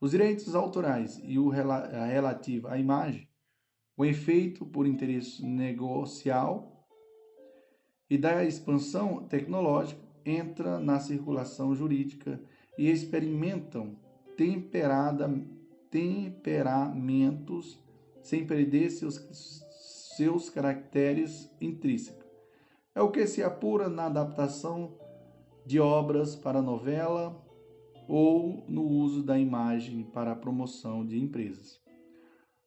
Os 0.00 0.10
direitos 0.10 0.54
autorais 0.54 1.20
e 1.24 1.38
o 1.38 1.48
relativo 1.48 2.68
à 2.68 2.78
imagem, 2.78 3.28
o 3.96 4.04
efeito 4.04 4.66
por 4.66 4.86
interesse 4.86 5.44
negocial 5.44 6.86
e 8.10 8.18
da 8.18 8.44
expansão 8.44 9.26
tecnológica 9.28 10.01
entra 10.24 10.78
na 10.78 11.00
circulação 11.00 11.74
jurídica 11.74 12.40
e 12.78 12.90
experimentam 12.90 13.96
temperada, 14.36 15.32
temperamentos 15.90 17.78
sem 18.22 18.46
perder 18.46 18.90
seus, 18.90 19.16
seus 20.16 20.48
caracteres 20.48 21.50
intrínsecos. 21.60 22.22
É 22.94 23.00
o 23.00 23.10
que 23.10 23.26
se 23.26 23.42
apura 23.42 23.88
na 23.88 24.06
adaptação 24.06 24.96
de 25.64 25.80
obras 25.80 26.36
para 26.36 26.60
novela, 26.60 27.40
ou 28.08 28.64
no 28.68 28.82
uso 28.82 29.22
da 29.22 29.38
imagem 29.38 30.04
para 30.04 30.32
a 30.32 30.36
promoção 30.36 31.06
de 31.06 31.18
empresas. 31.18 31.80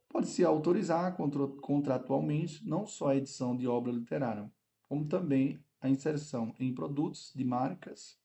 Pode-se 0.09 0.45
autorizar 0.45 1.15
contratualmente 1.61 2.67
não 2.67 2.87
só 2.87 3.09
a 3.09 3.15
edição 3.17 3.55
de 3.55 3.67
obra 3.67 3.91
literária, 3.91 4.49
como 4.87 5.05
também 5.05 5.59
a 5.85 5.89
inserção 5.89 6.53
em 6.59 6.73
produtos 6.73 7.31
de 7.35 7.43
marcas, 7.43 8.19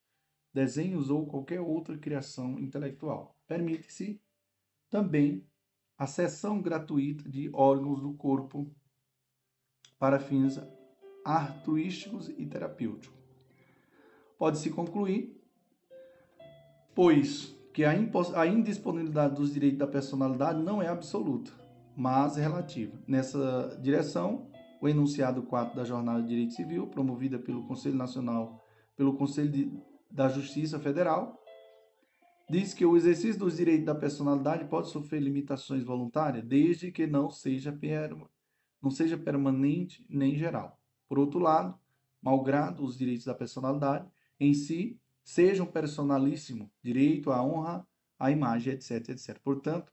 desenhos 0.53 1.11
ou 1.11 1.27
qualquer 1.27 1.61
outra 1.61 1.97
criação 1.97 2.59
intelectual. 2.59 3.37
Permite-se 3.47 4.21
também 4.89 5.47
a 5.97 6.07
cessão 6.07 6.61
gratuita 6.61 7.29
de 7.29 7.51
órgãos 7.53 8.01
do 8.01 8.15
corpo 8.15 8.75
para 9.99 10.19
fins 10.19 10.59
altruísticos 11.25 12.29
e 12.31 12.47
terapêuticos. 12.47 13.21
Pode-se 14.39 14.71
concluir 14.71 15.39
pois 16.95 17.55
que 17.73 17.85
a, 17.85 17.93
a 18.35 18.47
indisponibilidade 18.47 19.37
dos 19.37 19.53
direitos 19.53 19.79
da 19.79 19.87
personalidade 19.87 20.63
não 20.63 20.83
é 20.83 20.89
absoluta, 20.89 21.53
mas 21.97 22.37
relativa. 22.37 22.99
Nessa 23.07 23.79
direção, 23.81 24.50
o 24.81 24.89
enunciado 24.89 25.43
4 25.43 25.77
da 25.77 25.85
Jornada 25.85 26.23
de 26.23 26.29
Direito 26.29 26.55
Civil, 26.55 26.87
promovida 26.87 27.39
pelo 27.39 27.67
Conselho 27.67 27.97
Nacional, 27.97 28.65
pelo 28.97 29.17
Conselho 29.17 29.51
de, 29.51 29.73
da 30.11 30.29
Justiça 30.29 30.79
Federal, 30.79 31.39
diz 32.49 32.73
que 32.73 32.85
o 32.85 32.97
exercício 32.97 33.39
dos 33.39 33.57
direitos 33.57 33.87
da 33.87 33.95
personalidade 33.95 34.65
pode 34.65 34.89
sofrer 34.89 35.21
limitações 35.21 35.85
voluntárias, 35.85 36.45
desde 36.45 36.91
que 36.91 37.07
não 37.07 37.31
seja, 37.31 37.73
per, 37.73 38.17
não 38.83 38.91
seja 38.91 39.19
permanente 39.19 40.05
nem 40.09 40.35
geral. 40.35 40.81
Por 41.09 41.19
outro 41.19 41.39
lado, 41.39 41.79
malgrado 42.23 42.85
os 42.85 42.97
direitos 42.97 43.27
da 43.27 43.35
personalidade 43.35 44.09
em 44.39 44.55
si, 44.55 44.99
sejam 45.23 45.67
personalíssimo, 45.67 46.71
direito 46.83 47.31
à 47.31 47.43
honra, 47.43 47.87
à 48.19 48.31
imagem, 48.31 48.73
etc, 48.73 49.11
etc. 49.11 49.39
Portanto, 49.45 49.93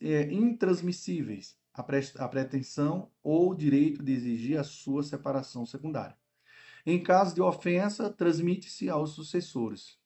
é, 0.00 0.32
intransmissíveis 0.32 1.56
a, 1.74 1.82
pretensão 2.28 3.10
ou 3.22 3.54
direito 3.54 4.02
de 4.02 4.12
exigir 4.12 4.58
a 4.58 4.64
sua 4.64 5.02
separação 5.02 5.66
secundária. 5.66 6.16
Em 6.86 7.02
caso 7.02 7.34
de 7.34 7.42
ofensa, 7.42 8.08
transmite-se 8.10 8.88
aos 8.88 9.10
sucessores, 9.10 9.98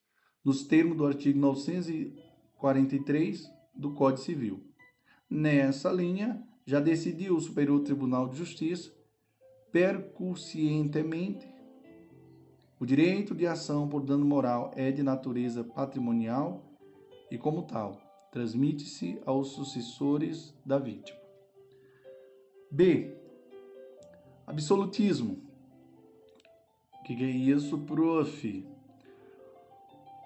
nos 0.45 0.65
termos 0.65 0.97
do 0.97 1.07
artigo 1.07 1.39
943 1.39 3.49
do 3.75 3.93
Código 3.93 4.23
Civil. 4.23 4.65
Nessa 5.29 5.93
linha, 5.93 6.43
já 6.65 6.81
decidiu 6.81 7.37
o 7.37 7.41
Superior 7.41 7.81
Tribunal 7.81 8.29
de 8.29 8.39
Justiça, 8.39 8.91
percussientemente, 9.71 11.47
o 12.81 12.87
direito 12.87 13.35
de 13.35 13.47
ação 13.47 13.89
por 13.89 14.05
dano 14.05 14.25
moral 14.25 14.71
é 14.77 14.93
de 14.93 15.03
natureza 15.03 15.65
patrimonial 15.65 16.63
e, 17.29 17.37
como 17.37 17.63
tal, 17.63 18.01
transmite-se 18.31 19.21
aos 19.27 19.49
sucessores 19.49 20.55
da 20.65 20.79
vítima. 20.79 21.19
B. 22.71 23.17
Absolutismo. 24.47 25.43
O 27.01 27.03
que 27.03 27.15
é 27.25 27.31
isso, 27.31 27.79
prof? 27.79 28.67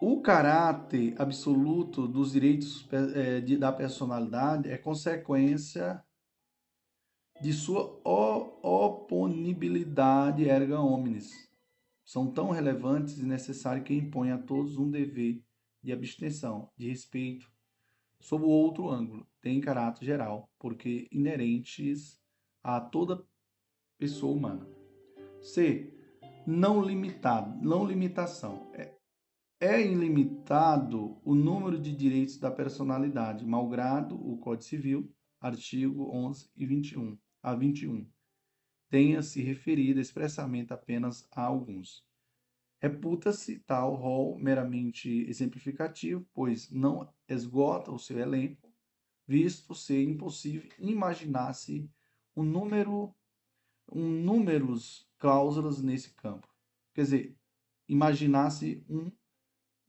O 0.00 0.20
caráter 0.20 1.14
absoluto 1.20 2.08
dos 2.08 2.32
direitos 2.32 2.88
é, 3.14 3.40
da 3.56 3.72
personalidade 3.72 4.68
é 4.68 4.76
consequência 4.76 6.02
de 7.40 7.52
sua 7.52 8.00
oponibilidade 8.62 10.48
erga 10.48 10.80
omnes. 10.80 11.48
São 12.04 12.32
tão 12.32 12.50
relevantes 12.50 13.18
e 13.18 13.24
necessários 13.24 13.84
que 13.84 13.94
impõem 13.94 14.32
a 14.32 14.38
todos 14.38 14.76
um 14.76 14.90
dever 14.90 15.40
de 15.82 15.92
abstenção, 15.92 16.70
de 16.76 16.88
respeito, 16.88 17.50
sob 18.20 18.44
o 18.44 18.48
outro 18.48 18.88
ângulo, 18.88 19.26
tem 19.40 19.60
caráter 19.60 20.04
geral, 20.04 20.48
porque 20.58 21.08
inerentes 21.10 22.21
a 22.62 22.80
toda 22.80 23.24
pessoa 23.98 24.34
humana. 24.34 24.66
C. 25.40 25.92
Não 26.46 26.82
limitado, 26.82 27.60
não 27.62 27.84
limitação. 27.84 28.70
É, 28.74 28.96
é 29.60 29.80
ilimitado 29.80 31.20
o 31.24 31.34
número 31.34 31.78
de 31.78 31.94
direitos 31.94 32.38
da 32.38 32.50
personalidade, 32.50 33.46
malgrado 33.46 34.16
o 34.16 34.38
Código 34.38 34.64
Civil, 34.64 35.14
artigo 35.40 36.10
11 36.12 36.50
e 36.56 36.66
21 36.66 37.18
a 37.42 37.54
21, 37.54 38.08
tenha 38.88 39.22
se 39.22 39.40
referido 39.42 40.00
expressamente 40.00 40.72
apenas 40.72 41.26
a 41.32 41.42
alguns. 41.42 42.04
Reputa-se 42.80 43.60
tal 43.60 43.94
rol 43.94 44.36
meramente 44.38 45.08
exemplificativo, 45.28 46.26
pois 46.34 46.70
não 46.70 47.08
esgota 47.28 47.92
o 47.92 47.98
seu 47.98 48.18
elenco, 48.18 48.72
visto 49.26 49.74
ser 49.74 50.02
impossível 50.02 50.68
imaginar-se 50.78 51.88
um 52.36 52.42
número, 52.42 53.14
um 53.90 54.08
números 54.08 55.08
cláusulas 55.18 55.82
nesse 55.82 56.10
campo. 56.14 56.48
Quer 56.94 57.02
dizer, 57.02 57.36
imaginar-se 57.88 58.84
um 58.88 59.10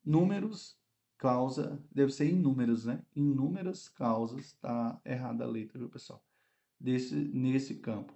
números 0.03 0.77
causa 1.17 1.81
deve 1.89 2.11
ser 2.11 2.29
inúmeros, 2.29 2.85
né? 2.85 3.01
Inúmeras 3.15 3.87
causas, 3.87 4.51
tá 4.53 4.99
errada 5.05 5.45
a 5.45 5.47
letra, 5.47 5.79
viu, 5.79 5.89
pessoal? 5.89 6.21
Desse, 6.79 7.15
nesse 7.15 7.75
campo. 7.75 8.13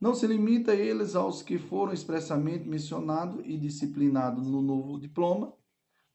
Não 0.00 0.14
se 0.14 0.24
limita 0.26 0.74
eles 0.74 1.14
aos 1.14 1.42
que 1.42 1.58
foram 1.58 1.92
expressamente 1.92 2.66
mencionados 2.66 3.44
e 3.44 3.58
disciplinados 3.58 4.48
no 4.48 4.62
novo 4.62 4.98
diploma, 4.98 5.54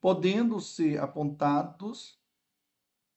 podendo 0.01 0.59
ser 0.59 0.99
apontados 0.99 2.19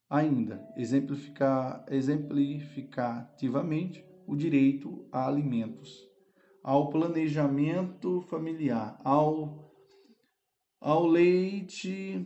ainda, 0.08 0.64
exemplificar, 0.76 1.84
exemplificativamente, 1.88 4.04
o 4.30 4.36
direito 4.36 5.04
a 5.10 5.26
alimentos, 5.26 6.08
ao 6.62 6.88
planejamento 6.88 8.20
familiar, 8.20 8.96
ao, 9.02 9.74
ao 10.80 11.04
leite 11.04 12.24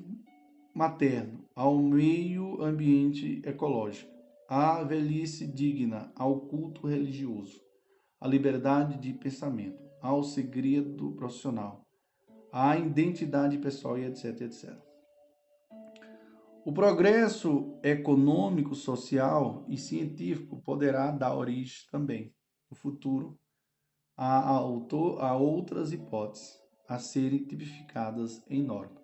materno, 0.75 1.49
ao 1.57 1.79
meio 1.79 2.63
ambiente 2.63 3.41
ecológico, 3.43 4.13
à 4.47 4.83
velhice 4.83 5.47
digna, 5.47 6.13
ao 6.15 6.41
culto 6.41 6.87
religioso, 6.87 7.59
à 8.21 8.29
liberdade 8.29 9.01
de 9.01 9.15
pensamento, 9.15 9.83
ao 10.03 10.23
segredo 10.23 11.13
profissional, 11.13 11.81
à 12.53 12.77
identidade 12.77 13.57
pessoal 13.57 13.97
e 13.97 14.05
etc, 14.05 14.43
etc. 14.43 14.84
O 16.67 16.73
progresso 16.73 17.79
econômico, 17.83 18.75
social 18.75 19.67
e 19.69 19.77
científico 19.77 20.63
poderá 20.63 21.11
dar 21.11 21.37
origem 21.37 21.87
também, 21.91 22.35
no 22.71 22.75
futuro, 22.75 23.39
a, 24.17 24.49
a 24.49 25.37
outras 25.37 25.93
hipóteses 25.93 26.59
a 26.89 26.99
serem 26.99 27.45
tipificadas 27.45 28.43
em 28.49 28.63
norma. 28.63 28.99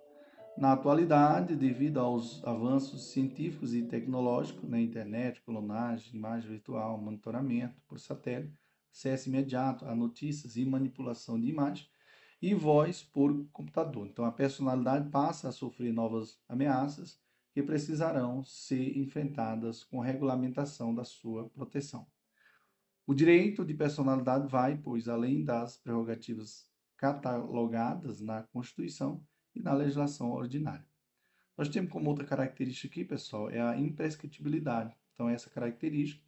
Na 0.56 0.72
atualidade, 0.72 1.54
devido 1.54 2.00
aos 2.00 2.42
avanços 2.44 3.12
científicos 3.12 3.74
e 3.74 3.82
tecnológicos 3.82 4.66
na 4.66 4.80
internet, 4.80 5.42
clonagem, 5.42 6.16
imagem 6.16 6.48
virtual, 6.48 6.96
monitoramento 6.96 7.78
por 7.86 8.00
satélite, 8.00 8.58
acesso 8.90 9.28
imediato 9.28 9.84
a 9.84 9.94
notícias 9.94 10.56
e 10.56 10.64
manipulação 10.64 11.38
de 11.38 11.48
imagem, 11.48 11.86
e 12.40 12.54
voz 12.54 13.02
por 13.02 13.46
computador. 13.52 14.06
Então, 14.06 14.24
a 14.24 14.32
personalidade 14.32 15.10
passa 15.10 15.50
a 15.50 15.52
sofrer 15.52 15.92
novas 15.92 16.40
ameaças 16.48 17.20
que 17.52 17.62
precisarão 17.62 18.44
ser 18.44 18.96
enfrentadas 18.98 19.84
com 19.84 20.00
regulamentação 20.00 20.94
da 20.94 21.04
sua 21.04 21.48
proteção. 21.50 22.06
O 23.06 23.14
direito 23.14 23.64
de 23.64 23.74
personalidade 23.74 24.46
vai, 24.46 24.76
pois, 24.76 25.08
além 25.08 25.44
das 25.44 25.76
prerrogativas 25.76 26.68
catalogadas 26.96 28.20
na 28.20 28.42
Constituição, 28.44 29.24
e 29.54 29.60
na 29.60 29.72
legislação 29.72 30.32
ordinária. 30.32 30.84
Nós 31.56 31.68
temos 31.68 31.90
como 31.90 32.08
outra 32.08 32.24
característica 32.24 32.88
aqui, 32.88 33.04
pessoal, 33.04 33.50
é 33.50 33.60
a 33.60 33.78
imprescritibilidade. 33.78 34.94
Então, 35.12 35.28
essa 35.28 35.50
característica 35.50 36.24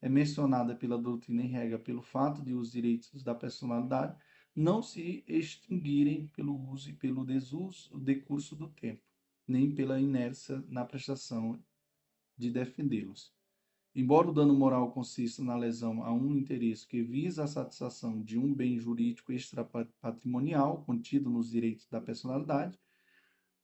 é 0.00 0.08
mencionada 0.08 0.74
pela 0.74 0.98
doutrina 0.98 1.42
em 1.42 1.48
regra 1.48 1.78
pelo 1.78 2.02
fato 2.02 2.42
de 2.42 2.54
os 2.54 2.70
direitos 2.70 3.22
da 3.22 3.34
personalidade 3.34 4.16
não 4.54 4.82
se 4.82 5.24
extinguirem 5.26 6.28
pelo 6.28 6.54
uso 6.70 6.90
e 6.90 6.92
pelo 6.92 7.24
desuso, 7.24 7.98
decurso 7.98 8.54
do 8.54 8.68
tempo, 8.68 9.02
nem 9.46 9.74
pela 9.74 10.00
inércia 10.00 10.62
na 10.68 10.84
prestação 10.84 11.58
de 12.36 12.50
defendê-los. 12.50 13.34
Embora 13.94 14.28
o 14.28 14.32
dano 14.32 14.54
moral 14.54 14.92
consista 14.92 15.42
na 15.42 15.56
lesão 15.56 16.02
a 16.04 16.12
um 16.12 16.36
interesse 16.36 16.86
que 16.86 17.02
visa 17.02 17.44
a 17.44 17.46
satisfação 17.46 18.22
de 18.22 18.38
um 18.38 18.54
bem 18.54 18.78
jurídico 18.78 19.32
extrapatrimonial 19.32 20.84
contido 20.84 21.30
nos 21.30 21.50
direitos 21.50 21.88
da 21.88 21.98
personalidade, 21.98 22.78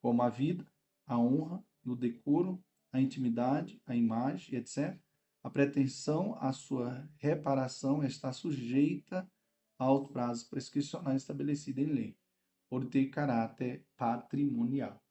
como 0.01 0.23
a 0.23 0.31
vida, 0.31 0.67
a 1.07 1.19
honra, 1.19 1.63
o 1.85 1.95
decoro, 1.95 2.65
a 2.91 3.01
intimidade, 3.01 3.83
a 3.85 3.95
imagem, 3.95 4.57
etc., 4.57 4.99
a 5.43 5.51
pretensão 5.51 6.37
à 6.39 6.53
sua 6.53 7.07
reparação 7.19 8.05
está 8.05 8.33
sujeita 8.33 9.31
ao 9.77 10.09
prazo 10.09 10.49
prescricional 10.49 11.17
estabelecido 11.17 11.81
em 11.81 11.87
lei, 11.87 12.17
por 12.71 12.87
ter 12.87 13.07
caráter 13.11 13.85
patrimonial. 13.97 15.02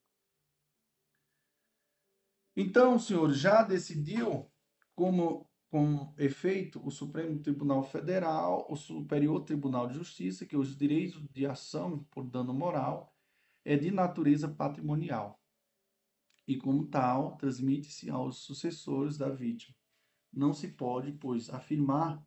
Então, 2.56 3.00
senhor, 3.00 3.32
já 3.32 3.64
decidiu 3.64 4.52
como 4.94 5.50
com 5.70 6.14
efeito 6.18 6.86
o 6.86 6.92
Supremo 6.92 7.40
Tribunal 7.40 7.82
Federal, 7.82 8.66
o 8.70 8.76
Superior 8.76 9.42
Tribunal 9.46 9.88
de 9.88 9.94
Justiça, 9.94 10.46
que 10.46 10.58
os 10.58 10.76
direitos 10.76 11.26
de 11.32 11.46
ação 11.46 12.04
por 12.12 12.26
dano 12.26 12.54
moral 12.54 13.16
é 13.64 13.78
de 13.78 13.90
natureza 13.90 14.50
patrimonial 14.50 15.42
e, 16.46 16.58
como 16.58 16.86
tal, 16.88 17.38
transmite-se 17.38 18.10
aos 18.10 18.40
sucessores 18.40 19.18
da 19.18 19.30
vítima. 19.30 19.76
Não 20.34 20.54
se 20.54 20.68
pode, 20.68 21.14
pois, 21.14 21.50
afirmar 21.50 22.22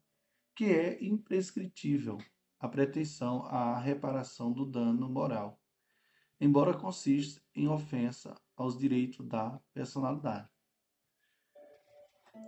que 0.55 0.65
é 0.65 1.05
imprescritível 1.05 2.17
a 2.59 2.67
pretensão 2.67 3.45
à 3.45 3.79
reparação 3.79 4.53
do 4.53 4.65
dano 4.65 5.09
moral, 5.11 5.61
embora 6.41 6.79
consista 6.79 7.43
em 7.55 7.69
ofensa 7.69 8.35
aos 8.57 8.79
direitos 8.79 9.27
da 9.27 9.61
personalidade 9.73 10.49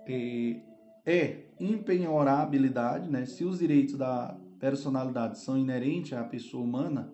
é, 0.06 0.62
é 1.04 1.46
impenhorabilidade, 1.58 3.10
né? 3.10 3.26
Se 3.26 3.44
os 3.44 3.58
direitos 3.58 3.96
da 3.96 4.38
personalidade 4.58 5.38
são 5.38 5.58
inerentes 5.58 6.12
à 6.12 6.24
pessoa 6.24 6.64
humana 6.64 7.12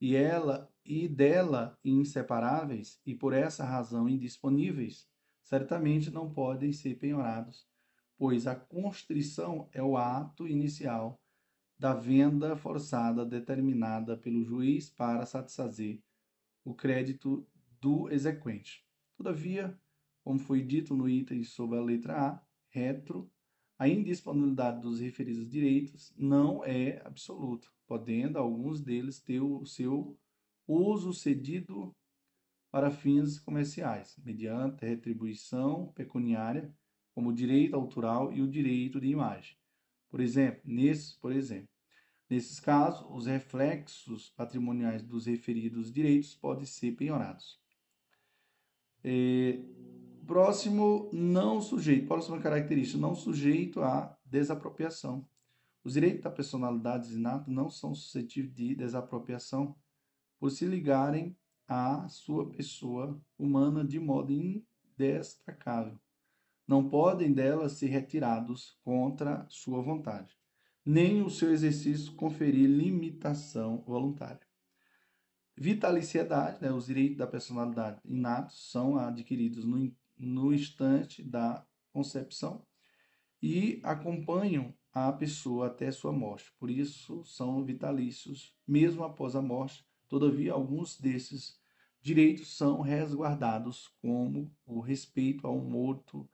e 0.00 0.16
ela 0.16 0.70
e 0.84 1.06
dela 1.06 1.78
inseparáveis 1.84 3.00
e 3.04 3.14
por 3.14 3.32
essa 3.32 3.64
razão 3.64 4.08
indisponíveis, 4.08 5.08
certamente 5.42 6.10
não 6.10 6.32
podem 6.32 6.72
ser 6.72 6.96
penhorados, 6.96 7.66
pois 8.16 8.46
a 8.46 8.54
constrição 8.54 9.68
é 9.72 9.82
o 9.82 9.96
ato 9.96 10.48
inicial 10.48 11.20
da 11.78 11.94
venda 11.94 12.56
forçada 12.56 13.24
determinada 13.24 14.16
pelo 14.16 14.42
juiz 14.42 14.90
para 14.90 15.24
satisfazer 15.26 16.02
o 16.64 16.74
crédito 16.74 17.46
do 17.80 18.10
exequente. 18.10 18.84
Todavia, 19.16 19.78
como 20.22 20.38
foi 20.38 20.62
dito 20.62 20.94
no 20.94 21.08
item 21.08 21.42
sobre 21.44 21.78
a 21.78 21.82
letra 21.82 22.28
A, 22.28 22.42
retro, 22.68 23.30
a 23.78 23.88
indisponibilidade 23.88 24.80
dos 24.80 25.00
referidos 25.00 25.48
direitos 25.48 26.12
não 26.16 26.64
é 26.64 27.00
absoluta, 27.04 27.66
podendo 27.86 28.38
alguns 28.38 28.82
deles 28.82 29.20
ter 29.20 29.40
o 29.40 29.64
seu 29.64 30.18
uso 30.66 31.12
cedido 31.12 31.94
para 32.70 32.90
fins 32.90 33.38
comerciais, 33.40 34.16
mediante 34.24 34.84
retribuição 34.84 35.92
pecuniária, 35.92 36.72
como 37.14 37.30
o 37.30 37.34
direito 37.34 37.74
autoral 37.74 38.32
e 38.32 38.40
o 38.40 38.48
direito 38.48 39.00
de 39.00 39.08
imagem. 39.08 39.56
Por 40.08 40.20
exemplo, 40.20 40.60
nesses, 40.64 41.14
por 41.14 41.32
exemplo, 41.32 41.68
nesses 42.28 42.60
casos, 42.60 43.06
os 43.10 43.26
reflexos 43.26 44.30
patrimoniais 44.30 45.02
dos 45.02 45.26
referidos 45.26 45.92
direitos 45.92 46.34
podem 46.34 46.64
ser 46.64 46.92
penhorados. 46.92 47.59
É, 49.02 49.58
Próximo, 50.30 51.10
não 51.12 51.60
sujeito. 51.60 52.06
Próxima 52.06 52.38
característica, 52.38 53.00
não 53.00 53.16
sujeito 53.16 53.82
à 53.82 54.16
desapropriação. 54.24 55.26
Os 55.82 55.94
direitos 55.94 56.22
da 56.22 56.30
personalidade 56.30 57.12
inata 57.12 57.50
não 57.50 57.68
são 57.68 57.92
suscetíveis 57.96 58.54
de 58.54 58.76
desapropriação 58.76 59.74
por 60.38 60.52
se 60.52 60.64
ligarem 60.66 61.36
à 61.66 62.06
sua 62.08 62.48
pessoa 62.48 63.20
humana 63.36 63.84
de 63.84 63.98
modo 63.98 64.32
indestacável. 64.32 65.98
não 66.64 66.88
podem 66.88 67.32
delas 67.32 67.72
ser 67.72 67.88
retirados 67.88 68.78
contra 68.84 69.44
sua 69.48 69.82
vontade, 69.82 70.38
nem 70.86 71.22
o 71.22 71.28
seu 71.28 71.50
exercício 71.50 72.14
conferir 72.14 72.70
limitação 72.70 73.82
voluntária. 73.84 74.46
Vitaliciedade, 75.62 76.56
né, 76.62 76.72
os 76.72 76.86
direitos 76.86 77.18
da 77.18 77.26
personalidade 77.26 78.00
inatos 78.02 78.70
são 78.72 78.96
adquiridos 78.96 79.62
no, 79.62 79.94
no 80.16 80.54
instante 80.54 81.22
da 81.22 81.62
concepção 81.92 82.64
e 83.42 83.78
acompanham 83.82 84.74
a 84.90 85.12
pessoa 85.12 85.66
até 85.66 85.92
sua 85.92 86.12
morte. 86.12 86.50
Por 86.58 86.70
isso 86.70 87.22
são 87.26 87.62
vitalícios, 87.62 88.56
mesmo 88.66 89.04
após 89.04 89.36
a 89.36 89.42
morte. 89.42 89.86
Todavia, 90.08 90.54
alguns 90.54 90.98
desses 90.98 91.60
direitos 92.00 92.56
são 92.56 92.80
resguardados, 92.80 93.88
como 94.00 94.50
o 94.64 94.80
respeito 94.80 95.46
ao 95.46 95.58
morto, 95.58 96.26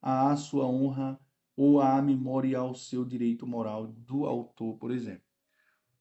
à 0.00 0.34
sua 0.36 0.64
honra 0.64 1.20
ou 1.54 1.82
à 1.82 2.00
memória 2.00 2.58
ao 2.58 2.74
seu 2.74 3.04
direito 3.04 3.46
moral 3.46 3.88
do 3.88 4.24
autor, 4.24 4.78
por 4.78 4.90
exemplo. 4.90 5.29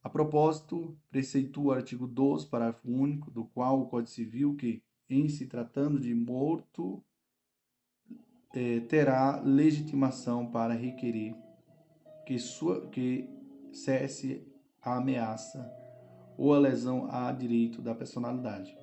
A 0.10 0.12
propósito, 0.12 0.98
preceitua 1.12 1.66
o 1.66 1.72
artigo 1.72 2.08
12, 2.08 2.48
parágrafo 2.48 2.90
único, 2.90 3.30
do 3.30 3.46
qual 3.46 3.80
o 3.80 3.86
Código 3.86 4.10
Civil, 4.10 4.56
que, 4.56 4.82
em 5.08 5.30
se 5.30 5.46
tratando 5.46 6.00
de 6.00 6.16
morto, 6.16 7.06
eh, 8.56 8.80
terá 8.90 9.40
legitimação 9.40 10.50
para 10.50 10.74
requerer 10.74 11.36
que, 12.26 12.40
sua, 12.40 12.90
que 12.90 13.30
cesse 13.72 14.52
a 14.82 14.98
ameaça 14.98 15.72
ou 16.36 16.56
a 16.56 16.60
lesão 16.60 17.06
a 17.12 17.32
direito 17.32 17.80
da 17.80 17.94
personalidade 17.94 18.76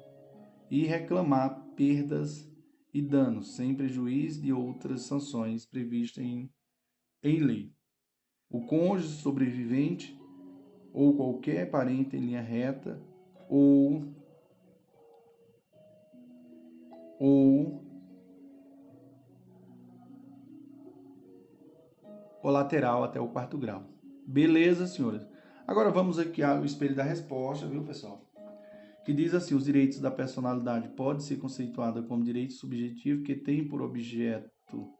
e 0.70 0.84
reclamar 0.84 1.60
perdas 1.74 2.48
e 2.94 3.02
danos, 3.02 3.56
sem 3.56 3.74
prejuízo 3.74 4.42
de 4.42 4.52
outras 4.52 5.02
sanções 5.02 5.66
previstas 5.66 6.22
em, 6.22 6.48
em 7.20 7.40
lei. 7.40 7.72
O 8.48 8.64
cônjuge 8.64 9.16
sobrevivente 9.16 10.16
ou 10.96 11.14
qualquer 11.14 11.70
parente 11.70 12.16
em 12.16 12.20
linha 12.20 12.40
reta 12.40 12.98
ou 13.50 14.02
ou 17.20 17.84
colateral 22.40 23.04
até 23.04 23.20
o 23.20 23.28
quarto 23.28 23.58
grau. 23.58 23.84
Beleza, 24.26 24.86
senhores? 24.86 25.26
Agora 25.66 25.90
vamos 25.90 26.18
aqui 26.18 26.42
ao 26.42 26.64
espelho 26.64 26.94
da 26.94 27.02
resposta, 27.02 27.66
viu, 27.66 27.84
pessoal? 27.84 28.24
Que 29.04 29.12
diz 29.12 29.34
assim: 29.34 29.54
os 29.54 29.66
direitos 29.66 30.00
da 30.00 30.10
personalidade 30.10 30.88
podem 30.90 31.20
ser 31.20 31.36
conceituados 31.36 32.06
como 32.06 32.24
direitos 32.24 32.58
subjetivos 32.58 33.26
que 33.26 33.34
têm 33.34 33.68
por 33.68 33.82
objeto 33.82 34.90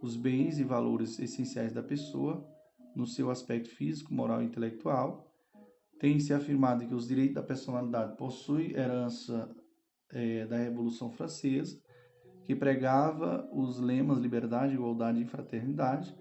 os 0.00 0.14
bens 0.14 0.60
e 0.60 0.64
valores 0.64 1.18
essenciais 1.18 1.72
da 1.72 1.82
pessoa 1.82 2.46
no 2.94 3.06
seu 3.06 3.30
aspecto 3.30 3.68
físico, 3.70 4.14
moral 4.14 4.42
e 4.42 4.46
intelectual. 4.46 5.29
Tem-se 6.00 6.34
afirmado 6.34 6.84
que 6.84 6.94
os 6.94 7.06
direitos 7.06 7.34
da 7.34 7.42
personalidade 7.42 8.16
possuem 8.16 8.72
herança 8.72 9.54
é, 10.10 10.46
da 10.46 10.56
Revolução 10.56 11.12
Francesa, 11.12 11.80
que 12.44 12.56
pregava 12.56 13.48
os 13.52 13.78
lemas 13.78 14.18
liberdade, 14.18 14.74
igualdade 14.74 15.22
e 15.22 15.26
fraternidade 15.26 16.12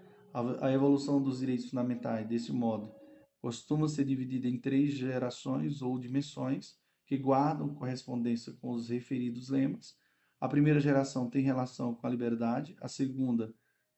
a 0.62 0.72
evolução 0.72 1.22
dos 1.22 1.40
direitos 1.40 1.70
fundamentais, 1.70 2.28
desse 2.28 2.52
modo, 2.52 2.94
costuma 3.42 3.88
ser 3.88 4.06
dividida 4.06 4.48
em 4.48 4.60
três 4.60 4.94
gerações 4.94 5.82
ou 5.82 5.98
dimensões 5.98 6.78
que 7.06 7.18
guardam 7.18 7.74
correspondência 7.74 8.54
com 8.54 8.72
os 8.72 8.90
referidos 8.90 9.50
lemas. 9.50 9.96
A 10.40 10.48
primeira 10.48 10.80
geração 10.80 11.30
tem 11.30 11.44
relação 11.44 11.96
com 11.96 12.06
a 12.06 12.10
liberdade, 12.10 12.76
a 12.80 12.88
segunda 12.88 13.54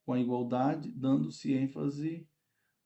com 0.05 0.13
a 0.13 0.19
igualdade, 0.19 0.91
dando-se 0.91 1.53
ênfase 1.53 2.25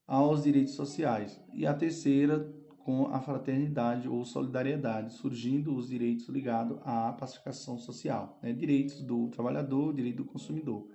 aos 0.07 0.43
direitos 0.43 0.73
sociais, 0.73 1.39
e 1.53 1.65
a 1.65 1.73
terceira 1.73 2.53
com 2.85 3.07
a 3.07 3.19
fraternidade 3.19 4.07
ou 4.07 4.23
solidariedade, 4.23 5.11
surgindo 5.13 5.75
os 5.75 5.89
direitos 5.89 6.29
ligados 6.29 6.77
à 6.83 7.11
pacificação 7.13 7.79
social, 7.79 8.37
né? 8.43 8.53
direitos 8.53 9.01
do 9.01 9.27
trabalhador, 9.29 9.91
direito 9.91 10.17
do 10.17 10.25
consumidor. 10.25 10.87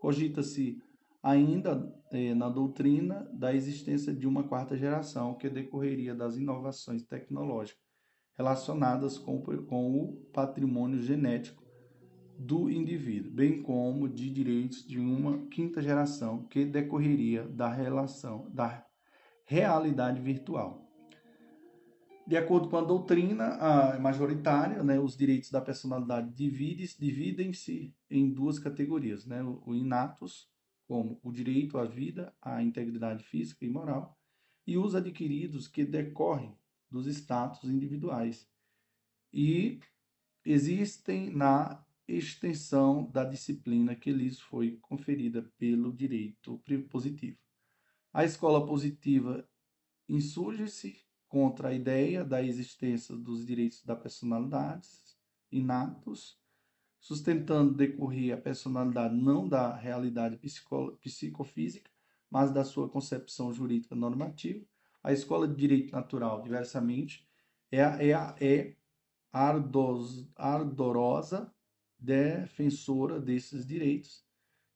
Cogita-se 0.00 0.82
ainda 1.22 1.88
eh, 2.10 2.34
na 2.34 2.48
doutrina 2.48 3.30
da 3.32 3.54
existência 3.54 4.12
de 4.12 4.26
uma 4.26 4.42
quarta 4.42 4.76
geração 4.76 5.34
que 5.34 5.48
decorreria 5.48 6.16
das 6.16 6.36
inovações 6.36 7.04
tecnológicas 7.04 7.80
relacionadas 8.36 9.16
com, 9.16 9.40
com 9.40 9.94
o 9.94 10.16
patrimônio 10.32 11.00
genético 11.00 11.62
do 12.36 12.68
indivíduo, 12.68 13.30
bem 13.30 13.62
como 13.62 14.08
de 14.08 14.30
direitos 14.30 14.84
de 14.84 14.98
uma 14.98 15.46
quinta 15.46 15.80
geração 15.80 16.44
que 16.48 16.64
decorreria 16.64 17.44
da 17.44 17.72
relação 17.72 18.50
da 18.50 18.84
realidade 19.44 20.20
virtual. 20.20 20.85
De 22.26 22.36
acordo 22.36 22.68
com 22.68 22.76
a 22.76 22.82
doutrina 22.82 23.98
majoritária, 24.00 24.82
né, 24.82 24.98
os 24.98 25.16
direitos 25.16 25.48
da 25.48 25.60
personalidade 25.60 26.32
dividem-se 26.34 27.94
em 28.10 28.32
duas 28.32 28.58
categorias, 28.58 29.24
né, 29.24 29.42
o 29.44 29.72
inatos 29.72 30.50
como 30.88 31.20
o 31.22 31.30
direito 31.30 31.78
à 31.78 31.84
vida, 31.84 32.34
à 32.42 32.62
integridade 32.62 33.22
física 33.24 33.64
e 33.64 33.68
moral, 33.68 34.18
e 34.66 34.76
os 34.76 34.96
adquiridos 34.96 35.68
que 35.68 35.84
decorrem 35.84 36.56
dos 36.90 37.06
status 37.06 37.70
individuais 37.70 38.48
e 39.32 39.80
existem 40.44 41.30
na 41.30 41.84
extensão 42.08 43.08
da 43.10 43.24
disciplina 43.24 43.94
que 43.94 44.12
lhes 44.12 44.40
foi 44.40 44.78
conferida 44.80 45.42
pelo 45.58 45.92
direito 45.92 46.60
positivo. 46.88 47.38
A 48.12 48.24
escola 48.24 48.66
positiva 48.66 49.48
insurge-se 50.08 51.05
contra 51.28 51.68
a 51.68 51.74
ideia 51.74 52.24
da 52.24 52.42
existência 52.42 53.16
dos 53.16 53.44
direitos 53.44 53.82
da 53.84 53.96
personalidade 53.96 54.88
inatos 55.50 56.38
sustentando 57.06 57.72
decorrer 57.72 58.34
a 58.34 58.36
personalidade 58.36 59.14
não 59.14 59.48
da 59.48 59.74
realidade 59.74 60.36
psicofísica, 61.00 61.88
mas 62.28 62.50
da 62.50 62.64
sua 62.64 62.88
concepção 62.88 63.52
jurídica 63.52 63.94
normativa. 63.94 64.64
A 65.02 65.12
escola 65.12 65.46
de 65.46 65.54
direito 65.54 65.92
natural, 65.92 66.42
diversamente, 66.42 67.24
é, 67.70 67.80
é, 67.80 68.34
é 68.40 68.76
ardos, 69.32 70.28
ardorosa 70.34 71.52
defensora 71.98 73.20
desses 73.20 73.64
direitos 73.64 74.24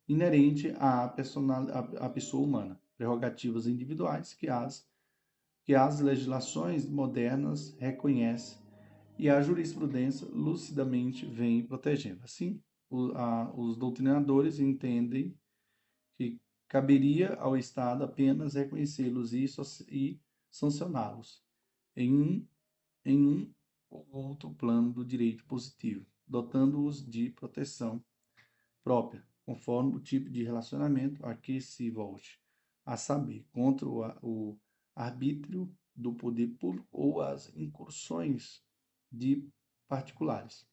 inerente 0.07 0.73
à, 0.79 1.09
personal, 1.09 1.67
à, 1.71 2.07
à 2.07 2.09
pessoa 2.09 2.47
humana, 2.47 2.81
prerrogativas 2.97 3.67
individuais 3.67 4.35
que 4.35 4.49
as, 4.49 4.89
que 5.71 5.75
as 5.77 6.01
legislações 6.01 6.85
modernas 6.85 7.77
reconhecem 7.79 8.59
e 9.17 9.31
a 9.31 9.41
jurisprudência 9.41 10.27
lucidamente 10.27 11.25
vem 11.25 11.65
protegendo. 11.65 12.25
Assim, 12.25 12.61
o, 12.91 13.13
a, 13.13 13.55
os 13.55 13.77
doutrinadores 13.77 14.59
entendem 14.59 15.33
que 16.19 16.41
caberia 16.67 17.35
ao 17.35 17.57
Estado 17.57 18.03
apenas 18.03 18.55
reconhecê-los 18.55 19.33
e, 19.33 19.45
e 19.89 20.21
sancioná-los 20.51 21.41
em 21.95 22.19
um, 22.19 22.47
em 23.05 23.25
um 23.25 23.55
ou 23.89 24.09
outro 24.11 24.51
plano 24.51 24.93
do 24.93 25.05
direito 25.05 25.45
positivo, 25.45 26.05
dotando-os 26.27 27.09
de 27.09 27.31
proteção 27.31 28.03
própria, 28.83 29.25
conforme 29.47 29.95
o 29.95 30.01
tipo 30.01 30.29
de 30.29 30.43
relacionamento 30.43 31.25
a 31.25 31.33
que 31.33 31.61
se 31.61 31.89
volte, 31.91 32.41
a 32.85 32.97
saber, 32.97 33.47
contra 33.53 33.89
o, 33.89 34.03
o 34.21 34.59
arbítrio 34.95 35.73
do 35.95 36.13
poder 36.13 36.49
público 36.59 36.89
ou 36.91 37.21
as 37.21 37.55
incursões 37.57 38.63
de 39.11 39.49
particulares. 39.89 40.67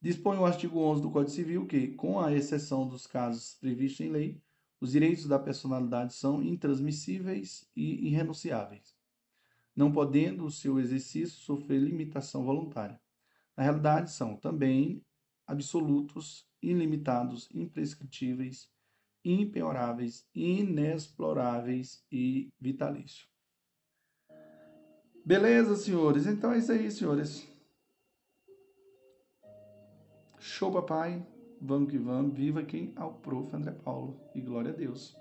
Dispõe 0.00 0.38
o 0.38 0.46
artigo 0.46 0.78
11 0.78 1.02
do 1.02 1.10
Código 1.10 1.30
Civil 1.30 1.66
que, 1.66 1.88
com 1.88 2.20
a 2.20 2.32
exceção 2.32 2.86
dos 2.86 3.06
casos 3.06 3.54
previstos 3.54 4.06
em 4.06 4.10
lei, 4.10 4.42
os 4.80 4.92
direitos 4.92 5.26
da 5.26 5.38
personalidade 5.38 6.14
são 6.14 6.42
intransmissíveis 6.42 7.68
e 7.74 8.06
irrenunciáveis, 8.06 8.94
não 9.74 9.90
podendo 9.90 10.44
o 10.44 10.50
seu 10.50 10.78
exercício 10.78 11.36
sofrer 11.40 11.80
limitação 11.80 12.44
voluntária. 12.44 13.00
Na 13.56 13.64
realidade, 13.64 14.12
são 14.12 14.36
também 14.36 15.04
absolutos, 15.44 16.46
ilimitados, 16.62 17.48
imprescritíveis, 17.52 18.70
impenhoráveis, 19.28 20.26
inexploráveis 20.34 22.02
e 22.10 22.50
vitalícios. 22.58 23.28
Beleza, 25.24 25.76
senhores? 25.76 26.26
Então 26.26 26.52
é 26.52 26.58
isso 26.58 26.72
aí, 26.72 26.90
senhores. 26.90 27.46
Show, 30.38 30.72
papai. 30.72 31.22
Vamos 31.60 31.90
que 31.90 31.98
vamos. 31.98 32.34
Viva 32.34 32.62
quem? 32.62 32.92
Ao 32.96 33.12
prof. 33.14 33.54
André 33.54 33.72
Paulo. 33.72 34.18
E 34.34 34.40
glória 34.40 34.70
a 34.70 34.74
Deus. 34.74 35.14